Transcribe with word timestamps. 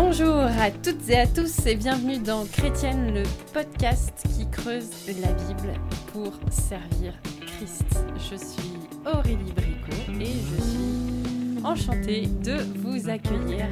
Bonjour 0.00 0.36
à 0.36 0.70
toutes 0.70 1.10
et 1.10 1.18
à 1.18 1.26
tous 1.26 1.66
et 1.66 1.74
bienvenue 1.74 2.18
dans 2.18 2.44
Chrétienne, 2.44 3.12
le 3.12 3.24
podcast 3.52 4.24
qui 4.36 4.48
creuse 4.48 4.90
la 5.20 5.32
Bible 5.32 5.72
pour 6.12 6.32
servir 6.52 7.14
Christ. 7.40 7.82
Je 8.14 8.36
suis 8.36 8.78
Aurélie 9.04 9.52
Bricot 9.56 10.12
et 10.20 10.24
je 10.24 10.62
suis 10.62 11.64
enchantée 11.64 12.28
de 12.44 12.58
vous 12.76 13.08
accueillir 13.08 13.66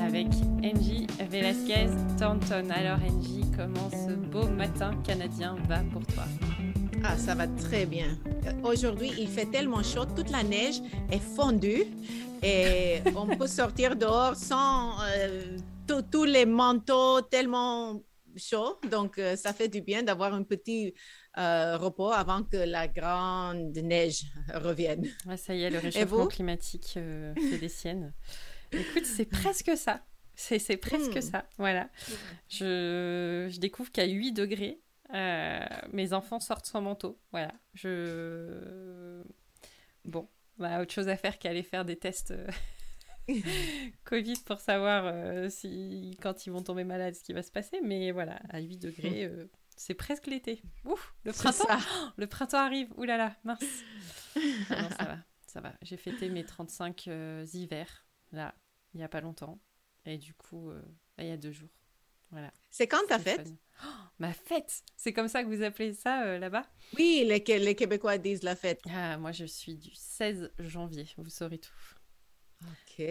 avec 0.00 0.28
Angie 0.62 1.08
Velasquez 1.28 1.88
Thornton. 2.16 2.70
Alors 2.70 3.00
Angie, 3.04 3.44
comment 3.56 3.90
ce 3.90 4.12
beau 4.12 4.46
matin 4.46 4.92
canadien 5.02 5.56
va 5.68 5.80
pour 5.92 6.06
toi? 6.14 6.26
Ah, 7.02 7.16
ça 7.18 7.34
va 7.34 7.48
très 7.48 7.86
bien. 7.86 8.16
Aujourd'hui, 8.62 9.10
il 9.18 9.26
fait 9.26 9.46
tellement 9.46 9.82
chaud, 9.82 10.04
toute 10.04 10.30
la 10.30 10.44
neige 10.44 10.80
est 11.10 11.18
fondue 11.18 11.86
et 12.44 13.00
on 13.16 13.26
peut 13.36 13.48
sortir 13.48 13.96
dehors 13.96 14.36
sans 14.36 14.92
euh, 15.16 15.56
tous 16.00 16.24
les 16.24 16.46
manteaux 16.46 17.20
tellement 17.22 18.00
chauds. 18.36 18.78
Donc, 18.90 19.18
euh, 19.18 19.36
ça 19.36 19.52
fait 19.52 19.68
du 19.68 19.80
bien 19.82 20.02
d'avoir 20.02 20.32
un 20.32 20.42
petit 20.42 20.94
euh, 21.38 21.76
repos 21.76 22.10
avant 22.10 22.42
que 22.42 22.56
la 22.56 22.88
grande 22.88 23.76
neige 23.76 24.24
revienne. 24.54 25.06
ça 25.36 25.54
y 25.54 25.62
est, 25.62 25.70
le 25.70 25.78
réchauffement 25.78 26.26
climatique 26.26 26.92
fait 26.94 27.58
des 27.58 27.68
siennes. 27.68 28.14
Écoute, 28.72 29.04
c'est 29.04 29.26
presque 29.26 29.76
ça. 29.76 30.02
C'est 30.34 30.78
presque 30.78 31.18
hmm. 31.18 31.20
ça. 31.20 31.44
Voilà. 31.58 31.90
Je, 32.48 33.48
je 33.50 33.60
découvre 33.60 33.92
qu'à 33.92 34.06
8 34.06 34.32
degrés, 34.32 34.80
mes 35.92 36.12
enfants 36.14 36.40
sortent 36.40 36.66
sans 36.66 36.80
manteau. 36.80 37.18
Voilà. 37.32 37.52
Je. 37.74 39.22
Bon, 40.04 40.28
bah, 40.58 40.80
autre 40.80 40.92
chose 40.92 41.08
à 41.08 41.16
faire 41.16 41.38
qu'aller 41.38 41.62
faire 41.62 41.84
des 41.84 41.96
tests 41.96 42.32
euh, 42.32 42.46
Covid 44.04 44.36
pour 44.44 44.60
savoir 44.60 45.04
euh, 45.06 45.48
si, 45.48 46.16
quand 46.20 46.46
ils 46.46 46.50
vont 46.50 46.62
tomber 46.62 46.84
malades, 46.84 47.14
ce 47.14 47.22
qui 47.22 47.32
va 47.32 47.42
se 47.42 47.50
passer. 47.50 47.80
Mais 47.82 48.10
voilà, 48.10 48.40
à 48.48 48.60
8 48.60 48.78
degrés, 48.78 49.24
euh, 49.24 49.46
c'est 49.76 49.94
presque 49.94 50.26
l'été. 50.26 50.62
Ouf, 50.84 51.14
le 51.24 51.32
printemps, 51.32 51.78
le 52.16 52.26
printemps 52.26 52.58
arrive. 52.58 52.92
Ouh 52.96 53.04
là 53.04 53.16
là, 53.16 53.36
mince. 53.44 53.60
Ah 54.70 54.88
ça 54.88 55.04
va, 55.04 55.18
ça 55.46 55.60
va. 55.60 55.74
J'ai 55.82 55.98
fêté 55.98 56.30
mes 56.30 56.44
35 56.44 57.06
hivers, 57.52 58.06
là, 58.32 58.54
il 58.94 58.98
n'y 58.98 59.04
a 59.04 59.08
pas 59.08 59.20
longtemps. 59.20 59.60
Et 60.06 60.16
du 60.16 60.32
coup, 60.32 60.72
il 61.18 61.26
y 61.26 61.30
a 61.30 61.36
deux 61.36 61.52
jours. 61.52 61.68
Voilà. 62.32 62.50
C'est 62.70 62.86
quand 62.86 63.06
ta 63.06 63.18
fête? 63.18 63.46
oh, 63.84 63.88
Ma 64.18 64.32
fête 64.32 64.82
C'est 64.96 65.12
comme 65.12 65.28
ça 65.28 65.44
que 65.44 65.48
vous 65.48 65.62
appelez 65.62 65.92
ça 65.92 66.24
euh, 66.24 66.38
là-bas? 66.38 66.66
Oui, 66.96 67.24
les, 67.26 67.58
les, 67.58 67.74
Québécois 67.74 68.16
disent 68.16 68.42
la 68.42 68.56
fête. 68.56 68.80
Ah, 68.90 69.18
moi 69.18 69.32
je 69.32 69.44
suis 69.44 69.76
du 69.76 69.90
16 69.92 70.50
janvier, 70.58 71.06
vous 71.18 71.28
saurez 71.28 71.58
tout. 71.58 71.70
Ok. 72.70 73.04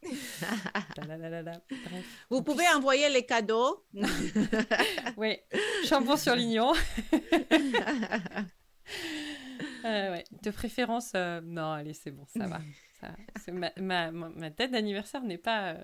vous 2.30 2.42
pouvez 2.42 2.68
envoyer 2.74 3.08
les 3.08 3.26
cadeaux. 3.26 3.84
oui, 5.16 5.38
chambon 5.84 6.16
sur 6.16 6.34
lignon. 6.34 6.72
Euh, 9.84 10.10
ouais. 10.10 10.24
De 10.42 10.50
préférence, 10.50 11.12
euh, 11.14 11.40
non, 11.40 11.72
allez, 11.72 11.92
c'est 11.92 12.10
bon, 12.10 12.24
ça 12.26 12.46
va. 12.46 12.60
Ça, 13.00 13.52
ma, 13.52 13.70
ma, 13.76 14.10
ma, 14.10 14.50
date 14.50 14.72
d'anniversaire 14.72 15.22
n'est 15.22 15.38
pas 15.38 15.76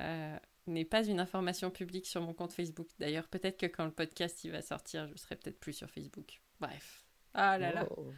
euh, 0.00 0.36
n'est 0.66 0.84
pas 0.84 1.06
une 1.06 1.20
information 1.20 1.70
publique 1.70 2.06
sur 2.06 2.20
mon 2.20 2.34
compte 2.34 2.52
Facebook. 2.52 2.88
D'ailleurs, 2.98 3.28
peut-être 3.28 3.58
que 3.58 3.66
quand 3.66 3.84
le 3.84 3.92
podcast 3.92 4.42
il 4.44 4.50
va 4.50 4.62
sortir, 4.62 5.08
je 5.08 5.16
serai 5.16 5.36
peut-être 5.36 5.60
plus 5.60 5.72
sur 5.72 5.90
Facebook. 5.90 6.40
Bref. 6.60 7.04
Ah 7.34 7.58
là 7.58 7.72
là. 7.72 7.88
Oh. 7.96 8.12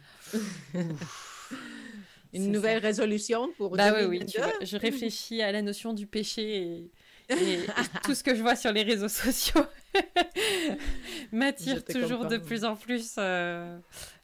Une 2.37 2.51
nouvelle 2.51 2.79
résolution 2.79 3.51
pour 3.57 3.75
bah 3.75 3.93
oui, 3.93 4.05
oui, 4.05 4.25
je 4.61 4.77
réfléchis 4.77 5.41
à 5.41 5.51
la 5.51 5.61
notion 5.61 5.93
du 5.93 6.07
péché 6.07 6.65
et, 6.65 6.91
tout 8.03 8.15
ce 8.15 8.23
que 8.23 8.35
je 8.35 8.41
vois 8.41 8.55
sur 8.55 8.71
les 8.71 8.83
réseaux 8.83 9.09
sociaux 9.09 9.65
m'attire 11.31 11.83
toujours 11.83 12.25
de 12.25 12.37
plus 12.37 12.63
en 12.63 12.75
plus 12.75 13.15
euh, 13.17 13.77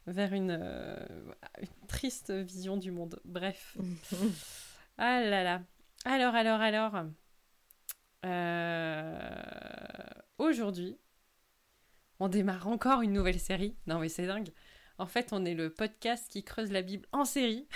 vers 0.06 0.32
une, 0.32 0.56
euh, 0.58 0.96
une 1.60 1.86
triste 1.86 2.30
vision 2.30 2.76
du 2.76 2.90
monde. 2.90 3.20
Bref. 3.24 3.76
ah 4.98 5.20
là 5.20 5.42
là. 5.42 5.62
Alors, 6.06 6.34
alors, 6.34 6.60
alors. 6.60 7.04
Euh, 8.24 9.18
aujourd'hui, 10.38 10.96
on 12.20 12.28
démarre 12.28 12.68
encore 12.68 13.02
une 13.02 13.12
nouvelle 13.12 13.40
série. 13.40 13.76
Non 13.86 13.98
mais 13.98 14.08
c'est 14.08 14.26
dingue. 14.26 14.50
En 14.98 15.06
fait, 15.06 15.32
on 15.32 15.44
est 15.44 15.54
le 15.54 15.70
podcast 15.70 16.30
qui 16.30 16.44
creuse 16.44 16.70
la 16.70 16.82
Bible 16.82 17.06
en 17.12 17.24
série. 17.24 17.66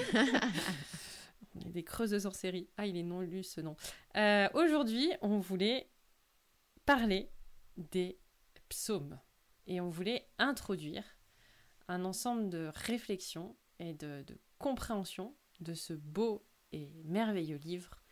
on 1.54 1.60
est 1.60 1.72
des 1.72 1.84
creuseuses 1.84 2.26
en 2.26 2.32
série. 2.32 2.68
Ah, 2.76 2.86
il 2.86 2.96
est 2.96 3.02
non 3.02 3.20
lu 3.20 3.42
ce 3.42 3.60
nom. 3.60 3.76
Euh, 4.16 4.48
aujourd'hui, 4.54 5.10
on 5.20 5.38
voulait 5.38 5.88
parler 6.84 7.30
des 7.76 8.18
psaumes. 8.68 9.18
Et 9.66 9.80
on 9.80 9.90
voulait 9.90 10.28
introduire 10.38 11.04
un 11.88 12.04
ensemble 12.04 12.50
de 12.50 12.70
réflexions 12.74 13.56
et 13.78 13.94
de, 13.94 14.22
de 14.22 14.38
compréhension 14.58 15.36
de 15.60 15.74
ce 15.74 15.92
beau 15.92 16.44
et 16.72 16.90
merveilleux 17.04 17.58
livre 17.58 18.02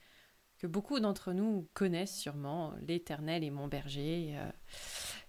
que 0.60 0.66
beaucoup 0.66 1.00
d'entre 1.00 1.32
nous 1.32 1.68
connaissent 1.72 2.18
sûrement, 2.18 2.74
l'Éternel 2.86 3.42
est 3.42 3.50
mon 3.50 3.66
berger. 3.66 4.34
Euh, 4.36 4.50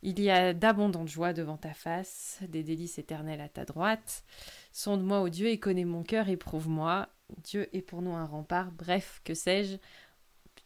il 0.03 0.19
y 0.19 0.29
a 0.29 0.53
d'abondantes 0.53 1.07
joies 1.07 1.33
devant 1.33 1.57
ta 1.57 1.73
face, 1.73 2.39
des 2.47 2.63
délices 2.63 2.97
éternelles 2.97 3.41
à 3.41 3.49
ta 3.49 3.65
droite. 3.65 4.23
Sonde-moi, 4.71 5.21
ô 5.21 5.29
Dieu, 5.29 5.47
et 5.47 5.59
connais 5.59 5.85
mon 5.85 6.03
cœur, 6.03 6.29
éprouve-moi. 6.29 7.09
Dieu 7.43 7.69
est 7.75 7.81
pour 7.81 8.01
nous 8.01 8.13
un 8.13 8.25
rempart. 8.25 8.71
Bref, 8.71 9.21
que 9.23 9.33
sais-je? 9.33 9.77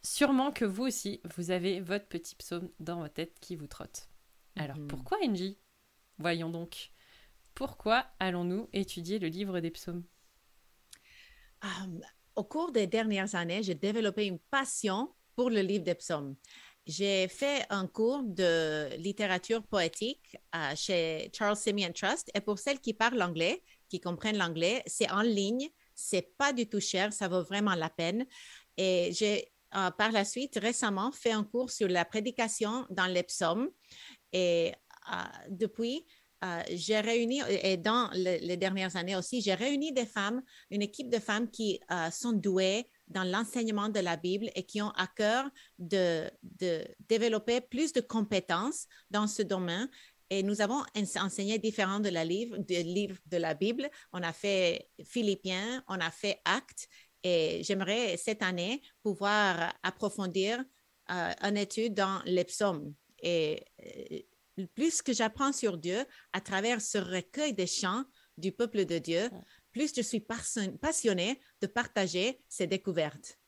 Sûrement 0.02 0.52
que 0.52 0.64
vous 0.64 0.84
aussi, 0.84 1.20
vous 1.36 1.50
avez 1.50 1.80
votre 1.80 2.06
petit 2.06 2.34
psaume 2.34 2.70
dans 2.80 3.00
votre 3.00 3.14
tête 3.14 3.38
qui 3.40 3.56
vous 3.56 3.66
trotte. 3.66 4.08
Alors 4.56 4.78
mhm. 4.78 4.88
pourquoi, 4.88 5.18
Angie 5.22 5.58
Voyons 6.18 6.50
donc. 6.50 6.90
Pourquoi 7.54 8.06
allons-nous 8.20 8.68
étudier 8.72 9.18
le 9.18 9.28
livre 9.28 9.60
des 9.60 9.70
psaumes? 9.70 10.04
Au 12.36 12.44
cours 12.44 12.70
des 12.70 12.86
dernières 12.86 13.34
années, 13.34 13.62
j'ai 13.62 13.74
développé 13.74 14.26
une 14.26 14.38
passion 14.38 15.12
pour 15.34 15.50
le 15.50 15.60
livre 15.60 15.84
des 15.84 15.94
psaumes. 15.94 16.36
J'ai 16.86 17.26
fait 17.26 17.66
un 17.68 17.88
cours 17.88 18.22
de 18.22 18.94
littérature 18.98 19.64
poétique 19.64 20.36
euh, 20.54 20.72
chez 20.76 21.30
Charles 21.36 21.56
Simeon 21.56 21.90
Trust. 21.92 22.30
Et 22.32 22.40
pour 22.40 22.60
celles 22.60 22.78
qui 22.78 22.94
parlent 22.94 23.20
anglais, 23.20 23.64
qui 23.88 24.00
comprennent 24.00 24.38
l'anglais, 24.38 24.84
c'est 24.86 25.10
en 25.10 25.22
ligne, 25.22 25.68
c'est 25.96 26.36
pas 26.38 26.52
du 26.52 26.68
tout 26.68 26.78
cher, 26.78 27.12
ça 27.12 27.26
vaut 27.26 27.42
vraiment 27.42 27.74
la 27.74 27.90
peine. 27.90 28.24
Et 28.76 29.10
j'ai 29.12 29.48
euh, 29.74 29.90
par 29.90 30.12
la 30.12 30.24
suite 30.24 30.60
récemment 30.62 31.10
fait 31.10 31.32
un 31.32 31.42
cours 31.42 31.72
sur 31.72 31.88
la 31.88 32.04
prédication 32.04 32.86
dans 32.90 33.06
les 33.06 33.24
psaumes. 33.24 33.68
Et 34.32 34.72
euh, 35.12 35.22
depuis, 35.48 36.06
j'ai 36.70 37.00
réuni, 37.00 37.42
et 37.48 37.76
dans 37.76 38.08
les 38.12 38.56
dernières 38.56 38.94
années 38.94 39.16
aussi, 39.16 39.40
j'ai 39.40 39.54
réuni 39.54 39.92
des 39.92 40.06
femmes, 40.06 40.40
une 40.70 40.82
équipe 40.82 41.10
de 41.10 41.18
femmes 41.18 41.50
qui 41.50 41.80
sont 42.12 42.30
douées 42.30 42.88
dans 43.08 43.24
l'enseignement 43.24 43.88
de 43.88 44.00
la 44.00 44.16
Bible 44.16 44.50
et 44.54 44.64
qui 44.64 44.82
ont 44.82 44.90
à 44.90 45.06
cœur 45.06 45.48
de, 45.78 46.30
développer 47.08 47.60
plus 47.60 47.92
de 47.92 48.00
compétences 48.00 48.86
dans 49.10 49.26
ce 49.26 49.42
domaine. 49.42 49.88
Et 50.28 50.42
nous 50.42 50.60
avons 50.60 50.82
enseigné 51.16 51.58
différents 51.58 52.00
de 52.00 52.08
la 52.08 52.24
livre, 52.24 52.58
de 52.58 52.82
livres 52.82 53.18
de 53.26 53.36
la 53.36 53.54
Bible. 53.54 53.88
On 54.12 54.22
a 54.22 54.32
fait 54.32 54.88
Philippiens, 55.04 55.84
on 55.88 56.00
a 56.00 56.10
fait 56.10 56.40
Actes. 56.44 56.88
Et 57.22 57.62
j'aimerais 57.62 58.16
cette 58.16 58.42
année 58.42 58.82
pouvoir 59.02 59.72
approfondir 59.82 60.64
euh, 61.10 61.32
une 61.42 61.56
étude 61.56 61.94
dans 61.94 62.20
les 62.24 62.44
psaumes. 62.44 62.92
Et 63.22 63.64
plus 64.74 65.02
que 65.02 65.12
j'apprends 65.12 65.52
sur 65.52 65.76
Dieu 65.76 66.04
à 66.32 66.40
travers 66.40 66.80
ce 66.80 66.98
recueil 66.98 67.52
de 67.54 67.66
chants 67.66 68.04
du 68.36 68.52
peuple 68.52 68.84
de 68.84 68.98
Dieu, 68.98 69.30
plus 69.76 69.92
je 69.94 70.00
suis 70.00 70.20
passionnée 70.20 71.38
de 71.60 71.66
partager 71.66 72.40
ces 72.48 72.66
découvertes. 72.66 73.38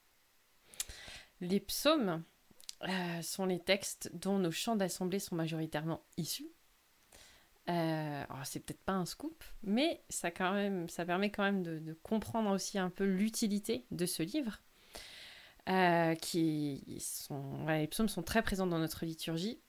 Les 1.40 1.58
psaumes 1.58 2.22
euh, 2.86 3.22
sont 3.22 3.46
les 3.46 3.58
textes 3.58 4.10
dont 4.12 4.38
nos 4.38 4.50
chants 4.50 4.76
d'assemblée 4.76 5.20
sont 5.20 5.36
majoritairement 5.36 6.02
issus. 6.18 6.50
Euh, 7.70 8.24
c'est 8.44 8.60
peut-être 8.60 8.82
pas 8.82 8.92
un 8.92 9.06
scoop, 9.06 9.42
mais 9.62 10.02
ça, 10.10 10.30
permet 10.30 11.30
quand 11.30 11.44
même 11.44 11.62
de, 11.62 11.94
comprendre 12.02 12.50
aussi 12.50 12.78
un 12.78 12.90
peu 12.90 13.04
l'utilité 13.04 13.86
de 13.90 14.04
ce 14.04 14.22
livre. 14.22 14.60
Euh, 15.70 16.14
qui 16.14 16.98
sont, 17.00 17.66
les 17.68 17.86
psaumes 17.86 18.08
sont 18.08 18.22
très 18.22 18.42
présents 18.42 18.66
dans 18.66 18.78
notre 18.78 19.04
liturgie 19.04 19.60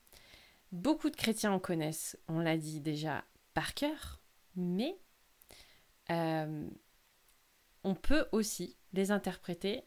Beaucoup 0.72 1.10
de 1.10 1.16
chrétiens 1.16 1.52
en 1.52 1.60
connaissent, 1.60 2.18
on 2.28 2.40
l'a 2.40 2.58
dit 2.58 2.80
déjà, 2.82 3.24
par 3.54 3.74
cœur, 3.74 4.22
mais 4.56 4.98
euh, 6.12 6.70
on 7.84 7.96
peut 7.96 8.28
aussi 8.32 8.78
les 8.94 9.12
interpréter 9.12 9.84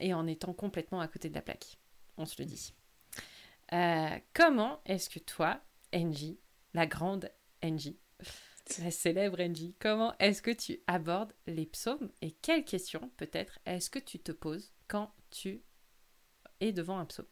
et 0.00 0.14
en 0.14 0.26
étant 0.26 0.52
complètement 0.52 1.00
à 1.00 1.08
côté 1.08 1.28
de 1.28 1.34
la 1.34 1.42
plaque. 1.42 1.78
On 2.16 2.26
se 2.26 2.40
le 2.40 2.46
dit. 2.46 2.74
Euh, 3.72 4.18
comment 4.34 4.80
est-ce 4.86 5.10
que 5.10 5.18
toi, 5.18 5.60
Angie, 5.94 6.40
la 6.74 6.86
grande 6.86 7.30
Angie, 7.62 7.98
La 8.78 8.90
célèbre 8.90 9.40
Angie. 9.40 9.74
Comment 9.78 10.14
est-ce 10.18 10.42
que 10.42 10.50
tu 10.50 10.80
abordes 10.86 11.32
les 11.46 11.66
psaumes 11.66 12.10
et 12.20 12.32
quelles 12.32 12.64
questions, 12.64 13.10
peut-être, 13.16 13.58
est-ce 13.64 13.88
que 13.88 13.98
tu 13.98 14.18
te 14.18 14.30
poses 14.32 14.72
quand 14.88 15.12
tu 15.30 15.62
es 16.60 16.72
devant 16.72 16.98
un 16.98 17.06
psaume? 17.06 17.26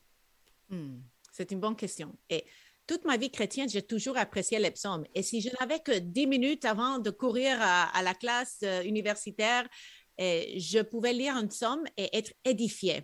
Hmm, 0.71 1.01
C'est 1.31 1.53
une 1.53 1.61
bonne 1.61 1.77
question. 1.77 2.17
Et 2.31 2.47
toute 2.87 3.05
ma 3.05 3.17
vie 3.17 3.31
chrétienne, 3.31 3.69
j'ai 3.69 3.83
toujours 3.83 4.17
apprécié 4.17 4.59
les 4.59 4.71
psaumes. 4.71 5.05
Et 5.15 5.23
si 5.23 5.41
je 5.41 5.49
n'avais 5.61 5.81
que 5.81 5.99
dix 5.99 6.27
minutes 6.27 6.65
avant 6.65 6.99
de 6.99 7.11
courir 7.11 7.59
à, 7.61 8.03
la 8.03 8.15
classe 8.15 8.59
euh, 8.63 8.83
universitaire, 8.83 9.69
et 10.19 10.59
je 10.59 10.81
pouvais 10.81 11.13
lire 11.13 11.37
un 11.37 11.47
psaume 11.47 11.85
et 11.97 12.17
être 12.17 12.33
édifié. 12.45 13.03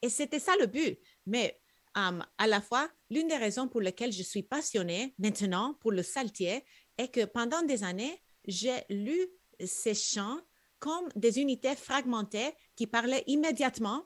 Et 0.00 0.08
c'était 0.08 0.38
ça 0.38 0.52
le 0.60 0.66
but. 0.66 0.98
Mais 1.26 1.60
um, 1.96 2.24
à 2.38 2.46
la 2.46 2.60
fois, 2.60 2.88
l'une 3.10 3.26
des 3.26 3.36
raisons 3.36 3.68
pour 3.68 3.80
lesquelles 3.80 4.12
je 4.12 4.22
suis 4.22 4.42
passionnée 4.42 5.14
maintenant 5.18 5.74
pour 5.80 5.90
le 5.90 6.02
saltier 6.02 6.64
est 6.98 7.08
que 7.08 7.24
pendant 7.24 7.62
des 7.62 7.82
années, 7.82 8.22
j'ai 8.46 8.84
lu 8.90 9.18
ces 9.64 9.94
chants 9.94 10.40
comme 10.78 11.08
des 11.16 11.40
unités 11.40 11.76
fragmentées 11.76 12.52
qui 12.76 12.86
parlaient 12.86 13.24
immédiatement 13.26 14.04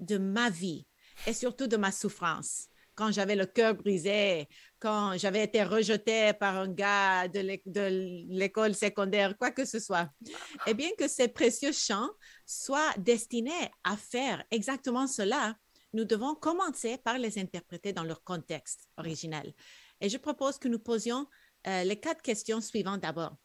de 0.00 0.18
ma 0.18 0.50
vie 0.50 0.86
et 1.26 1.32
surtout 1.32 1.66
de 1.66 1.76
ma 1.76 1.92
souffrance 1.92 2.68
quand 2.94 3.10
j'avais 3.10 3.36
le 3.36 3.46
cœur 3.46 3.74
brisé, 3.74 4.48
quand 4.78 5.16
j'avais 5.16 5.44
été 5.44 5.62
rejetée 5.62 6.32
par 6.34 6.56
un 6.56 6.68
gars 6.68 7.28
de 7.28 7.40
l'école 8.28 8.74
secondaire, 8.74 9.36
quoi 9.36 9.50
que 9.50 9.64
ce 9.64 9.78
soit. 9.78 10.10
Et 10.66 10.74
bien 10.74 10.90
que 10.98 11.08
ces 11.08 11.28
précieux 11.28 11.72
chants 11.72 12.10
soient 12.46 12.92
destinés 12.98 13.70
à 13.82 13.96
faire 13.96 14.44
exactement 14.50 15.06
cela, 15.06 15.56
nous 15.92 16.04
devons 16.04 16.34
commencer 16.34 16.98
par 16.98 17.18
les 17.18 17.38
interpréter 17.38 17.92
dans 17.92 18.04
leur 18.04 18.22
contexte 18.22 18.88
original. 18.96 19.52
Et 20.00 20.08
je 20.08 20.18
propose 20.18 20.58
que 20.58 20.68
nous 20.68 20.80
posions 20.80 21.26
euh, 21.66 21.84
les 21.84 21.98
quatre 21.98 22.20
questions 22.20 22.60
suivantes 22.60 23.00
d'abord. 23.00 23.36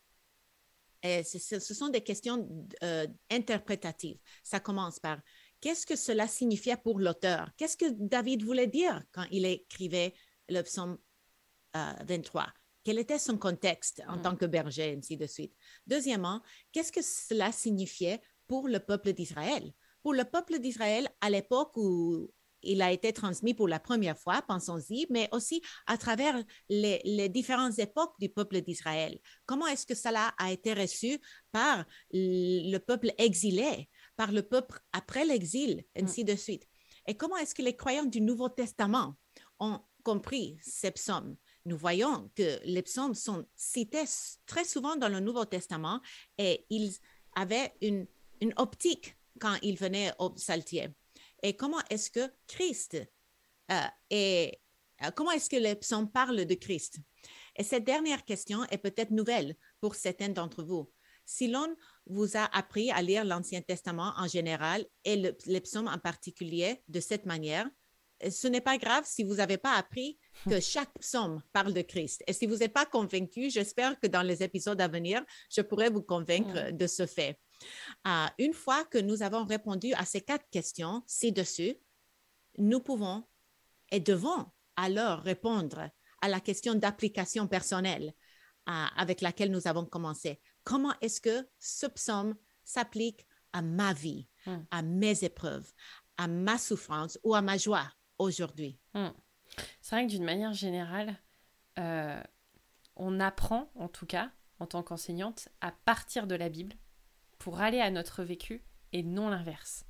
Et 1.01 1.23
ce, 1.23 1.59
sont 1.59 1.87
des 1.87 2.01
questions 2.01 2.67
euh, 2.83 3.07
interprétatives. 3.31 4.17
Ça 4.43 4.59
commence 4.59 4.99
par 4.99 5.19
Qu'est-ce 5.61 5.85
que 5.85 5.95
cela 5.95 6.27
signifiait 6.27 6.77
pour 6.77 6.99
l'auteur? 6.99 7.49
Qu'est-ce 7.57 7.75
que 7.75 7.89
David 7.89 8.43
voulait 8.43 8.67
dire 8.67 9.03
quand 9.11 9.25
il 9.31 9.45
écrivait 9.45 10.13
le 10.47 10.61
psaume 10.61 10.97
23? 11.73 12.43
Euh, 12.43 12.45
Quel 12.83 12.97
était 12.97 13.19
son 13.19 13.37
contexte 13.37 14.01
en 14.07 14.17
mm. 14.17 14.21
tant 14.21 14.35
que 14.35 14.45
berger, 14.45 14.95
ainsi 14.97 15.17
de 15.17 15.27
suite? 15.27 15.53
Deuxièmement, 15.85 16.41
qu'est-ce 16.71 16.91
que 16.91 17.01
cela 17.01 17.51
signifiait 17.51 18.21
pour 18.47 18.67
le 18.67 18.79
peuple 18.79 19.13
d'Israël? 19.13 19.73
Pour 20.01 20.13
le 20.13 20.23
peuple 20.23 20.59
d'Israël, 20.59 21.09
à 21.19 21.29
l'époque 21.29 21.75
où 21.75 22.31
il 22.61 22.81
a 22.81 22.91
été 22.91 23.13
transmis 23.13 23.53
pour 23.53 23.67
la 23.67 23.79
première 23.79 24.17
fois, 24.17 24.41
pensons-y, 24.41 25.07
mais 25.09 25.29
aussi 25.31 25.61
à 25.87 25.97
travers 25.97 26.41
les, 26.69 27.01
les 27.03 27.29
différentes 27.29 27.79
époques 27.79 28.15
du 28.19 28.29
peuple 28.29 28.61
d'Israël. 28.61 29.19
Comment 29.45 29.67
est-ce 29.67 29.85
que 29.85 29.95
cela 29.95 30.33
a 30.37 30.51
été 30.51 30.73
reçu 30.73 31.19
par 31.51 31.85
le 32.11 32.77
peuple 32.77 33.11
exilé? 33.17 33.89
Par 34.19 34.33
le 34.33 34.43
peuple 34.43 34.77
après 34.91 35.23
l'exil, 35.23 35.85
mm. 35.95 36.03
ainsi 36.03 36.25
de 36.25 36.35
suite. 36.35 36.67
Et 37.07 37.15
comment 37.15 37.37
est-ce 37.37 37.55
que 37.55 37.61
les 37.61 37.77
croyants 37.77 38.03
du 38.03 38.19
Nouveau 38.19 38.49
Testament 38.49 39.15
ont 39.61 39.79
compris 40.03 40.57
ces 40.61 40.91
psaumes? 40.91 41.37
Nous 41.63 41.77
voyons 41.77 42.29
que 42.35 42.59
les 42.65 42.81
psaumes 42.81 43.15
sont 43.15 43.47
cités 43.55 44.03
très 44.45 44.65
souvent 44.65 44.97
dans 44.97 45.07
le 45.07 45.21
Nouveau 45.21 45.45
Testament 45.45 46.01
et 46.37 46.65
ils 46.69 46.97
avaient 47.33 47.71
une, 47.81 48.07
une 48.41 48.53
optique 48.57 49.15
quand 49.39 49.55
ils 49.61 49.77
venaient 49.77 50.11
au 50.19 50.31
psaltier. 50.31 50.89
Et 51.41 51.55
comment 51.55 51.81
est-ce 51.89 52.11
que 52.11 52.29
Christ 52.45 52.97
euh, 53.71 53.75
et 54.09 54.59
euh, 55.01 55.11
comment 55.15 55.31
est-ce 55.31 55.49
que 55.49 55.55
les 55.55 55.75
psaumes 55.75 56.11
parlent 56.11 56.45
de 56.45 56.55
Christ? 56.55 56.99
Et 57.55 57.63
cette 57.63 57.85
dernière 57.85 58.25
question 58.25 58.65
est 58.65 58.79
peut-être 58.79 59.11
nouvelle 59.11 59.55
pour 59.79 59.95
certains 59.95 60.27
d'entre 60.27 60.61
vous. 60.61 60.91
Si 61.23 61.47
l'on 61.47 61.73
vous 62.09 62.35
a 62.35 62.45
appris 62.57 62.91
à 62.91 63.01
lire 63.01 63.23
l'Ancien 63.23 63.61
Testament 63.61 64.13
en 64.17 64.27
général 64.27 64.85
et 65.05 65.15
le, 65.15 65.37
les 65.45 65.61
psaumes 65.61 65.87
en 65.87 65.99
particulier 65.99 66.83
de 66.87 66.99
cette 66.99 67.25
manière, 67.25 67.67
ce 68.29 68.47
n'est 68.47 68.61
pas 68.61 68.77
grave 68.77 69.03
si 69.05 69.23
vous 69.23 69.35
n'avez 69.35 69.57
pas 69.57 69.75
appris 69.75 70.19
que 70.49 70.59
chaque 70.59 70.93
psaume 70.99 71.41
parle 71.53 71.73
de 71.73 71.81
Christ. 71.81 72.23
Et 72.27 72.33
si 72.33 72.47
vous 72.47 72.57
n'êtes 72.57 72.73
pas 72.73 72.85
convaincu, 72.85 73.49
j'espère 73.49 73.99
que 73.99 74.07
dans 74.07 74.21
les 74.21 74.43
épisodes 74.43 74.81
à 74.81 74.87
venir, 74.87 75.23
je 75.49 75.61
pourrai 75.61 75.89
vous 75.89 76.01
convaincre 76.01 76.71
de 76.71 76.87
ce 76.87 77.05
fait. 77.05 77.39
Euh, 78.07 78.25
une 78.37 78.53
fois 78.53 78.85
que 78.85 78.97
nous 78.97 79.23
avons 79.23 79.45
répondu 79.45 79.93
à 79.93 80.05
ces 80.05 80.21
quatre 80.21 80.49
questions 80.49 81.03
ci-dessus, 81.07 81.75
nous 82.57 82.79
pouvons 82.79 83.23
et 83.91 83.99
devons 83.99 84.45
alors 84.75 85.19
répondre 85.19 85.89
à 86.21 86.27
la 86.27 86.39
question 86.39 86.75
d'application 86.75 87.47
personnelle 87.47 88.13
euh, 88.69 88.85
avec 88.95 89.21
laquelle 89.21 89.51
nous 89.51 89.67
avons 89.67 89.85
commencé 89.85 90.39
comment 90.63 90.93
est-ce 91.01 91.21
que 91.21 91.47
ce 91.59 91.85
psaume 91.87 92.35
s'applique 92.63 93.25
à 93.53 93.61
ma 93.61 93.93
vie, 93.93 94.27
hmm. 94.45 94.57
à 94.71 94.81
mes 94.81 95.23
épreuves, 95.23 95.71
à 96.17 96.27
ma 96.27 96.57
souffrance 96.57 97.19
ou 97.23 97.35
à 97.35 97.41
ma 97.41 97.57
joie 97.57 97.91
aujourd'hui? 98.17 98.79
Hmm. 98.93 99.09
C'est 99.81 99.95
vrai 99.95 100.05
que 100.05 100.11
d'une 100.11 100.23
manière 100.23 100.53
générale, 100.53 101.15
euh, 101.79 102.21
on 102.95 103.19
apprend, 103.19 103.71
en 103.75 103.87
tout 103.87 104.05
cas, 104.05 104.31
en 104.59 104.67
tant 104.67 104.83
qu'enseignante, 104.83 105.49
à 105.61 105.71
partir 105.71 106.27
de 106.27 106.35
la 106.35 106.49
Bible 106.49 106.75
pour 107.37 107.61
aller 107.61 107.79
à 107.79 107.89
notre 107.89 108.23
vécu 108.23 108.63
et 108.91 109.03
non 109.03 109.29
l'inverse. 109.29 109.85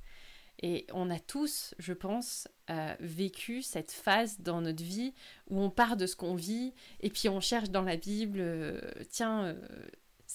Et 0.62 0.86
on 0.92 1.10
a 1.10 1.18
tous, 1.18 1.74
je 1.78 1.92
pense, 1.92 2.46
euh, 2.68 2.94
vécu 3.00 3.62
cette 3.62 3.90
phase 3.90 4.40
dans 4.40 4.60
notre 4.60 4.82
vie 4.82 5.14
où 5.48 5.60
on 5.60 5.70
part 5.70 5.96
de 5.96 6.06
ce 6.06 6.16
qu'on 6.16 6.34
vit 6.34 6.74
et 7.00 7.08
puis 7.08 7.28
on 7.28 7.40
cherche 7.40 7.70
dans 7.70 7.82
la 7.82 7.96
Bible, 7.96 8.40
euh, 8.40 8.80
tiens, 9.08 9.56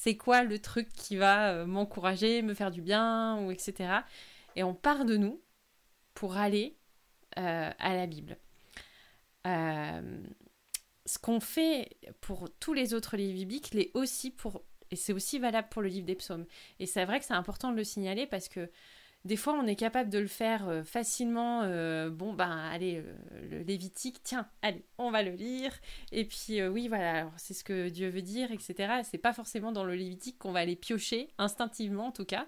c'est 0.06 0.18
quoi 0.18 0.44
le 0.44 0.60
truc 0.60 0.88
qui 0.94 1.18
va 1.18 1.50
euh, 1.50 1.66
m'encourager, 1.66 2.44
me 2.44 2.54
faire 2.54 2.70
du 2.70 2.84
bien, 2.84 3.40
ou 3.40 3.50
etc. 3.50 4.02
Et 4.56 4.62
on 4.62 4.76
part 4.76 5.04
de 5.04 5.18
nous 5.18 5.42
pour 6.14 6.38
aller 6.38 6.78
euh, 7.40 7.72
à 7.80 7.96
la 7.96 8.06
Bible. 8.06 8.38
Euh, 9.48 10.24
ce 11.08 11.18
qu'on 11.18 11.40
fait 11.40 11.98
pour 12.22 12.52
tous 12.60 12.74
les 12.74 12.94
autres 12.94 13.18
livres 13.18 13.34
bibliques 13.34 13.74
l'est 13.74 13.90
aussi 13.96 14.36
et 14.92 14.96
c'est 14.96 15.12
aussi 15.12 15.40
valable 15.40 15.70
pour 15.72 15.82
le 15.82 15.88
livre 15.88 16.06
des 16.06 16.14
psaumes. 16.14 16.46
Et 16.80 16.86
c'est 16.86 17.06
vrai 17.06 17.20
que 17.20 17.26
c'est 17.26 17.34
important 17.34 17.72
de 17.72 17.78
le 17.78 17.84
signaler 17.84 18.28
parce 18.28 18.48
que 18.48 18.70
des 19.26 19.38
fois, 19.38 19.54
on 19.54 19.66
est 19.66 19.76
capable 19.76 20.12
de 20.12 20.20
le 20.20 20.28
faire 20.28 20.70
euh, 20.70 20.84
facilement. 20.84 21.64
Euh, 21.64 22.12
bon, 22.12 22.34
ben, 22.34 22.52
allez, 22.72 22.98
euh, 22.98 23.50
le 23.50 23.64
Lévitique, 23.64 24.22
tiens, 24.24 24.48
allez, 24.62 24.86
on 25.00 25.10
va 25.10 25.24
le 25.24 25.32
lire. 25.32 25.74
Et 26.12 26.26
puis, 26.26 26.62
oui, 26.68 26.88
voilà, 26.88 27.32
c'est 27.38 27.56
ce 27.56 27.64
que 27.64 27.90
Dieu 27.90 28.08
veut 28.10 28.22
dire, 28.22 28.52
etc. 28.52 29.02
C'est 29.04 29.18
pas 29.18 29.34
forcément 29.34 29.72
dans 29.72 29.84
le 29.84 29.96
Lévitique 29.96 30.38
qu'on 30.38 30.52
va 30.52 30.60
aller 30.60 30.76
piocher, 30.76 31.30
instinctivement 31.40 32.08
en 32.08 32.12
tout 32.12 32.26
cas, 32.26 32.46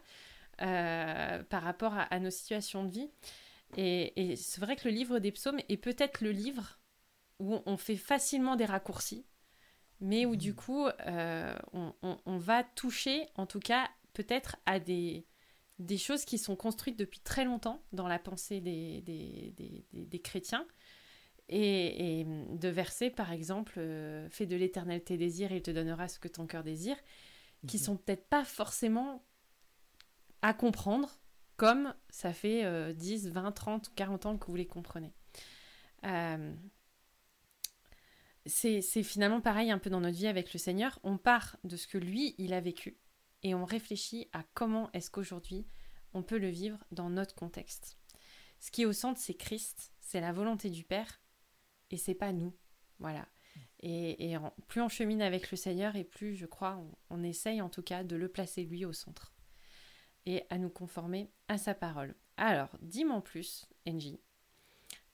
par 0.60 1.64
rapport 1.64 1.96
à, 1.98 2.20
nos 2.20 2.30
situations 2.30 2.84
de 2.84 2.92
vie. 2.92 3.10
Et, 3.76 4.36
c'est 4.36 4.62
vrai 4.62 4.76
que 4.76 4.88
le 4.88 4.94
livre 4.94 5.18
des 5.18 5.32
psaumes 5.32 5.60
est 5.70 5.78
peut-être 5.78 6.22
le 6.22 6.32
livre 6.32 6.80
où 7.40 7.60
on 7.66 7.78
fait 7.78 7.98
facilement 7.98 8.56
des 8.56 8.66
raccourcis, 8.66 9.26
mais 10.00 10.28
où 10.28 10.36
du 10.36 10.52
mmh. 10.52 10.56
coup, 10.56 10.88
on, 11.74 11.94
on 12.04 12.38
va 12.38 12.64
toucher, 12.64 13.26
en 13.36 13.48
tout 13.48 13.60
cas, 13.60 13.90
peut-être 14.14 14.58
à 14.68 14.80
des 14.80 15.26
des 15.80 15.98
choses 15.98 16.26
qui 16.26 16.38
sont 16.38 16.56
construites 16.56 16.98
depuis 16.98 17.20
très 17.20 17.46
longtemps 17.46 17.82
dans 17.92 18.08
la 18.08 18.20
pensée 18.20 18.62
des, 18.62 19.02
des, 19.02 20.20
chrétiens. 20.20 20.66
Et, 21.50 22.26
de 22.26 22.68
verser, 22.68 23.10
par 23.10 23.32
exemple, 23.32 23.76
euh, 23.78 24.28
fais 24.30 24.46
de 24.46 24.56
l'éternel 24.56 25.04
tes 25.04 25.18
désirs 25.18 25.52
et 25.52 25.58
il 25.58 25.62
te 25.62 25.72
donnera 25.72 26.08
ce 26.08 26.20
que 26.20 26.28
ton 26.28 26.46
cœur 26.46 26.64
désire, 26.64 26.98
qui 27.68 27.78
mhm. 27.78 27.84
sont 27.84 27.98
peut-être 27.98 28.28
pas 28.28 28.44
forcément 28.44 29.24
à 30.42 30.54
comprendre 30.54 31.20
comme 31.56 31.94
ça 32.10 32.34
fait 32.34 32.94
10, 32.94 33.30
20, 33.30 33.52
30, 33.52 33.96
40 33.96 34.26
ans 34.26 34.38
que 34.38 34.48
vous 34.48 34.56
les 34.56 34.68
comprenez. 34.68 35.14
Euh, 36.06 36.54
c'est 38.46 39.04
finalement 39.04 39.42
pareil 39.42 39.72
un 39.72 39.78
peu 39.78 39.90
dans 39.90 40.00
notre 40.00 40.18
vie 40.18 40.28
avec 40.28 40.54
le 40.54 40.60
Seigneur. 40.60 41.00
On 41.04 41.18
part 41.18 41.58
de 41.64 41.76
ce 41.76 41.88
que 41.88 41.98
lui, 41.98 42.36
il 42.38 42.54
a 42.54 42.62
vécu 42.62 42.98
et 43.44 43.56
on 43.56 43.66
réfléchit 43.66 44.30
à 44.34 44.44
comment 44.54 44.90
est-ce 44.94 45.12
qu'aujourd'hui 45.12 45.68
on 46.14 46.24
peut 46.24 46.38
le 46.38 46.50
vivre 46.50 46.84
dans 46.92 47.10
notre 47.10 47.36
contexte. 47.36 47.98
Ce 48.60 48.72
qui 48.72 48.84
est 48.84 48.86
au 48.86 48.94
centre, 48.94 49.20
c'est 49.20 49.36
Christ, 49.36 49.94
c'est 50.00 50.22
la 50.22 50.32
volonté 50.32 50.70
du 50.70 50.84
Père, 50.84 51.22
et 51.92 51.98
c'est 51.98 52.16
pas 52.16 52.34
nous. 52.34 52.56
Voilà. 53.00 53.28
Et, 53.82 54.36
plus 54.68 54.82
on 54.82 54.90
chemine 54.90 55.22
avec 55.22 55.52
le 55.52 55.58
Seigneur, 55.58 55.96
et 55.96 56.04
plus, 56.04 56.36
je 56.36 56.48
crois, 56.48 56.82
on, 57.10 57.24
essaye 57.24 57.62
en 57.62 57.70
tout 57.70 57.84
cas 57.84 58.04
de 58.04 58.16
le 58.16 58.30
placer 58.30 58.64
lui 58.64 58.86
au 58.86 58.94
centre, 58.94 59.34
et 60.26 60.44
à 60.50 60.58
nous 60.58 60.70
conformer 60.70 61.30
à 61.48 61.58
sa 61.58 61.76
parole. 61.76 62.16
Alors, 62.38 62.70
dis-moi 62.82 63.18
en 63.18 63.22
plus, 63.22 63.68
Angie, 63.88 64.20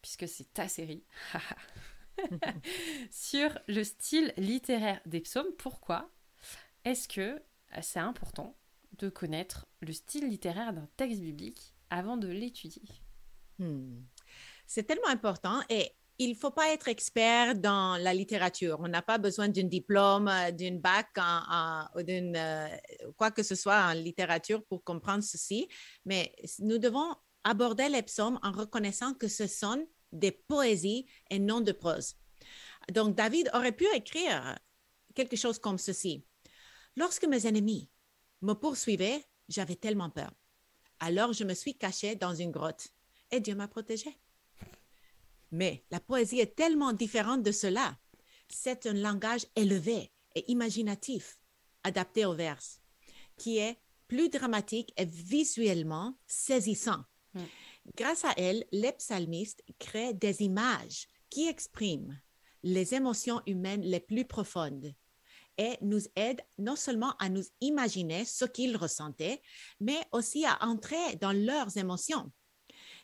puisque 0.01 0.27
c'est 0.27 0.53
ta 0.53 0.69
série, 0.69 1.03
sur 3.11 3.57
le 3.67 3.83
style 3.83 4.33
littéraire 4.37 5.01
des 5.05 5.21
psaumes. 5.21 5.51
Pourquoi 5.57 6.09
est-ce 6.85 7.07
que 7.07 7.41
c'est 7.81 7.99
important 7.99 8.55
de 8.97 9.09
connaître 9.09 9.65
le 9.81 9.93
style 9.93 10.27
littéraire 10.29 10.73
d'un 10.73 10.87
texte 10.97 11.21
biblique 11.21 11.75
avant 11.89 12.17
de 12.17 12.27
l'étudier 12.27 12.87
hmm. 13.59 14.01
C'est 14.67 14.83
tellement 14.83 15.07
important 15.07 15.61
et 15.69 15.91
il 16.19 16.29
ne 16.29 16.35
faut 16.35 16.51
pas 16.51 16.71
être 16.71 16.87
expert 16.87 17.55
dans 17.55 17.97
la 17.97 18.13
littérature. 18.13 18.77
On 18.79 18.87
n'a 18.87 19.01
pas 19.01 19.17
besoin 19.17 19.49
d'un 19.49 19.63
diplôme, 19.63 20.27
euh, 20.27 20.51
d'une 20.51 20.79
bac, 20.79 21.09
ou 21.95 22.03
d'une 22.03 22.35
euh, 22.35 22.67
quoi 23.17 23.31
que 23.31 23.43
ce 23.43 23.55
soit 23.55 23.83
en 23.87 23.93
littérature 23.93 24.63
pour 24.65 24.83
comprendre 24.83 25.23
ceci. 25.23 25.67
Mais 26.05 26.33
nous 26.59 26.77
devons 26.77 27.15
aborder 27.43 27.89
les 27.89 28.03
psaumes 28.03 28.39
en 28.43 28.51
reconnaissant 28.51 29.13
que 29.13 29.27
ce 29.27 29.47
sont 29.47 29.85
des 30.11 30.31
poésies 30.31 31.07
et 31.29 31.39
non 31.39 31.61
de 31.61 31.71
prose. 31.71 32.15
Donc, 32.91 33.15
David 33.15 33.49
aurait 33.53 33.71
pu 33.71 33.85
écrire 33.95 34.57
quelque 35.15 35.35
chose 35.35 35.59
comme 35.59 35.77
ceci. 35.77 36.25
Lorsque 36.95 37.25
mes 37.25 37.47
ennemis 37.47 37.89
me 38.41 38.53
poursuivaient, 38.53 39.23
j'avais 39.49 39.75
tellement 39.75 40.09
peur. 40.09 40.31
Alors, 40.99 41.33
je 41.33 41.43
me 41.43 41.53
suis 41.53 41.75
caché 41.75 42.15
dans 42.15 42.33
une 42.33 42.51
grotte 42.51 42.89
et 43.31 43.39
Dieu 43.39 43.55
m'a 43.55 43.67
protégé. 43.67 44.17
Mais 45.51 45.83
la 45.91 45.99
poésie 45.99 46.39
est 46.39 46.55
tellement 46.55 46.93
différente 46.93 47.43
de 47.43 47.51
cela. 47.51 47.97
C'est 48.47 48.85
un 48.85 48.93
langage 48.93 49.45
élevé 49.55 50.11
et 50.35 50.51
imaginatif, 50.51 51.39
adapté 51.83 52.25
au 52.25 52.33
vers, 52.33 52.59
qui 53.37 53.57
est 53.57 53.77
plus 54.07 54.29
dramatique 54.29 54.93
et 54.97 55.05
visuellement 55.05 56.17
saisissant. 56.27 57.03
Mm. 57.33 57.41
Grâce 57.95 58.23
à 58.23 58.33
elle, 58.37 58.65
les 58.71 58.91
psalmistes 58.93 59.63
créent 59.79 60.13
des 60.13 60.41
images 60.43 61.07
qui 61.29 61.47
expriment 61.47 62.19
les 62.63 62.93
émotions 62.93 63.41
humaines 63.45 63.81
les 63.81 63.99
plus 63.99 64.25
profondes 64.25 64.93
et 65.57 65.77
nous 65.81 66.01
aident 66.15 66.41
non 66.57 66.75
seulement 66.75 67.15
à 67.17 67.29
nous 67.29 67.43
imaginer 67.61 68.25
ce 68.25 68.45
qu'ils 68.45 68.77
ressentaient, 68.77 69.41
mais 69.79 69.99
aussi 70.11 70.45
à 70.45 70.63
entrer 70.63 71.15
dans 71.21 71.31
leurs 71.31 71.77
émotions. 71.77 72.31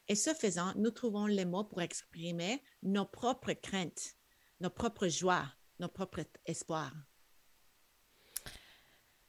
Et 0.08 0.16
ce 0.16 0.34
faisant, 0.34 0.74
nous 0.76 0.92
trouvons 0.92 1.28
les 1.28 1.46
mots 1.46 1.64
pour 1.64 1.82
exprimer 1.82 2.64
nos 2.82 3.06
propres 3.06 3.54
craintes, 3.54 4.16
nos 4.60 4.72
propres 4.72 5.08
joies, 5.08 5.46
nos 5.80 5.88
propres 5.88 6.26
espoirs. 6.46 6.94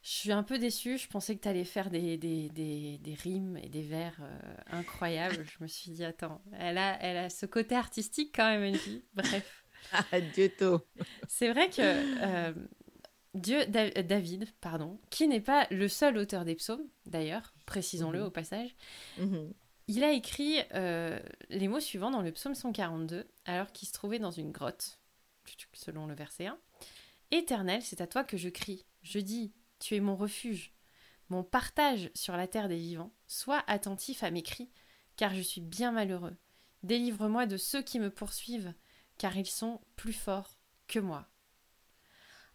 Je 0.01 0.09
suis 0.09 0.31
un 0.31 0.41
peu 0.41 0.57
déçue. 0.57 0.97
Je 0.97 1.07
pensais 1.07 1.35
que 1.35 1.41
tu 1.41 1.47
allais 1.47 1.63
faire 1.63 1.91
des, 1.91 2.17
des, 2.17 2.49
des, 2.49 3.13
rimes 3.13 3.57
et 3.57 3.69
des 3.69 3.83
vers 3.83 4.17
euh, 4.21 4.55
incroyables. 4.71 5.45
Je 5.45 5.63
me 5.63 5.67
suis 5.67 5.91
dit, 5.91 6.03
attends, 6.03 6.41
elle 6.57 6.79
a, 6.79 6.99
elle 7.01 7.17
a 7.17 7.29
ce 7.29 7.45
côté 7.45 7.75
artistique 7.75 8.33
quand 8.35 8.49
même, 8.49 8.63
une 8.63 9.01
Bref. 9.13 9.63
Adieu, 10.11 10.51
tout. 10.57 10.79
C'est 11.27 11.51
vrai 11.51 11.69
que 11.69 11.81
euh, 11.81 12.53
Dieu, 13.33 13.65
David, 13.65 14.47
pardon, 14.59 14.99
qui 15.09 15.27
n'est 15.27 15.41
pas 15.41 15.65
le 15.71 15.87
seul 15.87 16.17
auteur 16.17 16.43
des 16.43 16.55
psaumes, 16.55 16.85
d'ailleurs, 17.05 17.53
précisons-le 17.65 18.19
mhm. 18.19 18.25
au 18.25 18.31
passage, 18.31 18.75
mhm. 19.17 19.53
Il 19.93 20.05
a 20.05 20.11
écrit 20.13 20.59
euh, 20.73 21.19
les 21.49 21.67
mots 21.67 21.81
suivants 21.81 22.11
dans 22.11 22.21
le 22.21 22.31
psaume 22.31 22.55
142, 22.55 23.27
alors 23.43 23.73
qu'il 23.73 23.89
se 23.89 23.93
trouvait 23.93 24.19
dans 24.19 24.31
une 24.31 24.51
grotte, 24.51 24.99
selon 25.73 26.05
le 26.05 26.13
verset 26.13 26.45
1. 26.45 26.57
Éternel, 27.31 27.81
c'est 27.81 27.99
à 27.99 28.07
toi 28.07 28.23
que 28.23 28.37
je 28.37 28.47
crie. 28.47 28.85
Je 29.01 29.19
dis, 29.19 29.51
tu 29.79 29.95
es 29.95 29.99
mon 29.99 30.15
refuge, 30.15 30.73
mon 31.27 31.43
partage 31.43 32.09
sur 32.13 32.37
la 32.37 32.47
terre 32.47 32.69
des 32.69 32.77
vivants. 32.77 33.11
Sois 33.27 33.63
attentif 33.67 34.23
à 34.23 34.31
mes 34.31 34.43
cris, 34.43 34.69
car 35.17 35.33
je 35.33 35.41
suis 35.41 35.59
bien 35.59 35.91
malheureux. 35.91 36.37
Délivre-moi 36.83 37.45
de 37.45 37.57
ceux 37.57 37.81
qui 37.81 37.99
me 37.99 38.09
poursuivent, 38.09 38.73
car 39.17 39.35
ils 39.35 39.45
sont 39.45 39.81
plus 39.97 40.13
forts 40.13 40.57
que 40.87 40.99
moi. 40.99 41.27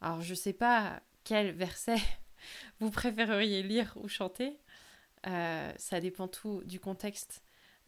Alors, 0.01 0.23
je 0.23 0.31
ne 0.31 0.37
sais 0.37 0.53
pas 0.53 1.03
quel 1.25 1.53
verset 1.53 1.99
vous 2.81 2.91
préféreriez 2.91 3.63
lire 3.63 3.93
ou 3.97 4.09
chanter, 4.09 4.59
euh, 5.27 5.73
ça 5.77 6.01
dépend 6.01 6.29
tout 6.29 6.63
du 6.65 6.79
contexte 6.79 7.43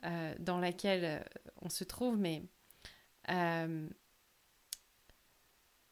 euh, 0.05 0.35
dans 0.39 0.59
lequel 0.59 1.05
euh, 1.05 1.21
on 1.63 1.69
se 1.69 1.85
trouve, 1.85 2.17
mais 2.17 2.43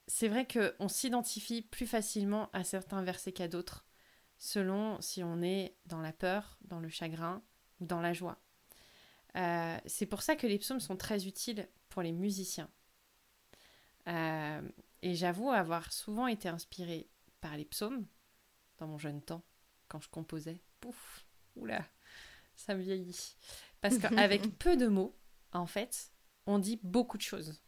c'est 0.07 0.29
vrai 0.29 0.47
qu'on 0.47 0.89
s'identifie 0.89 1.61
plus 1.61 1.87
facilement 1.87 2.49
à 2.53 2.65
certains 2.65 3.03
versets 3.03 3.33
qu'à 3.33 3.47
d'autres, 3.49 3.85
selon 4.39 4.99
si 5.03 5.23
on 5.23 5.43
est 5.43 5.77
dans 5.85 6.01
la 6.01 6.13
peur, 6.13 6.59
dans 6.63 6.81
le 6.81 6.89
chagrin 6.89 7.43
ou 7.81 7.87
dans 7.87 8.01
la 8.01 8.15
joie. 8.15 8.39
c'est 9.85 10.07
pour 10.07 10.23
ça 10.23 10.35
que 10.35 10.47
les 10.47 10.59
psaumes 10.59 10.81
sont 10.81 10.97
très 10.97 11.27
utiles 11.27 11.69
pour 11.91 12.01
les 12.01 12.13
musiciens. 12.13 12.71
Et 15.03 15.15
j'avoue 15.15 15.51
avoir 15.51 15.93
souvent 15.93 16.27
été 16.27 16.49
inspirée 16.49 17.09
par 17.41 17.57
les 17.57 17.65
psaumes 17.65 18.07
dans 18.79 18.87
mon 18.87 18.99
jeune 18.99 19.23
temps, 19.23 19.43
quand 19.89 20.01
je 20.01 20.09
composais. 20.09 20.61
Pouf 20.81 21.25
oula, 21.57 21.85
ça 22.55 22.75
me 22.75 22.83
vieillit. 22.83 23.37
Parce 23.81 23.99
qu'avec 23.99 24.59
peu 24.59 24.77
de 24.77 24.87
mots, 24.87 25.17
en 25.53 25.67
fait, 25.67 26.11
on 26.47 26.59
dit 26.59 26.79
beaucoup 26.83 27.17
de 27.17 27.23
choses. 27.23 27.61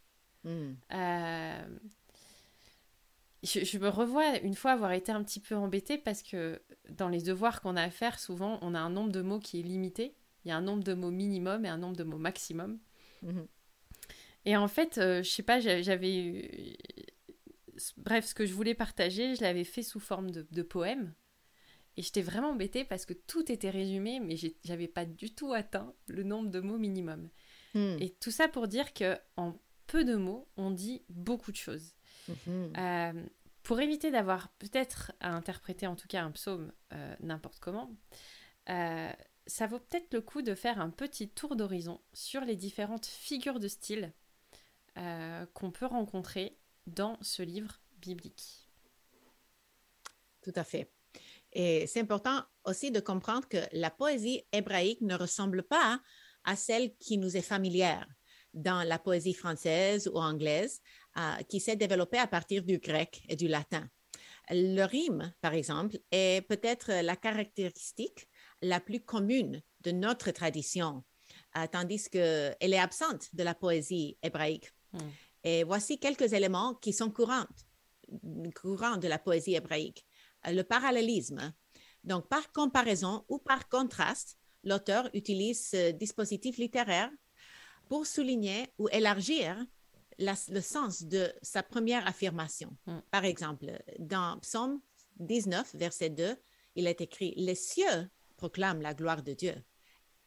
Hmm. 0.44 0.75
Euh, 0.92 1.78
je, 3.42 3.78
me 3.78 3.88
revois 3.88 4.38
une 4.38 4.54
fois 4.54 4.73
avoir 4.73 4.92
été 4.92 5.12
un 5.12 5.23
petit 5.23 5.40
peu 5.40 5.54
embêtée 5.54 5.99
parce 5.99 6.23
que 6.23 6.61
dans 6.90 7.08
les 7.08 7.23
devoirs 7.23 7.61
qu'on 7.61 7.76
a 7.76 7.82
à 7.82 7.90
faire, 7.90 8.18
souvent, 8.18 8.58
on 8.62 8.75
a 8.75 8.80
un 8.80 8.90
nombre 8.90 9.12
de 9.12 9.23
mots 9.23 9.38
qui 9.38 9.61
est 9.61 9.62
limité. 9.62 10.14
Il 10.44 10.49
y 10.49 10.50
a 10.50 10.56
un 10.56 10.62
nombre 10.62 10.85
de 10.85 10.94
mots 10.94 11.11
minimum 11.11 11.64
et 11.64 11.68
un 11.68 11.78
nombre 11.78 11.97
de 11.97 12.04
mots 12.04 12.18
maximum. 12.18 12.78
Hmm. 13.23 13.42
Et 14.44 14.56
en 14.56 14.68
fait, 14.68 14.99
euh, 14.99 15.23
je 15.23 15.28
sais 15.30 15.42
pas, 15.42 15.61
j'avais... 15.61 16.76
Bref, 17.97 18.26
ce 18.26 18.35
que 18.35 18.47
je 18.47 18.54
voulais 18.54 18.75
partager, 18.75 19.35
je 19.35 19.42
l'avais 19.42 19.64
fait 19.64 19.82
sous 19.82 20.00
forme 20.00 20.30
de, 20.30 20.47
de 20.50 20.62
poème. 20.62 21.14
Et 21.97 22.02
j'étais 22.02 22.23
vraiment 22.23 22.50
embêtée 22.50 22.85
parce 22.85 23.04
que 23.06 23.12
tout 23.12 23.50
était 23.50 23.70
résumé, 23.70 24.20
mais 24.20 24.37
j'avais 24.64 24.87
pas 24.87 25.04
du 25.04 25.35
tout 25.35 25.52
atteint 25.52 25.92
le 26.06 26.23
nombre 26.23 26.49
de 26.50 26.61
mots 26.61 26.78
minimum. 26.78 27.28
Hmm. 27.75 27.97
Et 27.99 28.11
tout 28.20 28.30
ça 28.30 28.47
pour 28.47 28.68
dire 28.68 28.92
que 28.94 29.18
en 29.37 29.54
peu 29.88 30.04
de 30.04 30.14
mots, 30.14 30.47
on 30.56 30.70
dit 30.70 31.02
beaucoup 31.08 31.50
de 31.50 31.56
choses. 31.56 31.94
Mhm. 32.28 32.73
Euh, 32.76 33.26
pour 33.64 33.80
éviter 33.80 34.11
d'avoir 34.11 34.49
peut-être 34.58 35.12
à 35.20 35.30
interpréter 35.35 35.87
en 35.87 35.97
tout 35.97 36.06
cas 36.06 36.23
un 36.23 36.30
psaume 36.30 36.73
euh, 36.92 37.16
n'importe 37.20 37.58
comment, 37.58 37.90
euh, 38.68 39.11
ça 39.47 39.66
vaut 39.66 39.78
peut-être 39.78 40.12
le 40.14 40.20
coup 40.20 40.42
de 40.42 40.54
faire 40.54 40.80
un 40.80 40.90
petit 40.90 41.28
tour 41.28 41.56
d'horizon 41.56 42.00
sur 42.12 42.42
les 42.42 42.54
différentes 42.54 43.06
figures 43.06 43.58
de 43.58 43.68
style 43.68 44.12
qu'on 45.54 45.70
peut 45.70 45.87
rencontrer 45.87 46.58
dans 46.88 47.18
ce 47.23 47.42
livre 47.42 47.80
biblique. 48.00 48.68
Tout 50.42 50.52
à 50.54 50.64
fait. 50.64 50.92
Et 51.52 51.87
c'est 51.87 52.00
important 52.00 52.42
aussi 52.64 52.90
de 52.90 53.00
comprendre 53.00 53.49
que 53.49 53.59
la 53.73 53.90
poésie 53.90 54.42
hébraïque 54.52 55.00
ne 55.00 55.14
ressemble 55.14 55.62
pas 55.62 56.00
à 56.45 56.57
celle 56.57 56.95
qui 56.97 57.18
nous 57.18 57.37
est 57.37 57.42
familière 57.42 58.07
dans 58.54 58.87
la 58.87 58.99
poésie 58.99 59.35
française 59.35 60.09
ou 60.12 60.18
anglaise, 60.18 60.80
euh, 61.16 61.37
qui 61.49 61.61
s'est 61.61 61.76
développée 61.76 62.18
à 62.18 62.26
partir 62.26 62.62
du 62.62 62.78
grec 62.78 63.23
et 63.28 63.37
du 63.37 63.49
latin. 63.49 63.88
Le 64.50 64.85
rime, 64.85 65.33
par 65.40 65.52
exemple, 65.52 65.99
est 66.11 66.47
peut-être 66.49 66.90
la 67.02 67.16
caractéristique 67.16 68.28
la 68.62 68.80
plus 68.80 69.00
commune 69.00 69.62
de 69.80 69.90
notre 69.90 70.30
tradition, 70.30 71.04
euh, 71.57 71.66
tandis 71.71 72.09
qu'elle 72.09 72.57
est 72.61 72.78
absente 72.78 73.35
de 73.35 73.42
la 73.42 73.54
poésie 73.54 74.16
hébraïque. 74.23 74.73
Hmm. 74.92 75.11
Et 75.45 75.64
voici 75.64 75.99
quelques 75.99 76.33
éléments 76.33 76.75
qui 76.75 76.92
sont 76.92 77.11
courants, 77.11 77.47
courants 78.54 78.97
de 78.97 79.09
la 79.09 79.18
poésie 79.18 79.54
hébraïque 79.54 80.04
le 80.47 80.62
parallélisme. 80.62 81.52
Donc, 82.04 82.28
par 82.28 82.52
comparaison 82.52 83.25
ou 83.28 83.38
par 83.38 83.68
contraste, 83.68 84.38
l'auteur 84.64 85.09
utilise 85.14 85.68
ce 85.68 85.90
dispositif 85.92 86.59
littéraire 86.59 87.11
pour 87.88 88.07
souligner 88.07 88.68
ou 88.78 88.88
élargir 88.90 89.57
le 90.18 90.61
sens 90.61 91.04
de 91.04 91.33
sa 91.42 91.62
première 91.62 92.07
affirmation. 92.07 92.76
Hmm. 92.87 93.00
Par 93.11 93.25
exemple, 93.25 93.66
dans 93.99 94.38
Psaume 94.40 94.80
19, 95.21 95.75
verset 95.76 96.11
2, 96.11 96.37
il 96.75 96.87
est 96.87 97.00
écrit, 97.00 97.35
Les 97.37 97.54
cieux 97.54 98.11
proclament 98.37 98.83
la 98.83 98.95
gloire 98.95 99.23
de 99.23 99.33
Dieu 99.33 99.54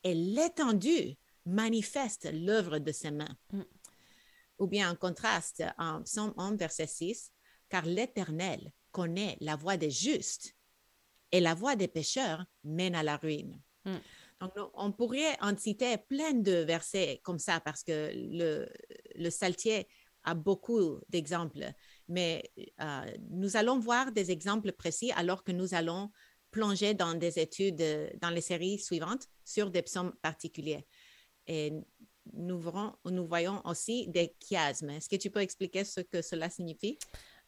et 0.03 0.13
l'étendue 0.13 1.17
manifeste 1.45 2.29
l'œuvre 2.31 2.79
de 2.79 2.91
ses 2.91 3.11
mains. 3.11 3.37
Hmm. 3.51 3.63
Ou 4.61 4.67
bien 4.67 4.91
en 4.91 4.95
contraste, 4.95 5.63
en 5.79 6.03
Psaume 6.03 6.35
1, 6.37 6.55
verset 6.55 6.85
6, 6.85 7.31
Car 7.67 7.83
l'Éternel 7.83 8.71
connaît 8.91 9.35
la 9.41 9.55
voie 9.55 9.75
des 9.75 9.89
justes 9.89 10.55
et 11.31 11.39
la 11.39 11.55
voie 11.55 11.75
des 11.75 11.87
pécheurs 11.87 12.45
mène 12.63 12.93
à 12.93 13.01
la 13.01 13.17
ruine. 13.17 13.59
Hmm. 13.85 13.97
Donc, 14.39 14.51
on 14.75 14.91
pourrait 14.91 15.35
en 15.41 15.57
citer 15.57 15.97
plein 15.97 16.33
de 16.33 16.51
versets 16.51 17.21
comme 17.23 17.39
ça 17.39 17.59
parce 17.59 17.83
que 17.83 18.11
le, 18.13 18.67
le 19.15 19.29
Saltier 19.31 19.87
a 20.25 20.35
beaucoup 20.35 20.99
d'exemples, 21.09 21.73
mais 22.07 22.43
euh, 22.81 23.17
nous 23.31 23.57
allons 23.57 23.79
voir 23.79 24.11
des 24.11 24.29
exemples 24.29 24.73
précis 24.73 25.11
alors 25.15 25.43
que 25.43 25.51
nous 25.51 25.73
allons 25.73 26.11
plonger 26.51 26.93
dans 26.93 27.15
des 27.15 27.39
études 27.39 27.83
dans 28.21 28.29
les 28.29 28.41
séries 28.41 28.77
suivantes 28.77 29.27
sur 29.43 29.71
des 29.71 29.81
psaumes 29.81 30.13
particuliers. 30.21 30.85
Et 31.47 31.73
nous, 32.33 32.59
voyons 33.27 33.61
aussi 33.65 34.07
des 34.07 34.35
chiasmes. 34.39 34.89
Est-ce 34.91 35.09
que 35.09 35.15
tu 35.15 35.29
peux 35.29 35.41
expliquer 35.41 35.83
ce 35.83 36.01
que 36.01 36.21
cela 36.21 36.49
signifie? 36.49 36.97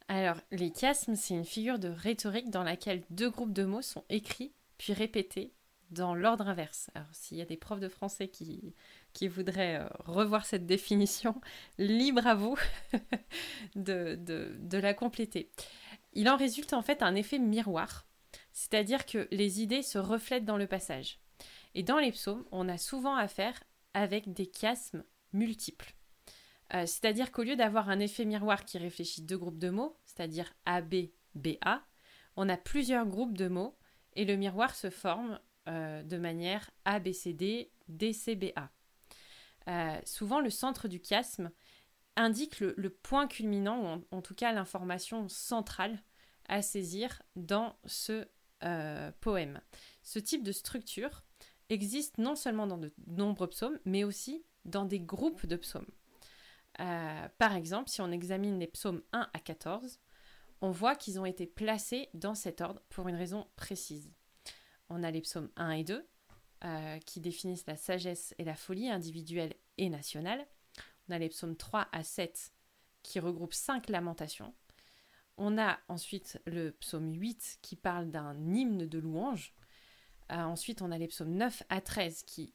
Alors, 0.08 0.36
les 0.50 0.72
chiasmes, 0.72 1.16
c'est 1.16 1.34
une 1.34 1.44
figure 1.44 1.78
de 1.78 1.88
rhétorique 1.88 2.50
dans 2.50 2.62
laquelle 2.62 3.02
deux 3.10 3.30
groupes 3.30 3.52
de 3.52 3.64
mots 3.64 3.82
sont 3.82 4.04
écrits 4.08 4.52
puis 4.76 4.92
répétés 4.92 5.54
dans 5.90 6.14
l'ordre 6.14 6.48
inverse. 6.48 6.90
Alors, 6.94 7.08
s'il 7.12 7.38
y 7.38 7.42
a 7.42 7.46
des 7.46 7.56
profs 7.56 7.80
de 7.80 7.88
français 7.88 8.28
qui 8.28 8.74
qui 9.14 9.28
voudraient 9.28 9.76
euh, 9.76 9.88
revoir 10.04 10.44
cette 10.44 10.66
définition, 10.66 11.40
libre 11.78 12.26
à 12.26 12.34
vous 12.34 12.58
de, 13.76 14.16
de, 14.16 14.78
la 14.78 14.92
compléter. 14.92 15.50
Il 16.12 16.28
en 16.28 16.36
résulte 16.36 16.74
en 16.74 16.82
fait 16.82 17.02
un 17.02 17.14
effet 17.14 17.38
miroir, 17.38 18.06
c'est-à-dire 18.52 19.06
que 19.06 19.28
les 19.30 19.62
idées 19.62 19.82
se 19.82 19.98
reflètent 19.98 20.44
dans 20.44 20.56
le 20.56 20.66
passage. 20.66 21.20
Et 21.74 21.82
dans 21.82 21.98
les 21.98 22.12
psaumes, 22.12 22.44
on 22.52 22.68
a 22.68 22.76
souvent 22.76 23.16
affaire 23.16 23.62
avec 23.94 24.32
des 24.32 24.50
chiasmes 24.52 25.04
multiples. 25.32 25.94
Euh, 26.74 26.86
c'est-à-dire 26.86 27.30
qu'au 27.30 27.42
lieu 27.42 27.56
d'avoir 27.56 27.88
un 27.88 28.00
effet 28.00 28.24
miroir 28.24 28.64
qui 28.64 28.78
réfléchit 28.78 29.22
deux 29.22 29.38
groupes 29.38 29.58
de 29.58 29.70
mots, 29.70 29.96
c'est-à-dire 30.04 30.52
A, 30.66 30.80
B, 30.80 31.10
B, 31.34 31.56
A, 31.64 31.82
on 32.36 32.48
a 32.48 32.56
plusieurs 32.56 33.06
groupes 33.06 33.36
de 33.36 33.48
mots 33.48 33.76
et 34.14 34.24
le 34.24 34.36
miroir 34.36 34.74
se 34.74 34.90
forme 34.90 35.38
euh, 35.68 36.02
de 36.02 36.16
manière 36.16 36.70
A, 36.84 36.98
B, 36.98 37.12
C, 37.12 37.32
D, 37.32 37.70
D, 37.88 38.12
C, 38.12 38.34
B, 38.34 38.46
A. 38.56 38.70
Euh, 39.68 39.98
souvent, 40.04 40.40
le 40.40 40.50
centre 40.50 40.88
du 40.88 41.00
chiasme 41.02 41.50
indique 42.16 42.60
le, 42.60 42.90
point 42.90 43.26
culminant, 43.26 43.96
ou 43.96 44.04
en, 44.10 44.22
tout 44.22 44.34
cas 44.34 44.52
l'information 44.52 45.28
centrale 45.28 45.98
à 46.48 46.62
saisir 46.62 47.22
dans 47.34 47.76
ce 47.86 48.26
poème. 49.20 49.60
Ce 50.02 50.18
type 50.18 50.42
de 50.42 50.52
structure 50.52 51.22
existe 51.74 52.16
non 52.18 52.36
seulement 52.36 52.66
dans 52.66 52.78
de 52.78 52.92
nombreux 53.06 53.48
psaumes, 53.48 53.78
mais 53.84 54.04
aussi 54.04 54.44
dans 54.64 54.86
des 54.86 55.00
groupes 55.00 55.46
de 55.46 55.56
psaumes. 55.56 55.90
Euh, 56.80 57.28
par 57.38 57.54
exemple, 57.54 57.90
si 57.90 58.00
on 58.00 58.10
examine 58.10 58.58
les 58.58 58.66
psaumes 58.66 59.02
1 59.12 59.28
à 59.32 59.38
14, 59.38 60.00
on 60.60 60.70
voit 60.70 60.96
qu'ils 60.96 61.20
ont 61.20 61.26
été 61.26 61.46
placés 61.46 62.08
dans 62.14 62.34
cet 62.34 62.60
ordre 62.60 62.82
pour 62.88 63.08
une 63.08 63.16
raison 63.16 63.46
précise. 63.56 64.10
On 64.88 65.02
a 65.02 65.10
les 65.10 65.20
psaumes 65.20 65.50
1 65.56 65.70
et 65.70 65.84
2, 65.84 66.06
euh, 66.64 66.98
qui 67.00 67.20
définissent 67.20 67.66
la 67.66 67.76
sagesse 67.76 68.34
et 68.38 68.44
la 68.44 68.54
folie 68.54 68.88
individuelle 68.88 69.54
et 69.76 69.90
nationale. 69.90 70.46
On 71.08 71.12
a 71.12 71.18
les 71.18 71.28
psaumes 71.28 71.56
3 71.56 71.88
à 71.92 72.02
7, 72.02 72.52
qui 73.02 73.20
regroupent 73.20 73.54
5 73.54 73.88
lamentations. 73.90 74.54
On 75.36 75.58
a 75.58 75.78
ensuite 75.88 76.40
le 76.46 76.70
psaume 76.70 77.12
8, 77.12 77.58
qui 77.60 77.76
parle 77.76 78.10
d'un 78.10 78.34
hymne 78.54 78.86
de 78.86 78.98
louange. 78.98 79.52
Euh, 80.32 80.36
ensuite, 80.36 80.82
on 80.82 80.90
a 80.90 80.98
les 80.98 81.08
psaumes 81.08 81.34
9 81.34 81.62
à 81.68 81.80
13, 81.80 82.22
qui 82.24 82.54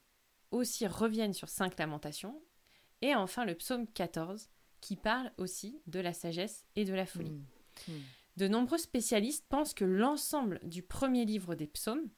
aussi 0.51 0.87
reviennent 0.87 1.33
sur 1.33 1.49
5 1.49 1.77
lamentations. 1.77 2.41
Et 3.01 3.15
enfin 3.15 3.45
le 3.45 3.55
psaume 3.55 3.87
14 3.87 4.49
qui 4.81 4.95
parle 4.95 5.31
aussi 5.37 5.81
de 5.87 5.99
la 5.99 6.13
sagesse 6.13 6.65
et 6.75 6.85
de 6.85 6.93
la 6.93 7.05
folie. 7.05 7.31
Hmm. 7.31 7.91
Hmm. 7.91 8.01
De 8.37 8.47
nombreux 8.47 8.77
spécialistes 8.77 9.45
pensent 9.49 9.73
que 9.73 9.85
l'ensemble 9.85 10.59
du 10.63 10.81
premier 10.81 11.25
livre 11.25 11.55
des 11.55 11.67
psaumes, 11.67 12.09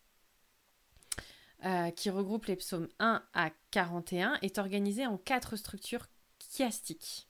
euh, 1.66 1.92
qui 1.92 2.10
regroupe 2.10 2.46
les 2.46 2.56
psaumes 2.56 2.90
1 3.00 3.24
à 3.34 3.52
41, 3.72 4.38
est 4.42 4.58
organisé 4.58 5.06
en 5.06 5.18
quatre 5.18 5.56
structures 5.56 6.08
chiastiques. 6.40 7.28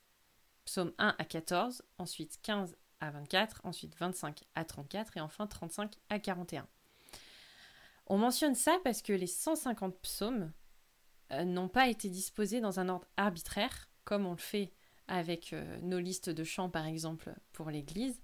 Psaume 0.66 0.94
1 0.98 1.16
à 1.18 1.26
14, 1.26 1.84
ensuite 1.98 2.40
15 2.42 2.76
à 3.00 3.12
24, 3.12 3.62
ensuite 3.64 3.96
25 3.98 4.44
à 4.56 4.64
34 4.64 5.18
et 5.18 5.22
enfin 5.22 5.48
35 5.48 5.96
à 6.10 6.20
41. 6.20 6.68
On 8.12 8.18
mentionne 8.18 8.56
ça 8.56 8.78
parce 8.84 9.02
que 9.02 9.14
les 9.14 9.26
150 9.26 9.98
psaumes 10.02 10.52
euh, 11.32 11.46
n'ont 11.46 11.70
pas 11.70 11.88
été 11.88 12.10
disposés 12.10 12.60
dans 12.60 12.78
un 12.82 12.90
ordre 12.90 13.08
arbitraire, 13.16 13.90
comme 14.04 14.26
on 14.26 14.32
le 14.32 14.38
fait 14.38 14.74
avec 15.08 15.54
euh, 15.54 15.80
nos 15.82 15.98
listes 15.98 16.30
de 16.30 16.44
chants, 16.44 16.70
par 16.70 16.86
exemple, 16.86 17.34
pour 17.54 17.70
l'Église, 17.70 18.22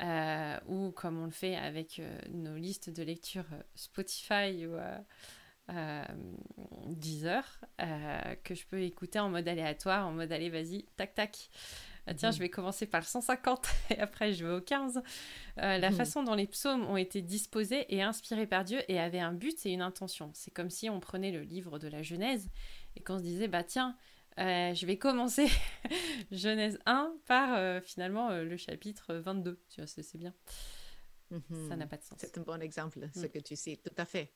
euh, 0.00 0.58
ou 0.66 0.92
comme 0.92 1.18
on 1.20 1.26
le 1.26 1.30
fait 1.30 1.56
avec 1.56 2.00
nos 2.30 2.56
listes 2.56 2.88
de 2.88 3.02
lecture 3.02 3.44
Spotify 3.74 4.66
ou 4.66 4.78
Deezer, 6.86 7.60
que 8.44 8.54
je 8.54 8.64
peux 8.64 8.80
écouter 8.80 9.18
en 9.18 9.28
mode 9.28 9.46
aléatoire, 9.46 10.06
en 10.06 10.12
mode 10.12 10.32
allez, 10.32 10.48
vas-y, 10.48 10.86
tac, 10.96 11.14
tac. 11.14 11.50
Ah, 12.08 12.14
tiens, 12.14 12.30
je 12.30 12.38
vais 12.38 12.48
commencer 12.48 12.86
par 12.86 13.00
le 13.00 13.06
150 13.06 13.66
et 13.90 13.98
après 13.98 14.32
je 14.32 14.46
vais 14.46 14.54
au 14.54 14.60
15. 14.62 14.96
Euh, 15.58 15.78
la 15.78 15.90
hmm. 15.90 15.94
façon 15.94 16.22
dont 16.22 16.34
les 16.34 16.46
psaumes 16.46 16.86
ont 16.86 16.96
été 16.96 17.20
disposés 17.20 17.84
et 17.94 18.02
inspirés 18.02 18.46
par 18.46 18.64
Dieu 18.64 18.80
et 18.88 18.98
avaient 18.98 19.20
un 19.20 19.34
but 19.34 19.66
et 19.66 19.72
une 19.72 19.82
intention. 19.82 20.30
C'est 20.32 20.50
comme 20.50 20.70
si 20.70 20.88
on 20.88 21.00
prenait 21.00 21.32
le 21.32 21.42
livre 21.42 21.78
de 21.78 21.86
la 21.86 22.02
Genèse 22.02 22.48
et 22.96 23.02
qu'on 23.02 23.18
se 23.18 23.22
disait, 23.22 23.46
bah 23.46 23.62
tiens, 23.62 23.94
euh, 24.38 24.72
je 24.72 24.86
vais 24.86 24.96
commencer 24.96 25.48
Genèse 26.32 26.78
1 26.86 27.12
par 27.26 27.58
euh, 27.58 27.80
finalement 27.82 28.30
le 28.30 28.56
chapitre 28.56 29.14
22. 29.14 29.60
Tu 29.68 29.82
vois, 29.82 29.86
c'est 29.86 30.16
bien. 30.16 30.32
Ça 31.68 31.76
n'a 31.76 31.86
pas 31.86 31.98
de 31.98 32.02
sens. 32.04 32.16
C'est 32.18 32.38
un 32.38 32.42
bon 32.42 32.62
exemple, 32.62 33.06
ce 33.14 33.26
mm. 33.26 33.28
que 33.28 33.38
tu 33.38 33.54
cites, 33.54 33.82
tout 33.82 33.94
à 34.00 34.06
fait. 34.06 34.32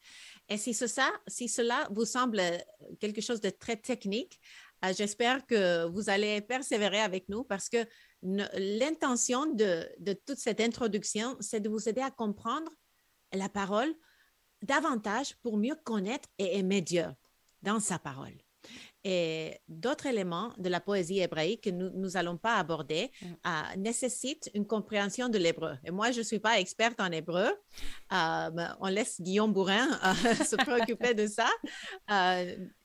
Et 0.50 0.58
si, 0.58 0.74
ça, 0.74 1.10
si 1.26 1.48
cela 1.48 1.88
vous 1.90 2.04
semble 2.04 2.42
quelque 3.00 3.22
chose 3.22 3.40
de 3.40 3.48
très 3.48 3.76
technique, 3.76 4.38
j'espère 4.90 5.46
que 5.46 5.86
vous 5.86 6.10
allez 6.10 6.40
persévérer 6.40 7.00
avec 7.00 7.28
nous 7.28 7.44
parce 7.44 7.68
que 7.68 7.86
l'intention 8.22 9.46
de, 9.46 9.86
toute 10.26 10.38
cette 10.38 10.60
introduction, 10.60 11.36
c'est 11.40 11.60
de 11.60 11.68
vous 11.68 11.88
aider 11.88 12.00
à 12.00 12.10
comprendre 12.10 12.70
la 13.32 13.48
parole 13.48 13.92
davantage 14.62 15.36
pour 15.42 15.56
mieux 15.56 15.76
connaître 15.84 16.28
et 16.38 16.58
aimer 16.58 16.80
Dieu 16.80 17.06
dans 17.62 17.80
sa 17.80 17.98
parole 17.98 18.36
et 19.04 19.58
d'autres 19.68 20.06
éléments 20.06 20.52
de 20.58 20.68
la 20.68 20.80
poésie 20.80 21.20
hébraïque 21.20 21.64
que 21.64 21.70
nous 21.70 22.10
n'allons 22.10 22.36
pas 22.36 22.56
aborder 22.56 23.10
mm. 23.20 23.26
euh, 23.46 23.76
nécessitent 23.76 24.50
une 24.54 24.66
compréhension 24.66 25.28
de 25.28 25.38
l'hébreu. 25.38 25.76
Et 25.84 25.90
moi, 25.90 26.12
je 26.12 26.18
ne 26.18 26.24
suis 26.24 26.38
pas 26.38 26.60
experte 26.60 27.00
en 27.00 27.10
hébreu. 27.10 27.48
Euh, 28.12 28.50
on 28.80 28.86
laisse 28.88 29.20
Guillaume 29.20 29.52
Bourrin 29.52 29.88
euh, 30.04 30.34
se 30.44 30.56
préoccuper 30.56 31.14
de 31.14 31.26
ça. 31.26 31.48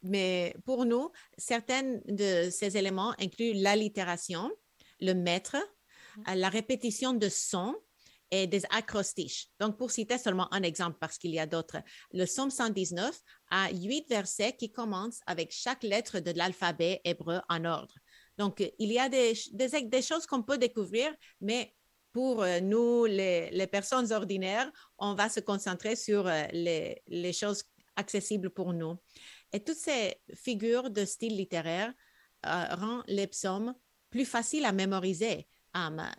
mais 0.02 0.56
pour 0.66 0.86
nous, 0.86 1.12
certains 1.38 2.00
de 2.08 2.50
ces 2.50 2.78
éléments 2.78 3.14
incluent 3.20 3.54
l'allitération, 3.54 4.52
le 5.00 5.14
maître, 5.14 5.58
mm. 6.18 6.34
la 6.36 6.50
répétition 6.50 7.14
de 7.14 7.30
sons, 7.30 7.76
et 8.32 8.48
des 8.48 8.64
acrostiches. 8.72 9.48
Donc, 9.60 9.78
pour 9.78 9.92
citer 9.92 10.18
seulement 10.18 10.54
un 10.54 10.64
exemple, 10.64 10.98
parce 11.00 11.18
qu'il 11.18 11.32
y 11.32 11.40
a 11.40 11.46
d'autres, 11.46 11.78
le 12.12 12.26
Psaume 12.26 12.52
119 12.52 13.18
a 13.52 13.72
huit 13.72 14.08
versets 14.10 14.54
qui 14.54 14.72
commencent 14.72 15.22
avec 15.26 15.52
chaque 15.52 15.84
lettre 15.84 16.20
de 16.20 16.32
l'alphabet 16.32 17.02
hébreu 17.04 17.40
en 17.50 17.66
ordre. 17.66 17.96
Donc, 18.38 18.64
il 18.78 18.92
y 18.92 19.00
a 19.00 19.10
des, 19.10 19.34
choses 20.02 20.26
qu'on 20.28 20.44
peut 20.44 20.58
découvrir, 20.58 21.14
mais 21.42 21.74
pour 22.14 22.44
euh, 22.44 22.60
nous, 22.60 23.06
les, 23.06 23.68
personnes 23.72 24.12
ordinaires, 24.12 24.72
on 24.98 25.14
va 25.16 25.30
se 25.30 25.40
concentrer 25.40 25.96
sur 25.96 26.28
euh, 26.28 26.44
les, 26.52 27.02
les, 27.08 27.34
choses 27.34 27.64
accessibles 27.96 28.50
pour 28.50 28.74
nous. 28.74 28.96
Et 29.54 29.64
toutes 29.64 29.78
ces 29.78 30.16
figures 30.36 30.90
de 30.90 31.06
style 31.06 31.36
littéraire 31.36 31.94
euh, 32.46 32.76
rendent 32.76 33.04
les 33.08 33.28
psaumes 33.28 33.74
plus 34.10 34.26
faciles 34.26 34.66
à 34.66 34.72
mémoriser 34.72 35.48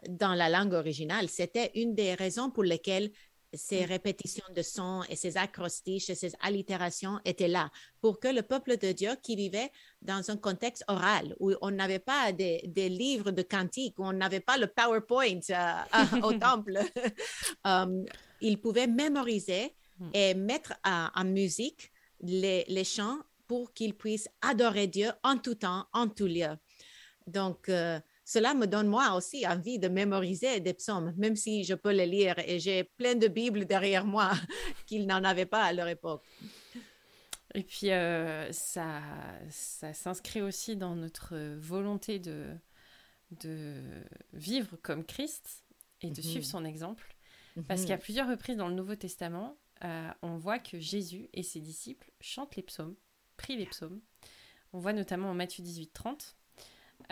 dans 0.09 0.35
la 0.35 0.49
langue 0.49 0.73
originale. 0.73 1.29
C'était 1.29 1.71
une 1.75 1.94
des 1.94 2.14
raisons 2.14 2.51
pour 2.51 2.64
lesquelles 2.64 3.11
ces 3.55 3.83
mm. 3.83 3.88
répétitions 3.88 4.44
de 4.55 4.62
sons 4.62 5.03
et 5.09 5.16
ces 5.16 5.37
acrostiches 5.37 6.11
et 6.11 6.14
ces 6.14 6.33
allitérations 6.40 7.18
étaient 7.25 7.49
là 7.49 7.71
pour 8.01 8.21
que 8.21 8.29
le 8.29 8.42
peuple 8.42 8.77
de 8.77 8.92
Dieu 8.92 9.11
qui 9.23 9.37
vivait 9.37 9.71
dans 10.03 10.31
un 10.31 10.37
contexte 10.37 10.85
oral 10.88 11.35
où 11.40 11.53
on 11.62 11.71
n'avait 11.71 11.99
pas 11.99 12.33
des, 12.33 12.61
livres 12.88 13.31
de 13.31 13.42
cantiques, 13.42 13.99
où 13.99 14.05
on 14.05 14.12
n'avait 14.12 14.40
pas 14.40 14.59
le 14.59 14.66
PowerPoint 14.66 15.40
euh, 15.51 16.21
au 16.23 16.33
temple, 16.38 16.79
um, 17.64 18.05
il 18.40 18.61
pouvait 18.61 18.87
mémoriser 18.87 19.75
mm. 19.99 20.11
et 20.14 20.35
mettre 20.35 20.75
en 20.85 21.25
musique 21.25 21.90
les, 22.21 22.64
les 22.68 22.85
chants 22.85 23.18
pour 23.47 23.73
qu'ils 23.73 23.94
puissent 23.94 24.29
adorer 24.42 24.87
Dieu 24.87 25.11
en 25.23 25.38
tout 25.38 25.55
temps, 25.55 25.87
en 25.92 26.09
tout 26.09 26.27
lieu. 26.27 26.51
Donc, 27.27 27.68
euh, 27.68 27.99
cela 28.29 28.53
me 28.53 28.67
donne 28.67 28.88
moi 28.88 29.14
aussi 29.14 29.47
envie 29.47 29.79
de 29.79 29.88
mémoriser 29.88 30.61
des 30.61 30.75
psaumes, 30.75 31.14
même 31.17 31.35
si 31.35 31.64
je 31.64 31.73
peux 31.73 31.93
les 31.93 32.05
lire 32.05 32.38
et 32.41 32.59
j'ai 32.59 32.85
plein 32.85 33.14
de 33.14 33.27
Bibles 33.27 33.64
derrière 33.64 34.05
moi 34.05 34.33
qu'ils 34.87 35.07
n'en 35.07 35.25
avaient 35.25 35.47
pas 35.47 35.64
à 35.64 35.73
leur 35.73 35.88
époque. 35.88 36.23
Et 37.55 37.62
puis, 37.62 37.91
euh, 37.91 38.53
ça, 38.53 39.01
ça 39.49 39.95
s'inscrit 39.95 40.43
aussi 40.43 40.77
dans 40.77 40.95
notre 40.95 41.57
volonté 41.57 42.19
de, 42.19 42.49
de 43.31 43.81
vivre 44.35 44.77
comme 44.83 45.07
Christ 45.07 45.64
et 46.03 46.11
de 46.11 46.21
suivre 46.21 46.45
mhm. 46.45 46.51
son 46.51 46.64
exemple. 46.67 47.17
Parce 47.67 47.87
qu'à 47.87 47.97
mhm. 47.97 48.03
plusieurs 48.03 48.29
reprises 48.29 48.59
dans 48.59 48.69
le 48.69 48.75
Nouveau 48.75 48.95
Testament, 48.95 49.57
euh, 49.85 50.11
on 50.21 50.37
voit 50.37 50.59
que 50.59 50.79
Jésus 50.79 51.31
et 51.33 51.43
ses 51.43 51.61
disciples 51.61 52.11
chantent 52.21 52.57
les 52.57 52.62
psaumes, 52.62 52.95
prient 53.38 53.57
les 53.57 53.64
psaumes. 53.64 54.03
On 54.75 54.81
voit 54.81 54.93
notamment 54.93 55.31
en 55.31 55.35
Matthieu 55.35 55.64
18, 55.64 55.95
30, 55.95 56.38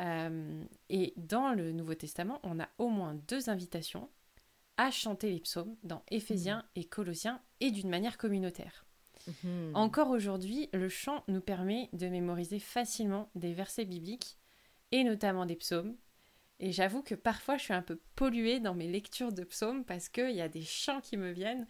euh, 0.01 0.65
et 0.89 1.15
dans 1.17 1.53
le 1.53 1.73
Nouveau 1.73 1.95
Testament, 1.95 2.41
on 2.43 2.61
a 2.61 2.69
au 2.79 2.89
moins 2.89 3.15
deux 3.29 3.49
invitations 3.49 4.09
à 4.77 4.91
chanter 4.91 5.31
les 5.31 5.41
psaumes 5.41 5.77
dans 5.83 6.03
Éphésiens 6.11 6.59
mhm. 6.59 6.65
et 6.77 6.85
Colossiens 6.85 7.41
et 7.61 7.71
d'une 7.71 7.89
manière 7.89 8.19
communautaire. 8.19 8.85
Mhm. 9.27 9.73
Encore 9.75 10.11
aujourd'hui, 10.11 10.69
le 10.73 10.89
chant 10.89 11.25
nous 11.29 11.41
permet 11.41 11.89
de 11.93 12.09
mémoriser 12.09 12.59
facilement 12.59 13.31
des 13.35 13.55
versets 13.55 13.87
bibliques 13.87 14.39
et 14.93 15.03
notamment 15.03 15.47
des 15.47 15.57
psaumes. 15.57 15.97
Et 16.61 16.73
j'avoue 16.73 17.03
que 17.03 17.15
parfois 17.15 17.57
je 17.57 17.65
suis 17.65 17.75
un 17.75 17.83
peu 17.83 17.99
polluée 18.15 18.61
dans 18.61 18.75
mes 18.75 18.89
lectures 18.89 19.33
de 19.33 19.45
psaumes 19.45 19.85
parce 19.85 20.09
qu'il 20.09 20.31
y 20.31 20.41
a 20.41 20.49
des 20.49 20.63
chants 20.63 21.01
qui 21.01 21.17
me 21.17 21.31
viennent. 21.31 21.67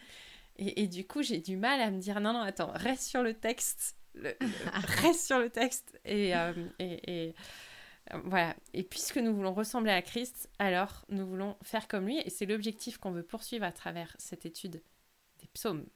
Et, 0.57 0.83
et 0.83 0.87
du 0.87 1.07
coup, 1.07 1.23
j'ai 1.23 1.41
du 1.41 1.57
mal 1.57 1.81
à 1.81 1.91
me 1.91 1.99
dire 1.99 2.21
non, 2.21 2.33
non, 2.33 2.41
attends, 2.41 2.73
reste 2.75 3.05
sur 3.05 3.23
le 3.23 3.35
texte 3.35 3.97
reste 5.03 5.27
sur 5.27 5.39
le 5.39 5.51
texte. 5.51 5.99
Et, 6.05 6.35
euh, 6.35 6.53
et, 6.79 7.01
euh, 7.09 7.33
voilà. 8.25 8.57
Et 8.73 8.83
puisque 8.83 9.19
nous 9.19 9.35
voulons 9.35 9.55
ressembler 9.55 9.93
à 9.93 10.03
Christ, 10.03 10.49
alors 10.59 11.05
nous 11.09 11.27
voulons 11.27 11.57
faire 11.63 11.89
comme 11.89 12.07
lui. 12.07 12.19
Et 12.19 12.31
c'est 12.31 12.47
l'objectif 12.47 12.99
qu'on 12.99 13.13
veut 13.13 13.23
poursuivre 13.23 13.65
à 13.65 13.73
travers 13.73 14.15
cette 14.19 14.47
étude 14.47 14.83
des 15.41 15.49
psaumes. 15.53 15.87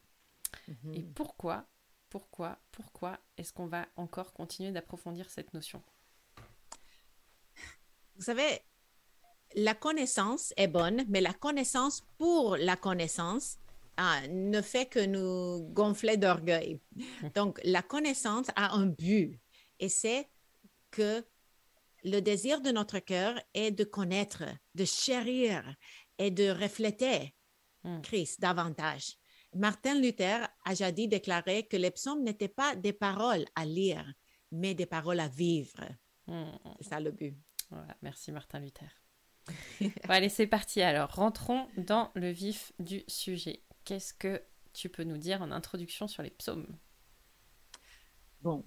Mhm. 0.69 0.95
Et 0.95 1.03
pourquoi, 1.03 1.67
pourquoi, 2.09 2.59
pourquoi 2.73 3.19
est-ce 3.37 3.53
qu'on 3.53 3.67
va 3.67 3.87
encore 3.97 4.33
continuer 4.33 4.73
d'approfondir 4.73 5.31
cette 5.31 5.55
notion? 5.55 5.83
Vous 8.17 8.25
savez, 8.25 8.61
la 9.55 9.75
connaissance 9.75 10.53
est 10.57 10.69
bonne, 10.69 11.05
mais 11.09 11.21
la 11.21 11.33
connaissance 11.33 12.03
pour 12.19 12.57
la 12.57 12.77
connaissance 12.77 13.59
ah, 13.97 14.21
ne 14.29 14.61
fait 14.61 14.87
que 14.87 15.05
nous 15.05 15.69
gonfler 15.73 16.17
d'orgueil. 16.17 16.81
Donc, 17.35 17.61
la 17.65 17.83
connaissance 17.83 18.49
a 18.57 18.75
un 18.75 18.87
but 18.87 19.39
et 19.79 19.89
c'est 19.89 20.29
que 20.91 21.25
le 22.05 22.21
désir 22.21 22.61
de 22.61 22.71
notre 22.71 22.99
cœur 22.99 23.35
est 23.55 23.71
de 23.71 23.85
connaître, 23.85 24.45
de 24.75 24.85
chérir 24.85 25.63
et 26.19 26.31
de 26.31 26.51
refléter 26.51 27.35
hmm. 27.85 28.01
Christ 28.03 28.41
davantage. 28.41 29.17
Martin 29.55 30.01
Luther 30.01 30.49
a 30.65 30.75
jadis 30.75 31.09
déclaré 31.09 31.67
que 31.67 31.77
les 31.77 31.91
psaumes 31.91 32.23
n'étaient 32.23 32.49
pas 32.49 32.77
des 32.77 32.93
paroles 32.93 33.45
à 33.57 33.65
lire, 33.65 34.07
mais 34.53 34.75
des 34.75 34.87
paroles 34.87 35.21
à 35.21 35.29
vivre. 35.29 35.81
Hmm. 36.27 36.53
C'est 36.81 36.89
ça 36.89 37.01
le 37.01 37.11
but. 37.11 37.37
Merci 38.03 38.33
Martin 38.33 38.61
Luther. 38.61 38.91
bon, 39.81 39.91
allez, 40.09 40.29
c'est 40.29 40.47
parti 40.47 40.83
alors. 40.83 41.15
Rentrons 41.15 41.69
dans 41.77 42.11
le 42.15 42.31
vif 42.31 42.73
du 42.79 43.03
sujet. 43.09 43.65
Qu'est-ce 43.85 44.15
que 44.15 44.43
tu 44.73 44.89
peux 44.89 45.05
nous 45.05 45.19
dire 45.19 45.43
en 45.43 45.51
introduction 45.51 46.07
sur 46.07 46.23
les 46.23 46.31
psaumes? 46.31 46.79
Bon, 48.43 48.65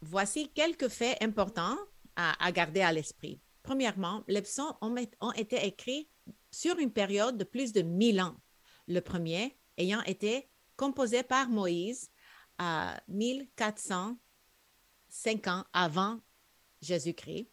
voici 0.00 0.52
quelques 0.52 0.88
faits 0.88 1.22
importants 1.22 1.76
à, 2.16 2.52
garder 2.52 2.82
à 2.82 2.92
l'esprit. 2.92 3.40
Premièrement, 3.62 4.22
les 4.28 4.42
psaumes 4.42 4.74
ont, 4.80 4.94
ont, 5.20 5.32
été 5.32 5.66
écrits 5.66 6.08
sur 6.50 6.78
une 6.78 6.92
période 6.92 7.38
de 7.38 7.44
plus 7.44 7.72
de 7.72 7.82
1000 7.82 8.20
ans. 8.20 8.36
Le 8.88 9.00
premier 9.00 9.56
ayant 9.78 10.02
été 10.02 10.50
composé 10.76 11.22
par 11.22 11.48
Moïse 11.48 12.10
à 12.58 13.00
1405 13.08 15.46
ans 15.46 15.64
avant 15.72 16.20
Jésus-Christ 16.80 17.48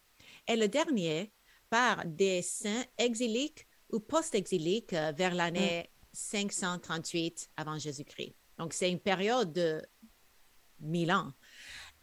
et 0.46 0.56
le 0.56 0.68
dernier 0.68 1.32
par 1.68 2.04
des 2.04 2.42
saints 2.42 2.84
exiliques 2.98 3.66
ou 3.92 4.00
post-exiliques 4.00 4.92
euh, 4.92 5.12
vers 5.12 5.34
l'année 5.34 5.90
538 6.12 7.24
mm. 7.24 7.60
avant 7.60 7.78
Jésus-Christ. 7.78 8.34
Donc, 8.58 8.72
c'est 8.72 8.90
une 8.90 9.00
période 9.00 9.52
de 9.52 9.82
1000 10.80 11.12
ans. 11.12 11.32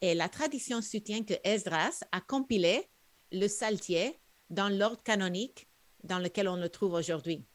Et 0.01 0.13
la 0.13 0.29
tradition 0.29 0.81
soutient 0.81 1.23
que 1.23 1.33
Esdras 1.43 2.03
a 2.11 2.21
compilé 2.21 2.89
le 3.31 3.47
Saltier 3.47 4.19
dans 4.49 4.69
l'ordre 4.69 5.03
canonique 5.03 5.67
dans 6.03 6.19
lequel 6.19 6.47
on 6.47 6.55
le 6.55 6.69
trouve 6.69 6.93
aujourd'hui. 6.93 7.45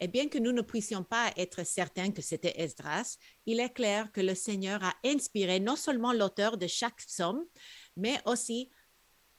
Et 0.00 0.08
bien 0.08 0.28
que 0.28 0.38
nous 0.38 0.52
ne 0.52 0.62
puissions 0.62 1.04
pas 1.04 1.30
être 1.36 1.64
certains 1.64 2.10
que 2.10 2.22
c'était 2.22 2.58
Esdras, 2.58 3.18
il 3.44 3.60
est 3.60 3.72
clair 3.72 4.10
que 4.12 4.22
le 4.22 4.34
Seigneur 4.34 4.82
a 4.82 4.94
inspiré 5.04 5.60
non 5.60 5.76
seulement 5.76 6.12
l'auteur 6.12 6.56
de 6.56 6.66
chaque 6.66 6.96
psaume, 6.96 7.44
mais 7.96 8.18
aussi 8.24 8.70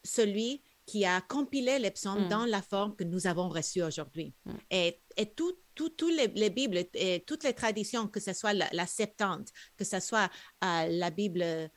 celui 0.03 0.61
qui 0.85 1.05
a 1.05 1.21
compilé 1.21 1.79
les 1.79 1.91
psaumes 1.91 2.25
mm. 2.25 2.29
dans 2.29 2.45
la 2.45 2.61
forme 2.61 2.95
que 2.95 3.03
nous 3.03 3.25
avons 3.25 3.49
reçue 3.49 3.81
aujourd'hui. 3.81 4.35
Mm. 4.45 4.51
Et, 4.69 5.01
et 5.17 5.33
toutes 5.33 6.01
les, 6.01 6.49
Bibles 6.49 6.85
et 6.93 7.23
toutes 7.25 7.43
les 7.43 7.53
traditions, 7.53 8.07
que 8.07 8.19
ce 8.19 8.33
soit 8.33 8.53
la, 8.53 8.85
Septante, 8.85 9.49
que 9.77 9.83
ce 9.83 9.99
soit 9.99 10.29
euh, 10.63 10.87
la 10.89 11.09
Bible 11.09 11.71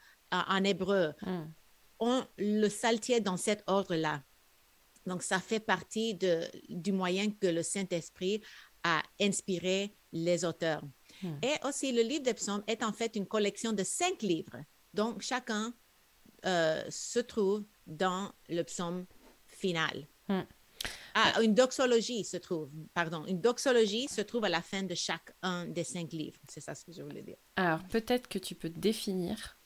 en 0.48 0.64
hébreu, 0.64 1.12
mm. 1.22 1.44
ont 2.00 2.26
le 2.38 2.68
saltier 2.68 3.20
dans 3.20 3.36
cet 3.36 3.62
ordre-là. 3.66 4.22
Donc, 5.06 5.22
ça 5.22 5.38
fait 5.38 5.60
partie 5.60 6.14
de, 6.14 6.42
du 6.68 6.92
moyen 6.92 7.30
que 7.30 7.46
le 7.46 7.62
Saint-Esprit 7.62 8.40
a 8.82 9.02
inspiré 9.20 9.94
les 10.12 10.44
auteurs. 10.44 10.82
Et 11.42 11.54
aussi, 11.66 11.92
le 11.92 12.02
livre 12.02 12.22
des 12.22 12.34
psaumes 12.34 12.62
est 12.66 12.82
en 12.82 12.92
fait 12.92 13.16
une 13.16 13.26
collection 13.26 13.72
de 13.72 13.82
cinq 13.82 14.22
livres. 14.22 14.62
Donc, 14.92 15.22
chacun 15.22 15.72
euh, 16.44 16.82
se 16.90 17.18
trouve 17.18 17.64
dans 17.86 18.32
le 18.48 18.62
psaume 18.62 19.06
final. 19.46 20.06
Hmm. 20.28 20.42
Ah, 21.14 21.40
une 21.42 21.54
doxologie 21.54 22.24
se 22.24 22.36
trouve, 22.36 22.70
pardon, 22.92 23.24
une 23.26 23.40
doxologie 23.40 24.08
se 24.08 24.20
trouve 24.20 24.44
à 24.44 24.48
la 24.48 24.60
fin 24.60 24.82
de 24.82 24.94
chaque 24.94 25.32
un 25.42 25.64
des 25.66 25.84
cinq 25.84 26.12
livres. 26.12 26.40
C'est 26.48 26.60
ça 26.60 26.74
ce 26.74 26.84
que 26.84 26.92
je 26.92 27.02
voulais 27.02 27.22
dire. 27.22 27.36
Alors, 27.56 27.82
peut-être 27.84 28.28
que 28.28 28.38
tu 28.38 28.54
peux 28.54 28.68
définir 28.68 29.56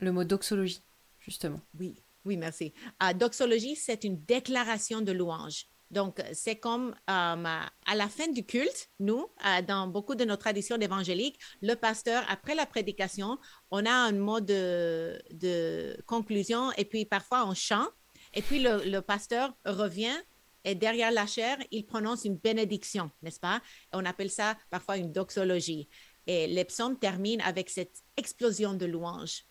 le 0.00 0.12
mot 0.12 0.24
doxologie, 0.24 0.82
justement. 1.18 1.60
Oui, 1.78 1.96
oui, 2.24 2.36
merci. 2.36 2.72
Ah, 3.00 3.14
doxologie, 3.14 3.76
c'est 3.76 4.04
une 4.04 4.22
déclaration 4.24 5.00
de 5.00 5.12
louange. 5.12 5.66
Donc, 5.90 6.22
c'est 6.34 6.56
comme 6.56 6.90
euh, 6.90 6.94
à 7.06 7.94
la 7.94 8.08
fin 8.08 8.28
du 8.28 8.44
culte, 8.44 8.90
nous, 9.00 9.26
euh, 9.46 9.62
dans 9.62 9.86
beaucoup 9.86 10.14
de 10.14 10.24
nos 10.24 10.36
traditions 10.36 10.76
évangéliques, 10.76 11.38
le 11.62 11.74
pasteur, 11.74 12.22
après 12.28 12.54
la 12.54 12.66
prédication, 12.66 13.38
on 13.70 13.86
a 13.86 13.90
un 13.90 14.12
mot 14.12 14.40
de, 14.40 15.96
conclusion 16.06 16.72
et 16.72 16.84
puis 16.84 17.06
parfois 17.06 17.46
on 17.46 17.54
chante. 17.54 17.90
Et 18.34 18.42
puis 18.42 18.60
le, 18.60 19.00
pasteur 19.00 19.54
revient 19.64 20.16
et 20.64 20.74
derrière 20.74 21.10
la 21.10 21.26
chair, 21.26 21.56
il 21.70 21.86
prononce 21.86 22.26
une 22.26 22.36
bénédiction, 22.36 23.10
n'est-ce 23.22 23.40
pas? 23.40 23.62
On 23.92 24.04
appelle 24.04 24.30
ça 24.30 24.58
parfois 24.68 24.98
une 24.98 25.12
doxologie. 25.12 25.88
Et 26.26 26.46
les 26.46 26.66
psaumes 26.66 26.98
terminent 26.98 27.42
avec 27.46 27.70
cette 27.70 28.02
explosion 28.18 28.74
de 28.74 28.84
louanges. 28.84 29.46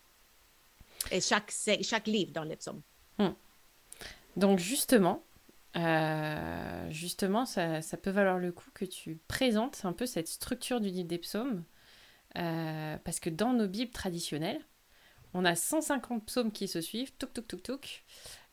Et 1.10 1.20
chaque, 1.20 1.52
chaque 1.82 2.06
livre 2.06 2.32
dans 2.32 2.44
les 2.44 2.56
psaumes. 2.56 2.82
Hmm. 3.18 3.32
Donc 4.36 4.58
justement, 4.58 5.24
euh, 5.76 6.90
justement, 6.90 7.46
ça, 7.46 7.80
peut 8.02 8.10
valoir 8.10 8.38
le 8.38 8.52
coup 8.52 8.70
que 8.74 8.84
tu 8.84 9.18
présentes 9.28 9.84
un 9.84 9.92
peu 9.92 10.06
cette 10.06 10.28
structure 10.28 10.80
du 10.80 10.88
livre 10.88 11.08
des 11.08 11.18
psaumes, 11.18 11.64
euh, 12.36 12.96
parce 13.04 13.20
que 13.20 13.30
dans 13.30 13.52
nos 13.52 13.68
Bibles 13.68 13.92
traditionnelles, 13.92 14.60
on 15.34 15.44
a 15.44 15.54
150 15.54 16.24
psaumes 16.26 16.52
qui 16.52 16.68
se 16.68 16.80
suivent, 16.80 17.12
touk 17.18 17.32
touk 17.32 17.46
touk 17.46 17.62
touk, 17.62 18.04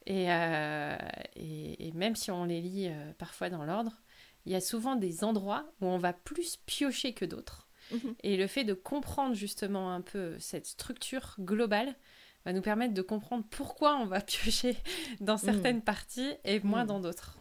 et, 0.06 0.32
euh, 0.32 0.98
et, 1.36 1.92
même 1.94 2.16
si 2.16 2.30
on 2.30 2.46
les 2.46 2.62
lit 2.62 2.92
parfois 3.18 3.50
dans 3.50 3.64
l'ordre, 3.64 4.04
il 4.46 4.52
y 4.52 4.56
a 4.56 4.62
souvent 4.62 4.96
des 4.96 5.24
endroits 5.24 5.66
où 5.82 5.88
on 5.88 5.98
va 5.98 6.14
plus 6.14 6.58
piocher 6.66 7.14
que 7.14 7.26
d'autres. 7.26 7.68
Mhm. 7.92 8.16
Et 8.24 8.38
le 8.38 8.48
fait 8.48 8.64
de 8.64 8.74
comprendre 8.74 9.36
justement 9.36 9.92
un 9.92 10.02
peu 10.02 10.38
cette 10.40 10.68
structure 10.68 11.36
globale, 11.40 11.96
va 12.46 12.54
nous 12.54 12.62
permettre 12.62 12.94
de 12.94 13.02
comprendre 13.02 13.46
pourquoi 13.50 13.96
on 13.98 14.06
va 14.06 14.22
piocher 14.22 14.78
dans 15.20 15.38
certaines 15.38 15.78
mm. 15.78 15.84
parties 15.84 16.34
et 16.44 16.60
moins 16.62 16.84
mm. 16.84 16.88
dans 16.88 17.00
d'autres. 17.00 17.40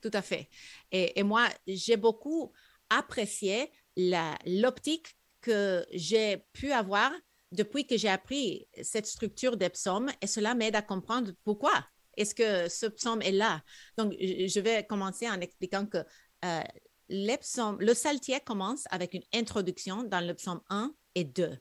Tout 0.00 0.10
à 0.12 0.22
fait. 0.22 0.48
Et, 0.90 1.22
moi, 1.22 1.48
j'ai 1.66 1.96
beaucoup 1.96 2.52
apprécié 2.90 3.70
l'optique 3.96 5.16
que 5.40 5.86
j'ai 5.92 6.44
pu 6.52 6.72
avoir 6.72 7.12
depuis 7.52 7.86
que 7.86 7.96
j'ai 7.96 8.08
appris 8.08 8.66
cette 8.82 9.06
structure 9.06 9.56
des 9.56 9.68
psaumes 9.68 10.10
et 10.20 10.26
cela 10.26 10.54
m'aide 10.54 10.74
à 10.74 10.82
comprendre 10.82 11.32
pourquoi 11.44 11.72
est-ce 12.16 12.34
que 12.34 12.68
ce 12.68 12.86
psaume 12.86 13.22
est 13.22 13.32
là. 13.32 13.62
Donc, 13.96 14.12
je 14.18 14.60
vais 14.60 14.84
commencer 14.84 15.28
en 15.30 15.40
expliquant 15.40 15.86
que 15.86 15.98
euh, 16.44 16.62
les 17.08 17.38
psaumes, 17.38 17.78
le 17.80 17.94
saltier 17.94 18.40
commence 18.40 18.84
avec 18.90 19.14
une 19.14 19.22
introduction 19.32 20.02
dans 20.02 20.26
le 20.26 20.34
psaume 20.34 20.60
1 20.68 20.92
et 21.14 21.24
2. 21.24 21.58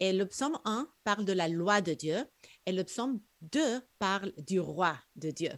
Et 0.00 0.14
le 0.14 0.26
psaume 0.26 0.58
1 0.64 0.90
parle 1.04 1.26
de 1.26 1.32
la 1.32 1.46
loi 1.46 1.82
de 1.82 1.92
Dieu 1.92 2.24
et 2.64 2.72
le 2.72 2.84
psaume 2.84 3.20
2 3.42 3.60
parle 3.98 4.32
du 4.38 4.58
roi 4.58 4.98
de 5.16 5.30
Dieu. 5.30 5.52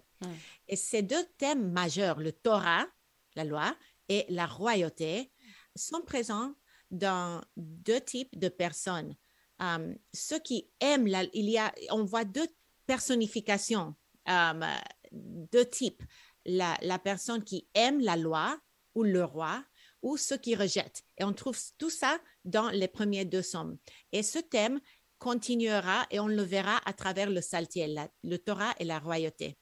Et 0.69 0.77
ces 0.77 1.03
deux 1.03 1.25
thèmes 1.39 1.73
majeurs, 1.73 2.21
le 2.21 2.33
Torah, 2.33 2.87
la 3.35 3.45
loi, 3.45 3.77
et 4.09 4.27
la 4.29 4.47
royauté, 4.47 5.33
sont 5.75 6.03
présents 6.03 6.55
dans 6.91 7.41
deux 7.57 8.01
types 8.01 8.39
de 8.39 8.49
personnes. 8.49 9.17
Um, 9.59 9.97
ceux 10.13 10.39
qui 10.41 10.71
aiment, 10.81 11.07
la, 11.07 11.25
il 11.33 11.49
y 11.49 11.59
a, 11.59 11.73
on 11.91 12.05
voit 12.05 12.25
deux 12.25 12.47
personnifications, 12.87 13.95
um, 14.27 14.65
deux 15.13 15.65
types. 15.65 16.03
La, 16.45 16.77
la 16.83 16.99
personne 16.99 17.45
qui 17.45 17.69
aime 17.75 18.01
la 18.01 18.17
loi 18.17 18.61
ou 18.95 19.05
le 19.05 19.25
roi 19.25 19.65
ou 20.03 20.17
ceux 20.17 20.37
qui 20.37 20.55
rejettent. 20.55 21.03
Et 21.19 21.25
on 21.25 21.33
trouve 21.33 21.59
tout 21.79 21.91
ça 21.91 22.19
dans 22.45 22.69
les 22.71 22.89
premiers 22.89 23.25
deux 23.25 23.43
sommes. 23.43 23.79
Et 24.13 24.23
ce 24.23 24.39
thème 24.39 24.81
continuera 25.19 26.07
et 26.11 26.19
on 26.19 26.27
le 26.27 26.43
verra 26.43 26.81
à 26.85 26.93
travers 26.93 27.31
le 27.31 27.41
saltier, 27.41 27.95
le 28.25 28.39
Torah 28.39 28.75
et 28.79 28.85
la 28.85 28.99
royauté. 28.99 29.57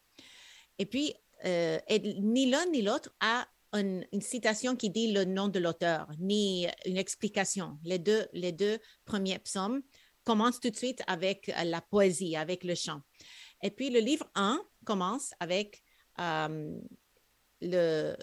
Et 0.78 0.86
puis, 0.86 1.14
euh, 1.44 1.78
ni 2.18 2.48
l'un 2.50 2.64
ni 2.66 2.80
l'autre 2.82 3.14
a 3.20 3.46
une, 3.74 4.04
citation 4.20 4.74
qui 4.74 4.90
dit 4.90 5.12
le 5.12 5.24
nom 5.24 5.48
de 5.48 5.58
l'auteur, 5.58 6.08
ni 6.18 6.66
une 6.86 6.96
explication. 6.96 7.78
Les 7.84 7.98
deux, 7.98 8.26
les 8.32 8.52
deux 8.52 8.78
premiers 9.04 9.38
psaumes 9.38 9.82
commencent 10.24 10.60
tout 10.60 10.70
de 10.70 10.76
suite 10.76 11.02
avec 11.06 11.52
la 11.64 11.80
poésie, 11.80 12.36
avec 12.36 12.64
le 12.64 12.74
chant. 12.74 13.02
Et 13.62 13.70
puis, 13.70 13.90
le 13.90 14.00
livre 14.00 14.28
1 14.34 14.62
commence 14.84 15.34
avec 15.40 15.82
euh, 16.18 16.74
le, 17.60 18.16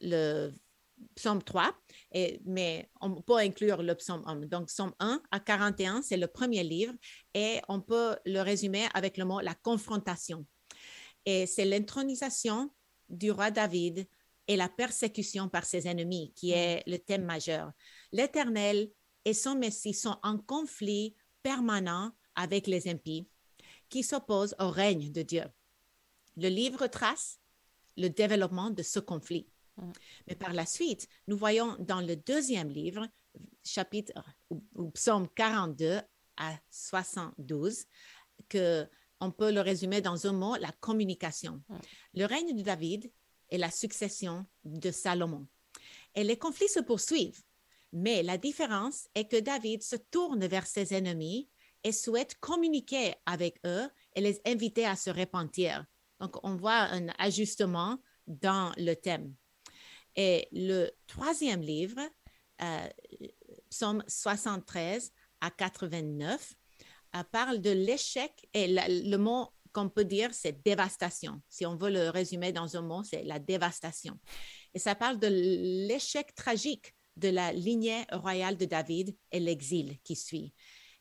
le 0.00 0.52
psaume 1.14 1.42
3, 1.42 1.74
et, 2.12 2.40
mais 2.44 2.90
on 3.00 3.20
peut 3.22 3.36
inclure 3.36 3.82
le 3.82 3.94
psaume 3.94 4.22
1. 4.26 4.46
Donc, 4.46 4.68
psaume 4.68 4.92
1 4.98 5.20
à 5.30 5.40
41, 5.40 6.02
c'est 6.02 6.16
le 6.16 6.26
premier 6.26 6.62
livre 6.62 6.94
et 7.34 7.60
on 7.68 7.80
peut 7.80 8.16
le 8.24 8.40
résumer 8.40 8.86
avec 8.94 9.16
le 9.16 9.24
mot 9.24 9.40
la 9.40 9.54
confrontation. 9.54 10.46
Et 11.24 11.46
c'est 11.46 11.64
l'intronisation 11.64 12.70
du 13.08 13.30
roi 13.30 13.50
David 13.50 14.06
et 14.48 14.56
la 14.56 14.68
persécution 14.68 15.48
par 15.48 15.64
ses 15.64 15.88
ennemis 15.88 16.32
qui 16.34 16.52
est 16.52 16.82
le 16.86 16.98
thème 16.98 17.24
majeur. 17.24 17.72
L'Éternel 18.12 18.90
et 19.24 19.34
son 19.34 19.56
Messie 19.56 19.94
sont 19.94 20.16
en 20.22 20.38
conflit 20.38 21.14
permanent 21.42 22.12
avec 22.34 22.66
les 22.66 22.88
impies 22.88 23.28
qui 23.88 24.02
s'opposent 24.02 24.54
au 24.60 24.70
règne 24.70 25.10
de 25.10 25.22
Dieu. 25.22 25.44
Le 26.36 26.48
livre 26.48 26.86
trace 26.86 27.40
le 27.96 28.08
développement 28.08 28.70
de 28.70 28.82
ce 28.82 29.00
conflit. 29.00 29.48
Mais 30.26 30.34
par 30.34 30.52
la 30.52 30.66
suite, 30.66 31.08
nous 31.26 31.36
voyons 31.36 31.76
dans 31.80 32.00
le 32.00 32.16
deuxième 32.16 32.70
livre, 32.70 33.06
chapitre 33.64 34.12
ou, 34.50 34.90
psaume 34.90 35.28
42 35.34 36.00
à 36.36 36.54
72, 36.70 37.84
que 38.48 38.86
on 39.20 39.30
peut 39.30 39.50
le 39.50 39.62
résumer 39.62 40.02
dans 40.02 40.26
un 40.26 40.32
mot, 40.32 40.56
la 40.56 40.72
communication. 40.72 41.62
Mm. 41.68 41.76
Le 42.14 42.24
règne 42.26 42.56
de 42.56 42.62
David 42.62 43.10
est 43.50 43.58
la 43.58 43.70
succession 43.70 44.44
de 44.64 44.90
Salomon. 44.90 45.46
Et 46.14 46.24
les 46.24 46.36
conflits 46.36 46.68
se 46.68 46.80
poursuivent. 46.80 47.42
Mais 47.92 48.22
la 48.22 48.36
différence 48.36 49.08
est 49.14 49.30
que 49.30 49.40
David 49.40 49.82
se 49.82 49.96
tourne 49.96 50.46
vers 50.46 50.66
ses 50.66 50.92
ennemis 50.92 51.48
et 51.82 51.92
souhaite 51.92 52.34
communiquer 52.40 53.14
avec 53.26 53.58
eux 53.64 53.88
et 54.14 54.20
les 54.20 54.40
inviter 54.44 54.84
à 54.84 54.96
se 54.96 55.08
repentir. 55.08 55.86
Donc, 56.20 56.36
on 56.42 56.56
voit 56.56 56.80
un 56.90 57.08
ajustement 57.18 57.98
dans 58.26 58.72
le 58.76 58.94
thème. 58.94 59.34
Et 60.16 60.48
le 60.52 60.90
troisième 61.06 61.60
livre, 61.60 62.00
euh, 62.62 62.88
Psaume 63.70 64.02
73 64.08 65.12
à 65.40 65.50
89, 65.50 66.54
euh, 67.14 67.22
parle 67.30 67.60
de 67.60 67.70
l'échec 67.70 68.32
et 68.54 68.66
le 68.68 69.16
mot 69.16 69.48
qu'on 69.72 69.90
peut 69.90 70.06
dire, 70.06 70.32
c'est 70.32 70.62
dévastation. 70.64 71.42
Si 71.50 71.66
on 71.66 71.76
veut 71.76 71.90
le 71.90 72.08
résumer 72.08 72.50
dans 72.50 72.76
un 72.78 72.82
mot, 72.82 73.02
c'est 73.02 73.24
la 73.24 73.38
dévastation. 73.38 74.18
Et 74.72 74.78
ça 74.78 74.94
parle 74.94 75.18
de 75.18 75.28
l'échec 75.28 76.34
tragique 76.34 76.94
de 77.16 77.28
la 77.28 77.52
lignée 77.52 78.04
royale 78.12 78.56
de 78.56 78.64
David 78.64 79.14
et 79.32 79.40
l'exil 79.40 79.98
qui 80.02 80.16
suit. 80.16 80.54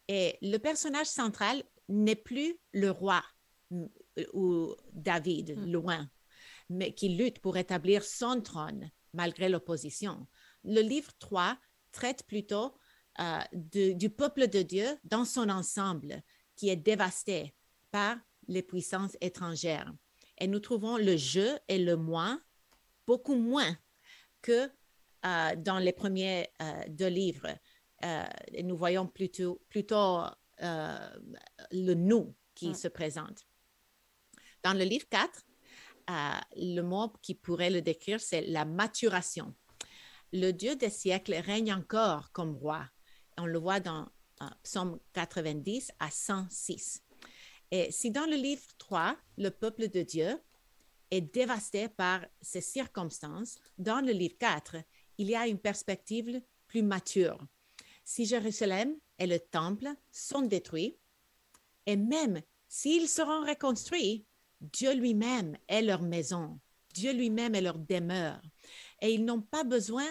Et 0.09 0.37
le 0.41 0.57
personnage 0.57 1.07
central 1.07 1.63
n'est 1.87 2.15
plus 2.15 2.57
le 2.73 2.91
roi 2.91 3.23
ou 4.33 4.75
David, 4.91 5.57
hmm. 5.57 5.71
loin, 5.71 6.09
mais 6.69 6.93
qui 6.93 7.09
lutte 7.09 7.39
pour 7.39 7.57
établir 7.57 8.03
son 8.03 8.41
trône 8.41 8.91
malgré 9.15 9.49
l'opposition. 9.49 10.27
Le 10.63 10.81
livre 10.81 11.11
3 11.19 11.57
traite 11.91 12.23
plutôt 12.27 12.77
euh, 13.19 13.39
du 13.53 14.09
peuple 14.09 14.47
de 14.47 14.61
Dieu 14.61 14.85
dans 15.03 15.25
son 15.25 15.49
ensemble, 15.49 16.21
qui 16.55 16.69
est 16.69 16.75
dévasté 16.75 17.55
par 17.91 18.17
les 18.47 18.61
puissances 18.61 19.17
étrangères. 19.21 19.91
Et 20.37 20.47
nous 20.47 20.59
trouvons 20.59 20.97
le 20.97 21.15
jeu 21.15 21.57
et 21.67 21.77
le 21.77 21.95
moi 21.95 22.39
beaucoup 23.07 23.35
moins 23.35 23.77
que 24.41 24.69
euh, 25.25 25.55
dans 25.55 25.79
les 25.79 25.93
premiers 25.93 26.49
euh, 26.61 26.83
deux 26.89 27.07
livres. 27.07 27.57
nous 28.63 28.77
voyons 28.77 29.07
plutôt, 29.07 29.61
plutôt 29.69 30.21
le 30.59 31.93
nous 31.93 32.35
qui 32.53 32.75
se 32.75 32.87
présente. 32.87 33.47
Dans 34.61 34.73
le 34.73 34.83
livre 34.83 35.07
4, 35.09 35.44
le 36.07 36.81
mot 36.81 37.13
qui 37.21 37.35
pourrait 37.35 37.69
le 37.69 37.81
décrire, 37.81 38.19
c'est 38.19 38.41
la 38.41 38.65
maturation. 38.65 39.53
Le 40.33 40.51
Dieu 40.51 40.75
des 40.75 40.89
siècles 40.89 41.35
règne 41.35 41.73
encore 41.73 42.31
comme 42.31 42.55
roi. 42.55 42.85
On 43.37 43.45
le 43.45 43.59
voit 43.59 43.79
dans 43.79 44.07
Psaume 44.63 44.99
90 45.13 45.91
à 45.99 46.11
106. 46.11 47.03
Et 47.71 47.91
si 47.91 48.11
dans 48.11 48.25
le 48.25 48.35
livre 48.35 48.63
3, 48.77 49.17
le 49.37 49.49
peuple 49.49 49.89
de 49.89 50.01
Dieu 50.01 50.39
est 51.11 51.21
dévasté 51.21 51.87
par 51.87 52.25
ces 52.41 52.61
circonstances, 52.61 53.57
dans 53.77 54.05
le 54.05 54.11
livre 54.11 54.37
4, 54.39 54.77
il 55.17 55.29
y 55.29 55.35
a 55.35 55.47
une 55.47 55.59
perspective 55.59 56.41
plus 56.67 56.83
mature. 56.83 57.39
Si 58.03 58.25
Jérusalem 58.25 58.95
et 59.17 59.27
le 59.27 59.39
temple 59.39 59.89
sont 60.11 60.41
détruits, 60.41 60.97
et 61.85 61.95
même 61.95 62.41
s'ils 62.67 63.07
seront 63.07 63.45
reconstruits, 63.45 64.25
Dieu 64.71 64.93
lui-même 64.93 65.57
est 65.67 65.81
leur 65.81 66.01
maison. 66.01 66.59
Dieu 66.93 67.13
lui-même 67.13 67.55
est 67.55 67.61
leur 67.61 67.77
demeure. 67.77 68.41
Et 69.01 69.13
ils 69.13 69.25
n'ont 69.25 69.41
pas 69.41 69.63
besoin, 69.63 70.05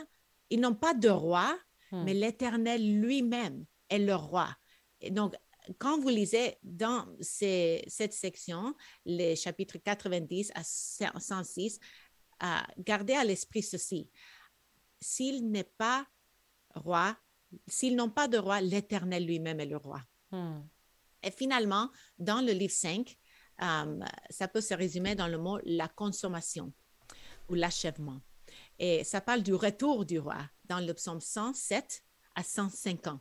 ils 0.51 0.61
n'ont 0.61 0.75
pas 0.75 0.95
de 0.95 1.09
roi, 1.09 1.59
hmm. 1.93 2.05
mais 2.05 2.15
l'Éternel 2.15 3.01
lui-même 3.01 3.65
est 3.89 3.99
leur 3.99 4.27
roi. 4.27 4.55
Et 5.01 5.11
donc, 5.11 5.35
quand 5.79 5.99
vous 5.99 6.11
lisez 6.11 6.57
dans 6.63 7.07
cette 7.21 8.13
section, 8.13 8.75
les 9.07 9.35
chapitres 9.35 9.79
90 9.79 10.53
à 10.55 10.63
106, 10.63 11.81
gardez 12.79 13.15
à 13.15 13.25
l'esprit 13.25 13.63
ceci. 13.63 14.11
S'il 15.01 15.51
n'est 15.51 15.65
pas 15.65 16.07
roi, 16.75 17.17
s'ils 17.67 17.97
n'ont 17.97 18.11
pas 18.11 18.29
de 18.29 18.37
roi, 18.37 18.61
l'Éternel 18.61 19.25
lui-même 19.25 19.61
est 19.61 19.67
le 19.67 19.77
roi. 19.77 20.03
Hmm. 20.31 20.61
Et 21.23 21.31
finalement, 21.31 21.91
dans 22.19 22.45
le 22.45 22.53
livre 22.53 22.75
5, 22.75 23.09
euh, 23.09 23.24
ça 23.59 24.49
peut 24.49 24.61
se 24.61 24.75
résumer 24.75 25.15
dans 25.15 25.29
le 25.29 25.39
mot 25.39 25.59
la 25.65 25.89
consommation 25.89 26.73
ou 27.49 27.55
l'achèvement. 27.55 28.21
Et 28.79 29.05
ça 29.05 29.21
parle 29.21 29.43
du 29.43 29.55
retour 29.55 30.05
du 30.05 30.19
roi 30.19 30.49
dans 30.65 30.81
le 30.81 30.93
psaume 30.95 31.21
107 31.21 32.05
à 32.35 32.43
150. 32.43 33.21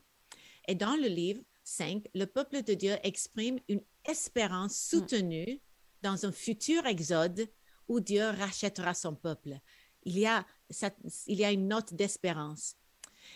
Et 0.67 0.75
dans 0.75 0.95
le 0.95 1.07
livre 1.07 1.41
5, 1.63 2.07
le 2.13 2.25
peuple 2.25 2.63
de 2.63 2.73
Dieu 2.73 2.95
exprime 3.03 3.59
une 3.67 3.81
espérance 4.05 4.75
soutenue 4.75 5.61
dans 6.01 6.25
un 6.25 6.31
futur 6.31 6.85
exode 6.85 7.47
où 7.87 7.99
Dieu 7.99 8.23
rachètera 8.23 8.93
son 8.93 9.15
peuple. 9.15 9.59
Il 10.03 10.17
y 10.17 10.25
a, 10.25 10.45
il 11.27 11.39
y 11.39 11.45
a 11.45 11.51
une 11.51 11.67
note 11.67 11.93
d'espérance. 11.93 12.75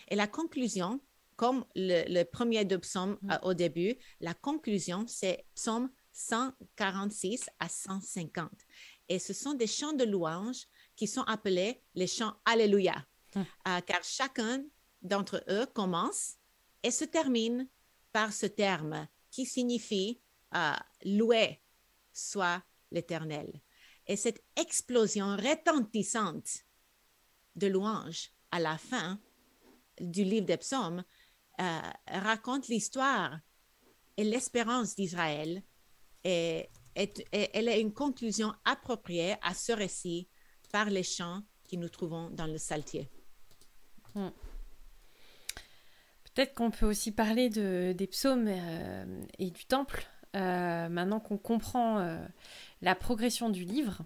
Et 0.08 0.16
la 0.16 0.26
conclusion, 0.26 1.00
comme 1.36 1.64
le, 1.74 2.22
premier 2.24 2.64
deux 2.64 2.78
psaumes 2.78 3.18
euh, 3.30 3.38
au 3.42 3.54
début, 3.54 3.96
la 4.20 4.34
conclusion, 4.34 5.06
c'est 5.06 5.46
psaume 5.54 5.90
146 6.18 7.48
à 7.60 7.68
150. 7.68 8.50
Et 9.08 9.18
ce 9.18 9.32
sont 9.32 9.54
des 9.54 9.66
chants 9.68 9.92
de 9.92 10.04
louange 10.04 10.66
qui 10.96 11.06
sont 11.06 11.22
appelés 11.22 11.80
les 11.94 12.08
chants 12.08 12.34
Alléluia, 12.44 13.06
hum. 13.36 13.46
euh, 13.68 13.80
car 13.82 14.02
chacun 14.02 14.64
d'entre 15.00 15.44
eux 15.48 15.66
commence 15.66 16.34
et 16.82 16.90
se 16.90 17.04
termine 17.04 17.68
par 18.12 18.32
ce 18.32 18.46
terme 18.46 19.06
qui 19.30 19.46
signifie 19.46 20.20
euh, 20.54 20.72
louer 21.04 21.62
soit 22.12 22.62
l'Éternel. 22.90 23.60
Et 24.06 24.16
cette 24.16 24.42
explosion 24.56 25.36
retentissante 25.36 26.64
de 27.54 27.68
louange 27.68 28.32
à 28.50 28.58
la 28.58 28.76
fin 28.76 29.20
du 30.00 30.24
livre 30.24 30.46
des 30.46 30.56
psaumes 30.56 31.04
euh, 31.60 31.80
raconte 32.08 32.68
l'histoire 32.68 33.38
et 34.16 34.24
l'espérance 34.24 34.96
d'Israël 34.96 35.62
et, 36.24 36.68
elle 36.94 37.68
est 37.68 37.80
une 37.80 37.92
conclusion 37.92 38.52
appropriée 38.64 39.36
à 39.42 39.54
ce 39.54 39.72
récit 39.72 40.28
par 40.72 40.90
les 40.90 41.04
chants 41.04 41.42
que 41.70 41.76
nous 41.76 41.88
trouvons 41.88 42.30
dans 42.30 42.46
le 42.46 42.58
Saltier. 42.58 43.08
Hmm. 44.14 44.30
Peut-être 46.34 46.54
qu'on 46.54 46.70
peut 46.70 46.86
aussi 46.86 47.12
parler 47.12 47.50
de, 47.50 47.92
des 47.96 48.06
psaumes 48.06 48.46
euh, 48.48 49.22
et 49.38 49.50
du 49.50 49.64
temple, 49.64 50.06
euh, 50.36 50.88
maintenant 50.88 51.20
qu'on 51.20 51.38
comprend 51.38 51.98
euh, 51.98 52.24
la 52.80 52.94
progression 52.94 53.50
du 53.50 53.64
livre. 53.64 54.02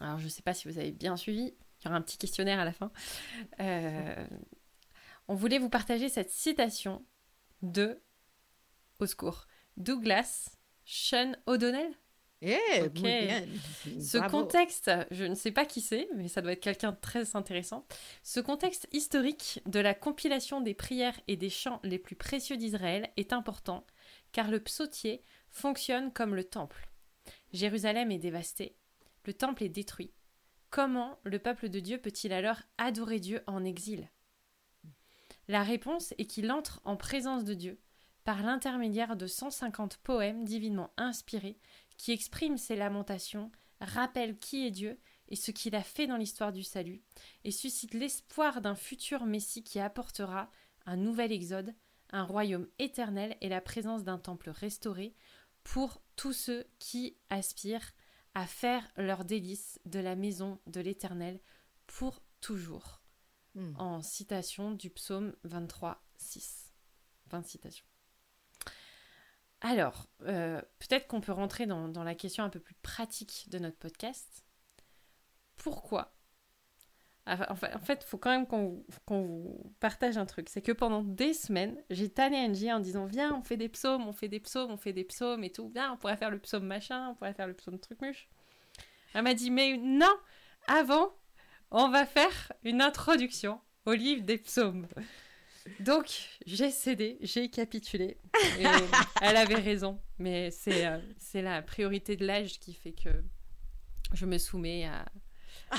Alors, 0.00 0.18
je 0.18 0.24
ne 0.24 0.30
sais 0.30 0.42
pas 0.42 0.54
si 0.54 0.68
vous 0.68 0.78
avez 0.78 0.90
bien 0.90 1.16
suivi, 1.16 1.54
il 1.80 1.84
y 1.84 1.88
aura 1.88 1.96
un 1.96 2.02
petit 2.02 2.18
questionnaire 2.18 2.58
à 2.58 2.64
la 2.64 2.72
fin. 2.72 2.90
on 5.28 5.34
voulait 5.34 5.58
vous 5.58 5.68
partager 5.68 6.08
cette 6.08 6.30
citation 6.30 7.04
de, 7.62 8.02
au 8.98 9.06
secours, 9.06 9.46
Douglas 9.76 10.57
sean 10.88 11.36
O'Donnell? 11.46 11.92
Eh. 12.40 12.54
Ce 14.00 14.16
contexte, 14.28 14.90
je 15.10 15.24
ne 15.24 15.34
sais 15.34 15.50
pas 15.50 15.66
qui 15.66 15.82
c'est, 15.82 16.08
mais 16.16 16.28
ça 16.28 16.40
doit 16.40 16.52
être 16.52 16.62
quelqu'un 16.62 16.92
de 16.92 16.96
très 16.96 17.36
intéressant. 17.36 17.86
Ce 18.22 18.40
contexte 18.40 18.88
historique 18.92 19.60
de 19.66 19.80
la 19.80 19.92
compilation 19.92 20.60
des 20.60 20.74
prières 20.74 21.20
et 21.28 21.36
des 21.36 21.50
chants 21.50 21.80
les 21.82 21.98
plus 21.98 22.16
précieux 22.16 22.56
d'Israël 22.56 23.10
est 23.16 23.32
important, 23.32 23.86
car 24.32 24.50
le 24.50 24.60
psautier 24.60 25.22
fonctionne 25.50 26.12
comme 26.12 26.34
le 26.34 26.44
temple. 26.44 26.88
Jérusalem 27.52 28.10
est 28.10 28.18
dévastée, 28.18 28.74
le 29.26 29.34
temple 29.34 29.64
est 29.64 29.68
détruit. 29.68 30.12
Comment 30.70 31.18
le 31.24 31.38
peuple 31.38 31.68
de 31.68 31.80
Dieu 31.80 31.98
peut-il 31.98 32.32
alors 32.32 32.60
adorer 32.78 33.20
Dieu 33.20 33.42
en 33.46 33.64
exil? 33.64 34.08
La 35.48 35.62
réponse 35.62 36.14
est 36.18 36.26
qu'il 36.26 36.50
entre 36.50 36.80
en 36.84 36.96
présence 36.96 37.44
de 37.44 37.54
Dieu 37.54 37.78
par 38.28 38.42
l'intermédiaire 38.42 39.16
de 39.16 39.26
150 39.26 39.96
poèmes 40.02 40.44
divinement 40.44 40.92
inspirés 40.98 41.58
qui 41.96 42.12
expriment 42.12 42.58
ses 42.58 42.76
lamentations, 42.76 43.50
rappellent 43.80 44.38
qui 44.38 44.66
est 44.66 44.70
Dieu 44.70 45.00
et 45.28 45.34
ce 45.34 45.50
qu'il 45.50 45.74
a 45.74 45.82
fait 45.82 46.06
dans 46.06 46.18
l'histoire 46.18 46.52
du 46.52 46.62
salut, 46.62 47.00
et 47.44 47.50
suscite 47.50 47.94
l'espoir 47.94 48.60
d'un 48.60 48.74
futur 48.74 49.24
Messie 49.24 49.62
qui 49.62 49.80
apportera 49.80 50.50
un 50.84 50.98
nouvel 50.98 51.32
exode, 51.32 51.74
un 52.10 52.22
royaume 52.22 52.68
éternel 52.78 53.34
et 53.40 53.48
la 53.48 53.62
présence 53.62 54.04
d'un 54.04 54.18
temple 54.18 54.50
restauré 54.50 55.14
pour 55.64 56.02
tous 56.14 56.34
ceux 56.34 56.66
qui 56.78 57.16
aspirent 57.30 57.94
à 58.34 58.46
faire 58.46 58.86
leur 58.98 59.24
délice 59.24 59.80
de 59.86 60.00
la 60.00 60.16
maison 60.16 60.60
de 60.66 60.82
l'Éternel 60.82 61.40
pour 61.86 62.20
toujours. 62.42 63.00
Hmm. 63.54 63.72
En 63.78 64.02
citation 64.02 64.72
du 64.72 64.90
psaume 64.90 65.34
23, 65.44 66.04
6. 66.18 66.74
Fin 67.30 67.40
de 67.40 67.46
citation. 67.46 67.86
Alors, 69.68 70.08
euh, 70.22 70.62
peut-être 70.78 71.08
qu'on 71.08 71.20
peut 71.20 71.32
rentrer 71.32 71.66
dans, 71.66 72.02
la 72.02 72.14
question 72.14 72.42
un 72.42 72.48
peu 72.48 72.58
plus 72.58 72.74
pratique 72.76 73.48
de 73.50 73.58
notre 73.58 73.76
podcast. 73.76 74.46
Pourquoi? 75.58 76.14
En 77.26 77.54
fait, 77.54 78.02
il 78.02 78.06
faut 78.06 78.16
quand 78.16 78.30
même 78.30 78.46
qu'on 78.46 78.82
vous 79.10 79.74
partage 79.78 80.16
un 80.16 80.24
truc. 80.24 80.48
C'est 80.48 80.62
que 80.62 80.72
pendant 80.72 81.02
des 81.02 81.34
semaines, 81.34 81.76
j'ai 81.90 82.08
tanné 82.08 82.38
Angie 82.38 82.72
en 82.72 82.80
disant 82.80 83.04
Viens, 83.04 83.36
on 83.36 83.42
fait 83.42 83.58
des 83.58 83.68
psaumes, 83.68 84.08
on 84.08 84.14
fait 84.14 84.28
des 84.28 84.40
psaumes, 84.40 84.70
on 84.70 84.78
fait 84.78 84.94
des 84.94 85.04
psaumes 85.04 85.44
et 85.44 85.50
tout. 85.50 85.68
Viens, 85.68 85.92
on 85.92 85.98
pourrait 85.98 86.16
faire 86.16 86.30
le 86.30 86.38
psaume 86.38 86.64
machin, 86.64 87.10
on 87.10 87.14
pourrait 87.14 87.34
faire 87.34 87.46
le 87.46 87.52
psaume 87.52 87.78
truc-muche. 87.78 88.30
Elle 89.12 89.24
m'a 89.24 89.34
dit 89.34 89.50
Mais 89.50 89.76
non 89.76 90.16
Avant, 90.66 91.14
on 91.70 91.90
va 91.90 92.06
faire 92.06 92.54
une 92.64 92.80
introduction 92.80 93.60
au 93.84 93.92
livre 93.92 94.22
des 94.22 94.38
psaumes. 94.38 94.86
Donc, 95.80 96.06
j'ai 96.46 96.70
cédé, 96.70 97.18
j'ai 97.20 97.48
capitulé. 97.48 98.18
Et 98.58 98.64
elle 99.22 99.36
avait 99.36 99.54
raison. 99.56 100.00
Mais 100.18 100.50
c'est 100.50 100.86
euh, 100.86 100.98
c'est 101.16 101.42
la 101.42 101.62
priorité 101.62 102.16
de 102.16 102.26
l'âge 102.26 102.58
qui 102.58 102.74
fait 102.74 102.92
que 102.92 103.10
je 104.12 104.26
me 104.26 104.38
soumets 104.38 104.86
à, 104.86 105.04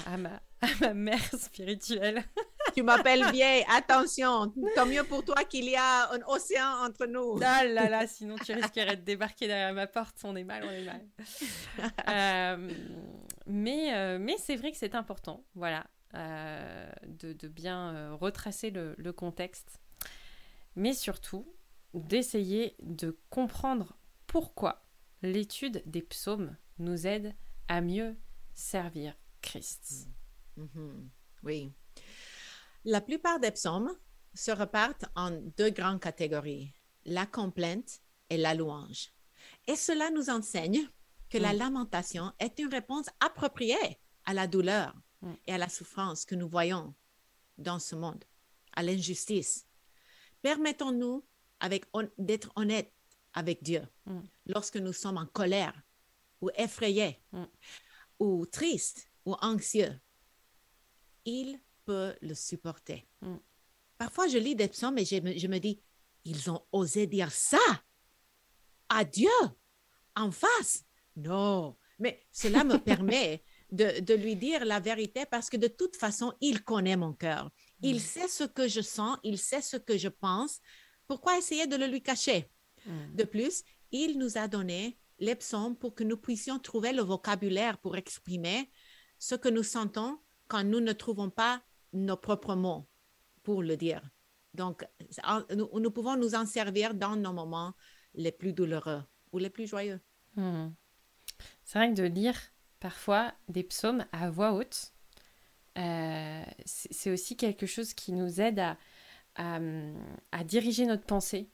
à 0.05 0.17
ma, 0.17 0.41
à 0.61 0.67
ma 0.81 0.93
mère 0.93 1.23
spirituelle. 1.33 2.23
Tu 2.75 2.83
m'appelles 2.83 3.31
vieille, 3.31 3.65
attention, 3.67 4.53
tant 4.75 4.85
mieux 4.85 5.03
pour 5.03 5.25
toi 5.25 5.43
qu'il 5.43 5.65
y 5.65 5.75
a 5.75 6.11
un 6.11 6.19
océan 6.27 6.85
entre 6.85 7.07
nous. 7.07 7.39
Ah 7.43 7.65
là 7.65 7.89
là, 7.89 8.05
sinon 8.05 8.35
tu 8.37 8.53
risquerais 8.53 8.95
de 8.95 9.01
débarquer 9.01 9.47
derrière 9.47 9.73
ma 9.73 9.87
porte, 9.87 10.15
on 10.23 10.35
est 10.35 10.43
mal, 10.43 10.63
on 10.63 10.69
est 10.69 10.85
mal. 10.85 11.01
Euh, 12.09 12.69
mais 13.47 13.93
euh, 13.95 14.17
mais 14.19 14.35
c'est 14.37 14.55
vrai 14.55 14.71
que 14.71 14.77
c'est 14.77 14.93
important, 14.93 15.43
voilà, 15.55 15.85
de, 16.13 17.33
de, 17.33 17.47
bien 17.47 18.15
retracer 18.15 18.71
le, 18.71 18.95
le 18.97 19.13
contexte, 19.13 19.79
mais 20.75 20.93
surtout 20.93 21.45
d'essayer 21.93 22.75
de 22.81 23.17
comprendre 23.29 23.97
pourquoi 24.27 24.85
l'étude 25.21 25.83
des 25.85 26.01
psaumes 26.01 26.55
nous 26.77 27.07
aide 27.07 27.35
à 27.67 27.81
mieux 27.81 28.15
servir 28.53 29.15
Christ. 29.41 30.09
Mhm. 30.57 31.09
Oui. 31.43 31.71
La 32.85 33.01
plupart 33.01 33.39
des 33.39 33.51
psaumes 33.51 33.91
se 34.33 34.51
repartent 34.51 35.05
en 35.15 35.31
deux 35.57 35.69
grandes 35.69 35.99
catégories, 35.99 36.73
la 37.05 37.25
complainte 37.25 38.01
et 38.29 38.37
la 38.37 38.53
louange. 38.53 39.11
Et 39.67 39.75
cela 39.75 40.09
nous 40.11 40.29
enseigne 40.29 40.87
que 41.29 41.37
la 41.37 41.53
lamentation 41.53 42.31
est 42.39 42.59
une 42.59 42.69
réponse 42.69 43.07
appropriée 43.19 43.99
à 44.25 44.33
la 44.33 44.47
douleur 44.47 44.93
Mm. 45.21 45.33
et 45.47 45.53
à 45.53 45.57
la 45.57 45.67
souffrance 45.69 46.23
que 46.25 46.35
nous 46.35 46.47
voyons 46.47 46.93
dans 47.57 47.79
ce 47.79 47.95
monde, 47.95 48.23
à 48.73 48.83
l'injustice. 48.83 49.67
Permettons-nous 50.41 51.25
avec 51.59 51.85
d'être 52.17 52.51
honnêtes 52.55 52.93
avec 53.33 53.61
Dieu 53.63 53.81
Mm. 54.05 54.21
lorsque 54.45 54.77
nous 54.77 54.93
sommes 54.93 55.17
en 55.17 55.25
colère 55.25 55.73
ou 56.41 56.49
effrayés 56.55 57.19
Mm. 57.33 57.43
ou 58.19 58.45
tristes 58.45 59.11
ou 59.25 59.33
anxieux. 59.41 59.99
Il 61.25 61.59
peut 61.85 62.15
le 62.21 62.33
supporter. 62.33 63.07
Parfois, 63.97 64.27
je 64.29 64.37
lis 64.37 64.55
des 64.55 64.69
psaumes 64.69 64.97
et 64.97 65.05
je 65.05 65.17
me, 65.17 65.37
je 65.37 65.47
me 65.47 65.59
dis, 65.59 65.81
ils 66.23 66.49
ont 66.49 66.65
osé 66.71 67.07
dire 67.07 67.31
ça 67.31 67.57
à 68.87 69.03
Dieu 69.03 69.29
en 70.15 70.31
face. 70.31 70.85
Non, 71.17 71.77
mais 71.99 72.25
cela 72.31 72.63
me 72.63 72.77
permet 73.03 73.43
de, 73.71 73.99
de 73.99 74.13
lui 74.13 74.35
dire 74.35 74.65
la 74.65 74.79
vérité 74.79 75.25
parce 75.25 75.49
que 75.49 75.57
de 75.57 75.67
toute 75.67 75.95
façon, 75.95 76.33
il 76.41 76.63
connaît 76.63 76.97
mon 76.97 77.13
cœur. 77.13 77.51
Il 77.81 77.97
Mm. 77.97 77.99
sait 77.99 78.27
ce 78.27 78.43
que 78.43 78.67
je 78.67 78.81
sens, 78.81 79.17
il 79.23 79.37
sait 79.37 79.61
ce 79.61 79.77
que 79.77 79.97
je 79.97 80.09
pense. 80.09 80.59
Pourquoi 81.07 81.37
essayer 81.37 81.67
de 81.67 81.75
le 81.75 81.87
lui 81.87 82.01
cacher? 82.01 82.49
Mm. 82.85 83.15
De 83.15 83.23
plus, 83.23 83.63
il 83.91 84.17
nous 84.17 84.37
a 84.37 84.47
donné 84.47 84.97
les 85.19 85.35
psaumes 85.35 85.75
pour 85.75 85.93
que 85.95 86.03
nous 86.03 86.17
puissions 86.17 86.59
trouver 86.59 86.93
le 86.93 87.01
vocabulaire 87.01 87.77
pour 87.77 87.95
exprimer 87.97 88.69
ce 89.17 89.35
que 89.35 89.49
nous 89.49 89.63
sentons 89.63 90.17
quand 90.47 90.63
nous 90.63 90.79
ne 90.79 90.93
trouvons 90.93 91.29
pas 91.29 91.61
nos 91.93 92.17
propres 92.17 92.55
mots 92.55 92.87
pour 93.43 93.61
le 93.63 93.75
dire. 93.77 94.01
Donc, 94.53 94.85
nous, 95.55 95.69
nous 95.79 95.91
pouvons 95.91 96.15
nous 96.15 96.33
en 96.35 96.45
servir 96.45 96.93
dans 96.93 97.15
nos 97.15 97.33
moments 97.33 97.73
les 98.13 98.31
plus 98.31 98.53
douloureux 98.53 99.03
ou 99.31 99.37
les 99.37 99.49
plus 99.49 99.67
joyeux. 99.67 99.99
Hmm. 100.35 100.69
C'est 101.63 101.77
vrai 101.79 101.89
que 101.89 101.95
de 102.01 102.03
lire 102.03 102.39
parfois 102.79 103.33
des 103.47 103.63
psaumes 103.63 104.05
à 104.11 104.29
voix 104.29 104.53
haute, 104.53 104.93
euh, 105.77 106.43
c'est 106.65 107.11
aussi 107.11 107.37
quelque 107.37 107.65
chose 107.65 107.93
qui 107.93 108.11
nous 108.11 108.41
aide 108.41 108.59
à, 108.59 108.77
à, 109.35 109.59
à 110.31 110.43
diriger 110.43 110.85
notre 110.85 111.05
pensée 111.05 111.49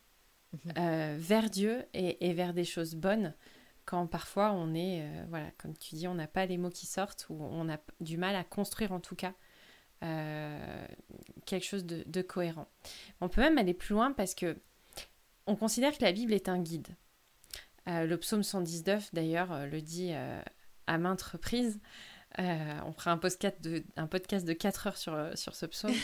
Mhm. 0.53 0.73
euh, 0.77 1.15
vers 1.19 1.49
Dieu 1.49 1.83
et, 1.93 2.27
et 2.29 2.33
vers 2.33 2.53
des 2.53 2.63
choses 2.63 2.95
bonnes 2.95 3.33
quand 3.83 4.07
parfois 4.07 4.53
on 4.53 4.73
est, 4.73 5.01
euh, 5.01 5.25
voilà, 5.29 5.51
comme 5.57 5.75
tu 5.77 5.95
dis, 5.95 6.07
on 6.07 6.15
n'a 6.15 6.27
pas 6.27 6.45
les 6.45 6.57
mots 6.57 6.69
qui 6.69 6.85
sortent 6.85 7.25
ou 7.29 7.35
on 7.43 7.67
a 7.69 7.77
du 7.99 8.17
mal 8.17 8.35
à 8.37 8.43
construire 8.45 8.93
en 8.93 8.99
tout 9.01 9.15
cas 9.15 9.33
quelque 11.45 11.65
chose 11.65 11.85
de, 11.85 12.03
de 12.05 12.21
cohérent. 12.21 12.67
On 13.21 13.29
peut 13.29 13.41
même 13.41 13.57
aller 13.57 13.73
plus 13.73 13.93
loin 13.93 14.11
parce 14.11 14.35
que 14.35 14.57
on 15.47 15.55
considère 15.55 15.97
que 15.97 16.03
la 16.03 16.11
Bible 16.11 16.31
est 16.33 16.47
un 16.47 16.59
guide. 16.59 16.87
Le 17.87 18.15
psaume 18.15 18.43
119, 18.43 19.13
d'ailleurs, 19.13 19.65
le 19.67 19.81
dit 19.81 20.11
à 20.87 20.97
maintes 20.97 21.21
reprises. 21.21 21.79
Euh, 22.39 22.79
on 22.85 22.91
fera 22.91 23.11
un 23.11 23.17
podcast 23.17 23.61
de, 23.61 23.83
un 23.95 24.07
podcast 24.07 24.45
de 24.45 24.51
4 24.53 24.87
heures 24.87 24.97
sur, 24.97 25.13
euh, 25.13 25.31
sur 25.35 25.55
ce 25.55 25.65
psaume. 25.65 25.93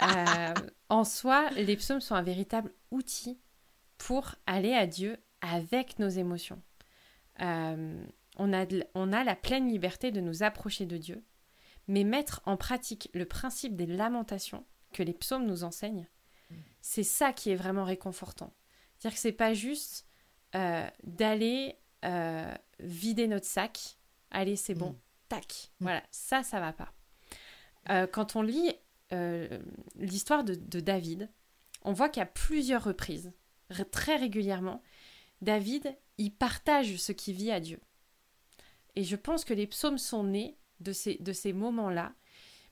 Euh, 0.00 0.54
en 0.88 1.04
soi, 1.04 1.50
les 1.50 1.76
psaumes 1.76 2.00
sont 2.00 2.14
un 2.14 2.22
véritable 2.22 2.72
outil 2.90 3.38
pour 3.98 4.34
aller 4.46 4.72
à 4.72 4.86
Dieu 4.86 5.18
avec 5.42 5.98
nos 5.98 6.08
émotions. 6.08 6.60
Euh, 7.40 8.02
on, 8.36 8.52
a 8.54 8.64
de- 8.66 8.84
on 8.94 9.12
a 9.12 9.22
la 9.22 9.36
pleine 9.36 9.68
liberté 9.68 10.10
de 10.10 10.20
nous 10.20 10.42
approcher 10.42 10.86
de 10.86 10.96
Dieu, 10.96 11.22
mais 11.88 12.04
mettre 12.04 12.40
en 12.46 12.56
pratique 12.56 13.10
le 13.12 13.26
principe 13.26 13.76
des 13.76 13.86
lamentations 13.86 14.64
que 14.92 15.02
les 15.02 15.12
psaumes 15.12 15.46
nous 15.46 15.62
enseignent, 15.62 16.08
c'est 16.80 17.04
ça 17.04 17.32
qui 17.34 17.50
est 17.50 17.56
vraiment 17.56 17.84
réconfortant. 17.84 18.52
C'est-à-dire 18.98 19.16
que 19.16 19.20
c'est 19.20 19.30
pas 19.32 19.52
juste 19.54 20.06
d'aller 21.04 21.76
vider 22.80 23.28
notre 23.28 23.46
sac, 23.46 23.98
allez 24.32 24.56
c'est 24.56 24.74
bon, 24.74 24.90
Mm. 24.90 24.98
tac, 25.28 25.70
voilà, 25.80 26.02
ça, 26.10 26.42
ça 26.42 26.58
va 26.60 26.72
pas. 26.72 26.92
Euh, 27.88 28.06
quand 28.06 28.36
on 28.36 28.42
lit 28.42 28.72
euh, 29.12 29.60
l'histoire 29.96 30.44
de, 30.44 30.54
de 30.54 30.80
David, 30.80 31.30
on 31.82 31.92
voit 31.92 32.08
qu'à 32.08 32.26
plusieurs 32.26 32.84
reprises, 32.84 33.32
très 33.90 34.16
régulièrement, 34.16 34.82
David, 35.40 35.96
il 36.18 36.32
partage 36.32 36.96
ce 36.96 37.12
qu'il 37.12 37.34
vit 37.34 37.50
à 37.50 37.60
Dieu. 37.60 37.80
Et 38.94 39.04
je 39.04 39.16
pense 39.16 39.44
que 39.44 39.54
les 39.54 39.66
psaumes 39.66 39.98
sont 39.98 40.24
nés 40.24 40.56
de 40.80 40.92
ces, 40.92 41.16
de 41.16 41.32
ces 41.32 41.52
moments-là. 41.52 42.12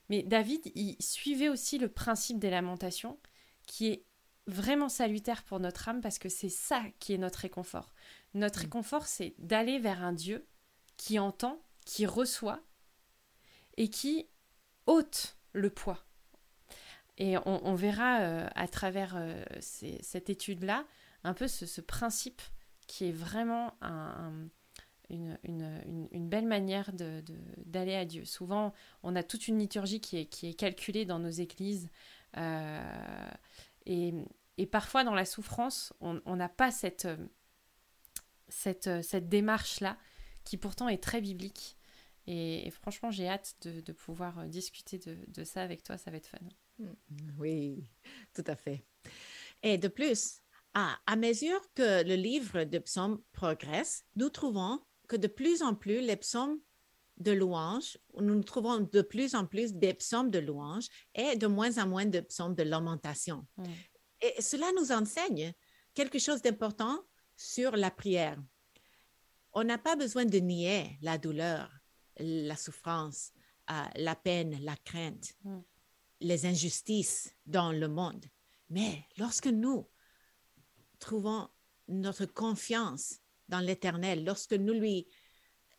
Mais 0.08 0.22
David, 0.22 0.70
il 0.74 0.96
suivait 1.00 1.48
aussi 1.48 1.78
le 1.78 1.88
principe 1.88 2.38
des 2.38 2.50
lamentations, 2.50 3.18
qui 3.66 3.88
est 3.88 4.04
vraiment 4.46 4.88
salutaire 4.88 5.42
pour 5.44 5.60
notre 5.60 5.88
âme, 5.88 6.00
parce 6.00 6.18
que 6.18 6.28
c'est 6.28 6.48
ça 6.48 6.82
qui 6.98 7.14
est 7.14 7.18
notre 7.18 7.40
réconfort. 7.40 7.94
Notre 8.34 8.60
Mm. 8.60 8.62
réconfort, 8.62 9.06
c'est 9.06 9.34
d'aller 9.38 9.78
vers 9.78 10.02
un 10.02 10.12
Dieu 10.12 10.46
qui 11.00 11.18
entend, 11.18 11.58
qui 11.86 12.04
reçoit, 12.04 12.60
et 13.78 13.88
qui 13.88 14.28
ôte 14.84 15.38
le 15.54 15.70
poids. 15.70 16.04
Et 17.16 17.36
on, 17.46 17.74
verra 17.74 18.20
euh, 18.20 18.46
à 18.54 18.68
travers 18.68 19.14
euh, 19.16 19.42
cette 19.60 20.28
étude-là 20.28 20.84
un 21.24 21.32
peu 21.32 21.48
ce, 21.48 21.80
principe 21.80 22.42
qui 22.86 23.08
est 23.08 23.12
vraiment 23.12 23.72
un- 23.80 24.48
un- 25.10 25.38
une, 25.42 26.28
belle 26.28 26.46
manière 26.46 26.92
d'aller 26.92 27.94
à 27.94 28.04
Dieu. 28.04 28.26
Souvent, 28.26 28.74
on 29.02 29.16
a 29.16 29.22
toute 29.22 29.48
une 29.48 29.58
liturgie 29.58 30.02
qui 30.02 30.18
est, 30.18 30.54
calculée 30.54 31.06
dans 31.06 31.18
nos 31.18 31.30
églises. 31.30 31.88
euh, 32.36 33.30
et, 33.86 34.66
parfois, 34.70 35.02
dans 35.02 35.14
la 35.14 35.24
souffrance, 35.24 35.94
on 36.00 36.36
n'a 36.36 36.50
pas 36.50 36.70
cette 36.70 37.08
démarche-là, 39.30 39.96
qui 40.44 40.56
pourtant 40.56 40.88
est 40.88 41.02
très 41.02 41.20
biblique. 41.20 41.76
Et, 42.26 42.66
et 42.66 42.70
franchement, 42.70 43.10
j'ai 43.10 43.28
hâte 43.28 43.54
de, 43.62 43.80
de 43.80 43.92
pouvoir 43.92 44.38
euh, 44.38 44.46
discuter 44.46 44.98
de, 44.98 45.16
de 45.28 45.44
ça 45.44 45.62
avec 45.62 45.82
toi, 45.82 45.96
ça 45.96 46.10
va 46.10 46.16
être 46.18 46.28
fun. 46.28 46.38
Oui, 47.38 47.90
tout 48.34 48.44
à 48.46 48.56
fait. 48.56 48.84
Et 49.62 49.78
de 49.78 49.88
plus, 49.88 50.40
à, 50.74 50.98
à 51.06 51.16
mesure 51.16 51.60
que 51.74 52.04
le 52.04 52.14
livre 52.14 52.64
de 52.64 52.78
psaumes 52.78 53.20
progresse, 53.32 54.04
nous 54.16 54.28
trouvons 54.28 54.80
que 55.08 55.16
de 55.16 55.26
plus 55.26 55.62
en 55.62 55.74
plus 55.74 56.00
les 56.00 56.16
psaumes 56.16 56.60
de 57.16 57.32
louanges, 57.32 57.98
nous 58.18 58.42
trouvons 58.42 58.80
de 58.80 59.02
plus 59.02 59.34
en 59.34 59.44
plus 59.44 59.74
des 59.74 59.92
psaumes 59.94 60.30
de 60.30 60.38
louanges 60.38 60.88
et 61.14 61.36
de 61.36 61.46
moins 61.46 61.76
en 61.78 61.86
moins 61.86 62.06
de 62.06 62.20
psaumes 62.20 62.54
de 62.54 62.62
lamentation. 62.62 63.46
Mm. 63.56 63.64
Et 64.22 64.42
cela 64.42 64.66
nous 64.78 64.92
enseigne 64.92 65.52
quelque 65.94 66.18
chose 66.18 66.40
d'important 66.42 66.98
sur 67.36 67.76
la 67.76 67.90
prière. 67.90 68.38
On 69.52 69.64
n'a 69.64 69.78
pas 69.78 69.96
besoin 69.96 70.24
de 70.24 70.38
nier 70.38 70.98
la 71.02 71.18
douleur, 71.18 71.70
la 72.18 72.56
souffrance, 72.56 73.32
euh, 73.70 73.84
la 73.96 74.14
peine, 74.16 74.58
la 74.62 74.76
crainte, 74.76 75.34
Mm. 75.44 75.60
les 76.20 76.46
injustices 76.46 77.34
dans 77.46 77.72
le 77.72 77.88
monde. 77.88 78.24
Mais 78.68 79.04
lorsque 79.18 79.46
nous 79.46 79.88
trouvons 80.98 81.48
notre 81.88 82.26
confiance 82.26 83.18
dans 83.48 83.60
l'Éternel, 83.60 84.24
lorsque 84.24 84.52
nous 84.52 84.74
lui 84.74 85.08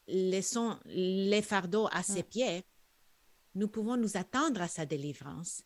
laissons 0.08 0.78
les 0.86 1.42
fardeaux 1.42 1.88
à 1.92 2.04
ses 2.04 2.22
Mm. 2.24 2.30
pieds, 2.30 2.66
nous 3.56 3.68
pouvons 3.68 3.98
nous 3.98 4.18
attendre 4.18 4.62
à 4.62 4.68
sa 4.68 4.86
délivrance 4.86 5.64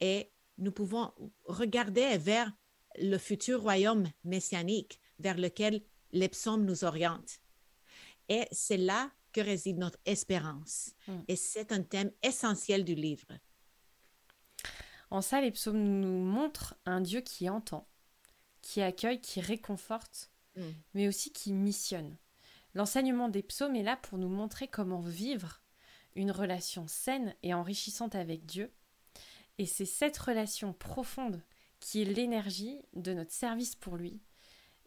et 0.00 0.32
nous 0.58 0.72
pouvons 0.72 1.12
regarder 1.44 2.16
vers 2.18 2.50
le 2.98 3.18
futur 3.18 3.62
royaume 3.62 4.06
messianique 4.24 5.00
vers 5.18 5.36
lequel 5.38 5.82
les 6.12 6.28
psaumes 6.28 6.64
nous 6.64 6.84
orientent. 6.84 7.40
Et 8.28 8.46
c'est 8.50 8.76
là 8.76 9.10
que 9.32 9.40
réside 9.40 9.78
notre 9.78 9.98
espérance. 10.04 10.94
Mm. 11.08 11.18
Et 11.28 11.36
c'est 11.36 11.72
un 11.72 11.82
thème 11.82 12.12
essentiel 12.22 12.84
du 12.84 12.94
livre. 12.94 13.28
En 15.10 15.20
ça, 15.20 15.40
les 15.40 15.50
psaumes 15.50 16.00
nous 16.00 16.24
montrent 16.24 16.74
un 16.86 17.00
Dieu 17.00 17.20
qui 17.20 17.48
entend, 17.48 17.86
qui 18.62 18.80
accueille, 18.80 19.20
qui 19.20 19.40
réconforte, 19.40 20.32
Mm. 20.56 20.62
mais 20.94 21.08
aussi 21.08 21.32
qui 21.32 21.52
missionne. 21.52 22.16
L'enseignement 22.74 23.28
des 23.28 23.42
psaumes 23.42 23.76
est 23.76 23.82
là 23.82 23.96
pour 23.96 24.18
nous 24.18 24.28
montrer 24.28 24.68
comment 24.68 25.00
vivre 25.00 25.62
une 26.14 26.30
relation 26.30 26.86
saine 26.88 27.34
et 27.42 27.54
enrichissante 27.54 28.14
avec 28.14 28.44
Dieu. 28.46 28.72
Et 29.58 29.66
c'est 29.66 29.86
cette 29.86 30.18
relation 30.18 30.72
profonde 30.72 31.42
qui 31.80 32.02
est 32.02 32.06
l'énergie 32.06 32.82
de 32.94 33.12
notre 33.12 33.32
service 33.32 33.74
pour 33.74 33.96
lui. 33.96 34.20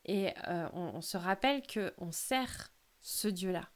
Et 0.05 0.33
euh, 0.47 0.69
on, 0.73 0.95
on 0.95 1.01
se 1.01 1.17
rappelle 1.17 1.61
que 1.63 1.93
on 1.97 2.11
sert 2.11 2.71
ce 3.05 3.27
Dieu-là. 3.27 3.69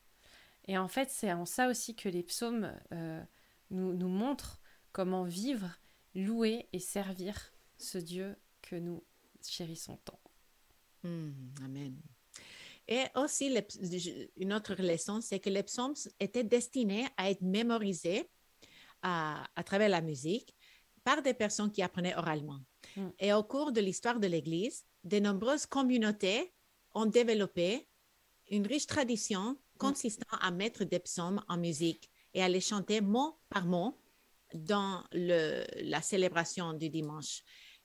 Et 0.68 0.78
en 0.80 0.88
fait, 0.88 1.12
c'est 1.12 1.32
en 1.32 1.46
ça 1.46 1.68
aussi 1.70 1.96
que 1.96 2.10
les 2.10 2.24
psaumes 2.24 2.74
euh, 2.94 3.24
nous, 3.70 3.94
nous 3.94 4.10
montrent 4.10 4.60
comment 4.92 5.24
vivre, 5.24 5.70
louer 6.16 6.68
et 6.74 6.80
servir 6.80 7.54
ce 7.78 8.00
Dieu 8.00 8.36
que 8.64 8.76
nous 8.76 9.04
chérissons 9.48 9.98
tant. 9.98 10.20
Mm, 11.04 11.32
amen. 11.64 12.02
Et 12.88 13.04
aussi, 13.16 13.50
les- 13.50 14.32
une 14.38 14.52
autre 14.52 14.74
leçon, 14.80 15.22
c'est 15.22 15.40
que 15.40 15.52
les 15.52 15.62
psaumes 15.62 15.94
étaient 16.20 16.44
destinés 16.44 17.08
à 17.16 17.30
être 17.30 17.42
mémorisés 17.42 18.32
à, 19.04 19.44
à 19.56 19.64
travers 19.64 19.90
la 19.90 20.02
musique 20.02 20.56
par 21.04 21.22
des 21.22 21.36
personnes 21.36 21.72
qui 21.72 21.84
apprenaient 21.84 22.16
oralement. 22.16 22.62
Mm. 22.96 23.10
Et 23.20 23.32
au 23.34 23.44
cours 23.44 23.72
de 23.72 23.80
l'histoire 23.80 24.20
de 24.20 24.26
l'Église, 24.26 24.86
de 25.04 25.20
nombreuses 25.20 25.68
communautés 25.68 26.52
ont 26.96 27.06
développé 27.06 27.88
une 28.50 28.68
riche 28.68 28.88
tradition 28.88 29.58
consistant 29.78 30.38
à 30.42 30.52
mettre 30.52 30.84
des 30.84 31.00
psaumes 31.00 31.44
en 31.48 31.58
musique 31.58 32.10
et 32.34 32.44
à 32.44 32.50
les 32.50 32.62
chanter 32.62 33.02
mot 33.02 33.40
par 33.50 33.66
mot 33.66 33.98
dans 34.54 35.04
le- 35.12 35.66
la 35.84 36.02
célébration 36.02 36.74
du 36.74 36.90
dimanche. 36.90 37.44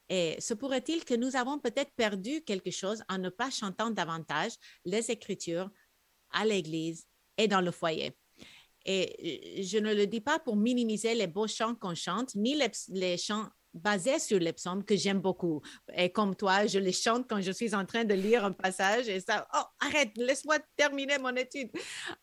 Et 0.09 0.41
se 0.41 0.55
pourrait-il 0.55 1.05
que 1.05 1.15
nous 1.15 1.37
avons 1.37 1.59
peut-être 1.59 1.93
perdu 1.95 2.43
quelque 2.43 2.71
chose 2.71 3.03
en 3.09 3.19
ne 3.19 3.31
pas 3.31 3.51
chantant 3.51 3.91
davantage 3.91 4.53
les 4.85 5.11
Écritures 5.11 5.71
à 6.31 6.45
l'Église 6.45 7.07
et 7.39 7.49
dans 7.49 7.61
le 7.61 7.71
foyer? 7.71 8.19
Et 8.85 9.59
euh, 9.59 9.63
je 9.63 9.79
ne 9.79 9.95
le 9.95 10.07
dis 10.07 10.21
pas 10.21 10.39
pour 10.39 10.57
minimiser 10.57 11.15
les 11.15 11.27
beaux 11.27 11.47
chants 11.47 11.75
qu'on 11.75 11.95
chante, 11.95 12.35
ni 12.35 12.55
les, 12.55 12.71
les 12.89 13.17
chants 13.17 13.49
basés 13.75 14.21
sur 14.21 14.39
les 14.39 14.53
psaumes 14.53 14.85
que 14.85 14.97
j'aime 14.97 15.21
beaucoup. 15.21 15.61
Et 15.95 16.11
comme 16.11 16.35
toi, 16.35 16.67
je 16.67 16.79
les 16.79 16.93
chante 16.93 17.27
quand 17.29 17.41
je 17.41 17.53
suis 17.53 17.75
en 17.75 17.85
train 17.85 18.05
de 18.05 18.15
lire 18.15 18.45
un 18.45 18.53
passage 18.53 19.09
et 19.09 19.21
ça, 19.21 19.47
oh, 19.55 19.65
arrête, 19.81 20.17
laisse-moi 20.17 20.59
terminer 20.77 21.19
mon 21.19 21.35
étude. 21.35 21.71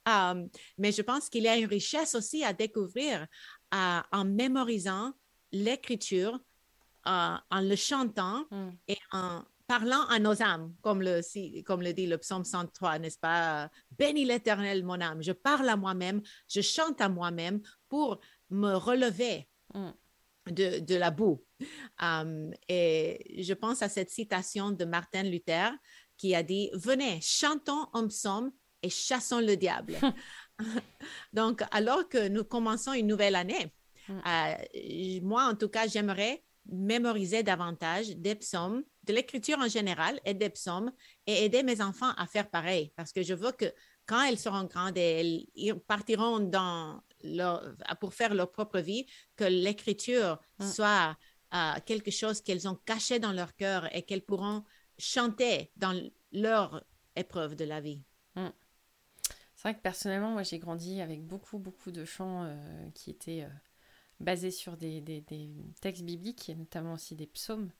Um, 0.07 0.49
mais 0.77 0.91
je 0.91 1.01
pense 1.01 1.29
qu'il 1.29 1.43
y 1.43 1.47
a 1.47 1.57
une 1.57 1.65
richesse 1.65 2.15
aussi 2.15 2.43
à 2.43 2.53
découvrir 2.53 3.27
euh, 3.73 3.99
en 4.11 4.25
mémorisant 4.25 5.13
l'écriture, 5.51 6.39
euh, 7.07 7.35
en 7.49 7.61
le 7.61 7.75
chantant 7.75 8.45
Mm. 8.51 8.69
et 8.87 8.97
en 9.11 9.43
parlant 9.67 10.05
à 10.07 10.19
nos 10.19 10.41
âmes, 10.41 10.73
comme 10.81 11.01
le, 11.01 11.21
comme 11.63 11.81
le 11.81 11.93
dit 11.93 12.07
le 12.07 12.17
psaume 12.17 12.43
103, 12.43 12.99
n'est-ce 12.99 13.17
pas? 13.19 13.69
Bénis 13.97 14.25
l'Éternel, 14.25 14.83
mon 14.83 14.99
âme. 14.99 15.21
Je 15.21 15.31
parle 15.31 15.69
à 15.69 15.77
moi-même, 15.77 16.21
je 16.49 16.61
chante 16.61 16.99
à 16.99 17.07
moi-même 17.07 17.61
pour 17.87 18.19
me 18.49 18.73
relever 18.75 19.47
Mm. 19.73 19.91
De, 20.51 20.79
de 20.79 20.95
la 20.95 21.11
boue. 21.11 21.43
Um, 22.01 22.51
et 22.67 23.41
je 23.43 23.53
pense 23.53 23.81
à 23.81 23.89
cette 23.89 24.09
citation 24.09 24.71
de 24.71 24.85
Martin 24.85 25.23
Luther 25.23 25.71
qui 26.17 26.35
a 26.35 26.43
dit, 26.43 26.69
Venez, 26.73 27.19
chantons 27.21 27.87
un 27.93 28.07
psaume 28.07 28.51
et 28.83 28.89
chassons 28.89 29.39
le 29.39 29.55
diable. 29.55 29.95
Donc, 31.33 31.63
alors 31.71 32.07
que 32.09 32.27
nous 32.27 32.43
commençons 32.43 32.93
une 32.93 33.07
nouvelle 33.07 33.35
année, 33.35 33.71
Mm. 34.07 34.21
euh, 34.27 35.19
moi, 35.21 35.45
en 35.45 35.55
tout 35.55 35.69
cas, 35.69 35.87
j'aimerais 35.87 36.43
mémoriser 36.65 37.43
davantage 37.43 38.09
des 38.17 38.35
psaumes, 38.35 38.83
de 39.03 39.13
l'écriture 39.13 39.57
en 39.59 39.67
général 39.67 40.19
et 40.25 40.33
des 40.33 40.49
psaumes, 40.49 40.91
et 41.25 41.45
aider 41.45 41.63
mes 41.63 41.81
enfants 41.81 42.11
à 42.17 42.27
faire 42.27 42.49
pareil, 42.49 42.93
parce 42.95 43.11
que 43.11 43.23
je 43.23 43.33
veux 43.33 43.51
que 43.51 43.65
quand 44.05 44.21
elles 44.23 44.37
seront 44.37 44.65
grandes 44.65 44.97
elles 44.97 45.45
ils 45.55 45.75
partiront 45.75 46.39
dans 46.39 47.01
leur, 47.23 47.75
pour 47.99 48.13
faire 48.13 48.33
leur 48.33 48.51
propre 48.51 48.79
vie, 48.79 49.05
que 49.35 49.43
l'écriture 49.45 50.39
Mm. 50.59 50.65
soit 50.71 51.17
euh, 51.53 51.73
quelque 51.85 52.11
chose 52.11 52.41
qu'elles 52.41 52.67
ont 52.67 52.75
caché 52.85 53.19
dans 53.19 53.33
leur 53.33 53.55
cœur 53.55 53.93
et 53.95 54.03
qu'elles 54.03 54.21
pourront 54.25 54.63
chanter 54.97 55.71
dans 55.75 55.99
leur 56.31 56.83
épreuve 57.15 57.55
de 57.55 57.65
la 57.65 57.81
vie. 57.81 58.01
C'est 59.55 59.67
vrai 59.69 59.75
que 59.75 59.81
personnellement, 59.81 60.31
moi 60.31 60.43
j'ai 60.43 60.59
grandi 60.59 61.01
avec 61.01 61.23
beaucoup, 61.25 61.59
beaucoup 61.59 61.91
de 61.91 62.03
chants 62.05 62.43
euh, 62.45 62.89
qui 62.95 63.11
étaient 63.11 63.43
euh, 63.43 63.49
basés 64.19 64.51
sur 64.51 64.77
des, 64.77 65.01
des- 65.01 65.21
des 65.21 65.49
textes 65.81 66.03
bibliques 66.03 66.49
et 66.49 66.55
notamment 66.55 66.93
aussi 66.93 67.15
des 67.15 67.27
psaumes. 67.27 67.71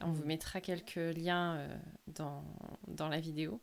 On 0.00 0.12
vous 0.12 0.22
Mhm. 0.22 0.28
mettra 0.28 0.60
quelques 0.60 0.96
liens 0.96 1.56
euh, 1.56 1.78
dans, 2.08 2.44
dans 2.88 3.08
la 3.08 3.20
vidéo. 3.20 3.60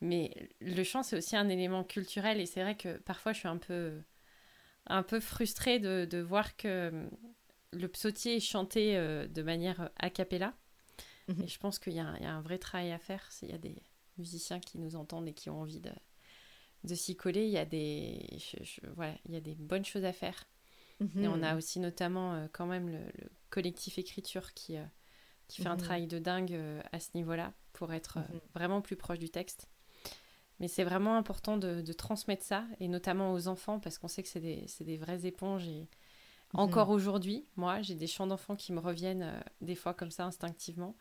Mais 0.00 0.50
le 0.60 0.84
chant, 0.84 1.02
c'est 1.02 1.16
aussi 1.16 1.36
un 1.36 1.48
élément 1.48 1.84
culturel 1.84 2.40
et 2.40 2.46
c'est 2.46 2.62
vrai 2.62 2.76
que 2.76 2.98
parfois 2.98 3.32
je 3.32 3.40
suis 3.40 3.48
un 3.48 3.58
peu, 3.58 4.00
un 4.86 5.02
peu 5.02 5.20
frustrée 5.20 5.78
de, 5.78 6.06
de 6.10 6.18
voir 6.18 6.56
que 6.56 6.88
hum, 6.90 7.10
le 7.72 7.88
psautier 7.88 8.36
est 8.36 8.40
chanté 8.40 8.96
euh, 8.96 9.26
de 9.26 9.42
manière 9.42 9.90
a 9.98 10.10
cappella. 10.10 10.54
Mhm. 11.28 11.42
Et 11.44 11.48
je 11.48 11.58
pense 11.58 11.78
qu'il 11.78 11.94
y, 11.94 12.00
a 12.00 12.04
un- 12.06 12.16
il 12.18 12.22
y 12.24 12.26
a 12.26 12.32
un 12.34 12.42
vrai 12.42 12.58
travail 12.58 12.92
à 12.92 12.98
faire 12.98 13.30
s'il 13.32 13.50
y 13.50 13.54
a 13.54 13.58
des 13.58 13.76
musiciens 14.18 14.60
qui 14.60 14.78
nous 14.78 14.96
entendent 14.96 15.28
et 15.28 15.34
qui 15.34 15.50
ont 15.50 15.60
envie 15.60 15.80
de, 15.80 15.92
de 16.84 16.94
s'y 16.94 17.16
coller. 17.16 17.44
Il 17.44 17.50
y, 17.52 17.58
a 17.58 17.64
des, 17.64 18.26
je- 18.38 18.62
je- 18.64 18.80
voilà, 18.96 19.14
il 19.26 19.32
y 19.34 19.36
a 19.36 19.40
des 19.40 19.54
bonnes 19.54 19.84
choses 19.84 20.04
à 20.04 20.12
faire. 20.12 20.46
Et 21.20 21.28
on 21.28 21.34
Mhm. 21.36 21.44
a 21.44 21.56
aussi 21.56 21.80
notamment 21.80 22.34
euh, 22.34 22.46
quand 22.52 22.66
même 22.66 22.88
le, 22.88 22.98
le 22.98 23.30
collectif 23.50 23.98
écriture 23.98 24.54
qui, 24.54 24.76
euh, 24.76 24.84
qui 25.48 25.62
fait 25.62 25.68
un 25.68 25.76
Mhm. 25.76 25.78
travail 25.78 26.06
de 26.06 26.18
dingue 26.18 26.52
euh, 26.54 26.80
à 26.92 27.00
ce 27.00 27.10
niveau-là 27.14 27.52
pour 27.72 27.92
être 27.92 28.18
euh, 28.18 28.22
Mhm. 28.22 28.40
vraiment 28.54 28.80
plus 28.82 28.96
proche 28.96 29.18
du 29.18 29.30
texte. 29.30 29.68
Mais 30.62 30.68
c'est 30.68 30.84
vraiment 30.84 31.16
important 31.16 31.56
de, 31.56 31.80
de 31.80 31.92
transmettre 31.92 32.44
ça, 32.44 32.64
et 32.78 32.86
notamment 32.86 33.32
aux 33.32 33.48
enfants, 33.48 33.80
parce 33.80 33.98
qu'on 33.98 34.06
sait 34.06 34.22
que 34.22 34.28
c'est 34.28 34.84
des, 34.84 34.96
vraies 34.96 35.26
éponges. 35.26 35.66
Et 35.66 35.88
Mhm. 36.54 36.60
encore 36.60 36.90
aujourd'hui, 36.90 37.44
moi, 37.56 37.82
j'ai 37.82 37.96
des 37.96 38.06
chants 38.06 38.28
d'enfants 38.28 38.54
qui 38.54 38.72
me 38.72 38.78
reviennent 38.78 39.24
euh, 39.24 39.40
des 39.60 39.74
fois 39.74 39.92
comme 39.92 40.12
ça 40.12 40.24
instinctivement, 40.24 40.94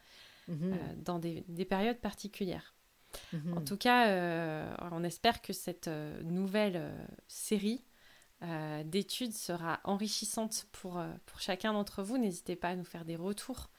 Mhm. 0.47 0.73
euh, 0.73 0.77
dans 0.97 1.19
des, 1.19 1.43
des 1.47 1.65
périodes 1.65 1.99
particulières. 1.99 2.73
Mhm. 3.33 3.57
En 3.57 3.61
tout 3.61 3.77
cas, 3.77 4.07
euh, 4.07 4.73
on 4.91 5.03
espère 5.03 5.43
que 5.43 5.53
cette 5.53 5.89
nouvelle 6.23 6.91
série 7.27 7.83
d'études 8.85 9.33
sera 9.33 9.79
enrichissante 9.83 10.65
pour, 10.71 10.99
pour 11.27 11.39
chacun 11.39 11.73
d'entre 11.73 12.01
vous. 12.01 12.17
N'hésitez 12.17 12.55
pas 12.55 12.69
à 12.69 12.75
nous 12.75 12.83
faire 12.83 13.05
des 13.05 13.15
retours, 13.15 13.69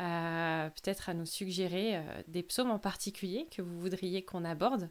euh, 0.00 0.68
peut-être 0.70 1.08
à 1.08 1.14
nous 1.14 1.26
suggérer 1.26 1.96
euh, 1.96 2.02
des 2.26 2.42
psaumes 2.42 2.72
en 2.72 2.80
particulier 2.80 3.46
que 3.50 3.62
vous 3.62 3.78
voudriez 3.78 4.24
qu'on 4.24 4.44
aborde. 4.44 4.90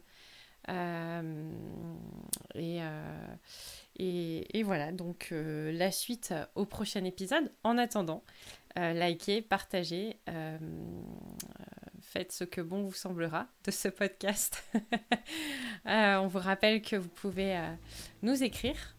Euh, 0.70 1.52
et, 2.54 2.80
et, 4.58 4.62
voilà, 4.62 4.92
donc 4.92 5.28
la 5.30 5.92
suite 5.92 6.32
au 6.54 6.64
prochain 6.64 7.04
épisode. 7.04 7.52
En 7.64 7.76
attendant, 7.76 8.24
likez, 8.76 9.42
partagez, 9.42 10.16
faites 12.00 12.32
ce 12.32 12.44
que 12.44 12.62
bon 12.62 12.84
vous 12.84 12.94
semblera 12.94 13.46
de 13.64 13.70
ce 13.70 13.88
podcast. 13.88 14.64
On 15.84 16.28
vous 16.28 16.38
rappelle 16.38 16.80
que 16.80 16.96
vous 16.96 17.10
pouvez 17.10 17.62
nous 18.22 18.42
écrire 18.42 18.96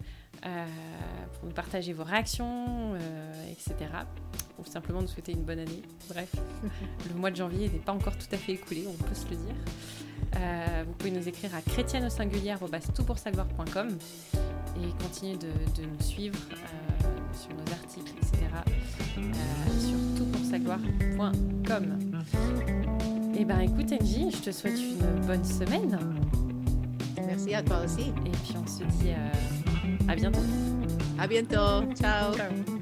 pour 1.34 1.48
nous 1.48 1.54
partager 1.54 1.94
vos 1.94 2.04
réactions, 2.04 2.96
etc. 3.50 3.76
Ou 4.60 4.66
simplement 4.66 5.02
nous 5.02 5.08
souhaiter 5.08 5.34
une 5.34 5.44
bonne 5.44 5.60
année. 5.60 5.82
Bref, 6.10 6.32
le 7.10 7.20
mois 7.20 7.32
de 7.32 7.36
janvier 7.36 7.70
n'est 7.70 7.80
pas 7.80 7.92
encore 7.92 8.18
tout 8.18 8.28
à 8.32 8.38
fait 8.38 8.54
écoulé, 8.54 8.86
on 8.88 9.04
peut 9.04 9.16
se 9.16 9.28
le 9.30 9.36
dire. 9.36 10.86
vous 10.86 10.94
pouvez 10.94 11.12
nous 11.12 11.28
écrire 11.28 11.54
à 11.56 11.62
chrétienne 11.62 12.06
au 12.06 12.10
singulier 12.10 12.56
toutpoursavoir.com 12.96 13.98
et 14.78 15.04
continuer 15.04 15.38
de, 15.38 15.48
de 15.82 15.88
nous 15.88 16.02
suivre 16.02 16.38
sur 17.34 17.52
nos 17.52 17.72
articles, 17.74 18.14
etc. 18.18 18.46
sur 19.80 19.98
toutpoursagloire.com. 20.18 21.98
Et 23.34 23.42
eh 23.42 23.46
ben 23.46 23.60
écoute 23.60 23.92
Angie, 23.92 24.32
je 24.32 24.38
te 24.38 24.52
souhaite 24.52 24.80
une 24.80 25.26
bonne 25.28 25.44
semaine. 25.44 26.00
Merci 27.26 27.54
à 27.54 27.62
toi 27.62 27.82
aussi. 27.84 28.14
Et 28.26 28.30
puis 28.30 28.56
on 28.56 28.66
se 28.66 28.84
dit 28.84 29.10
euh, 29.10 29.65
à 30.08 30.16
bientôt. 30.16 30.42
À 31.18 31.28
bientôt. 31.28 31.94
Ciao. 31.96 32.34
Ciao. 32.36 32.75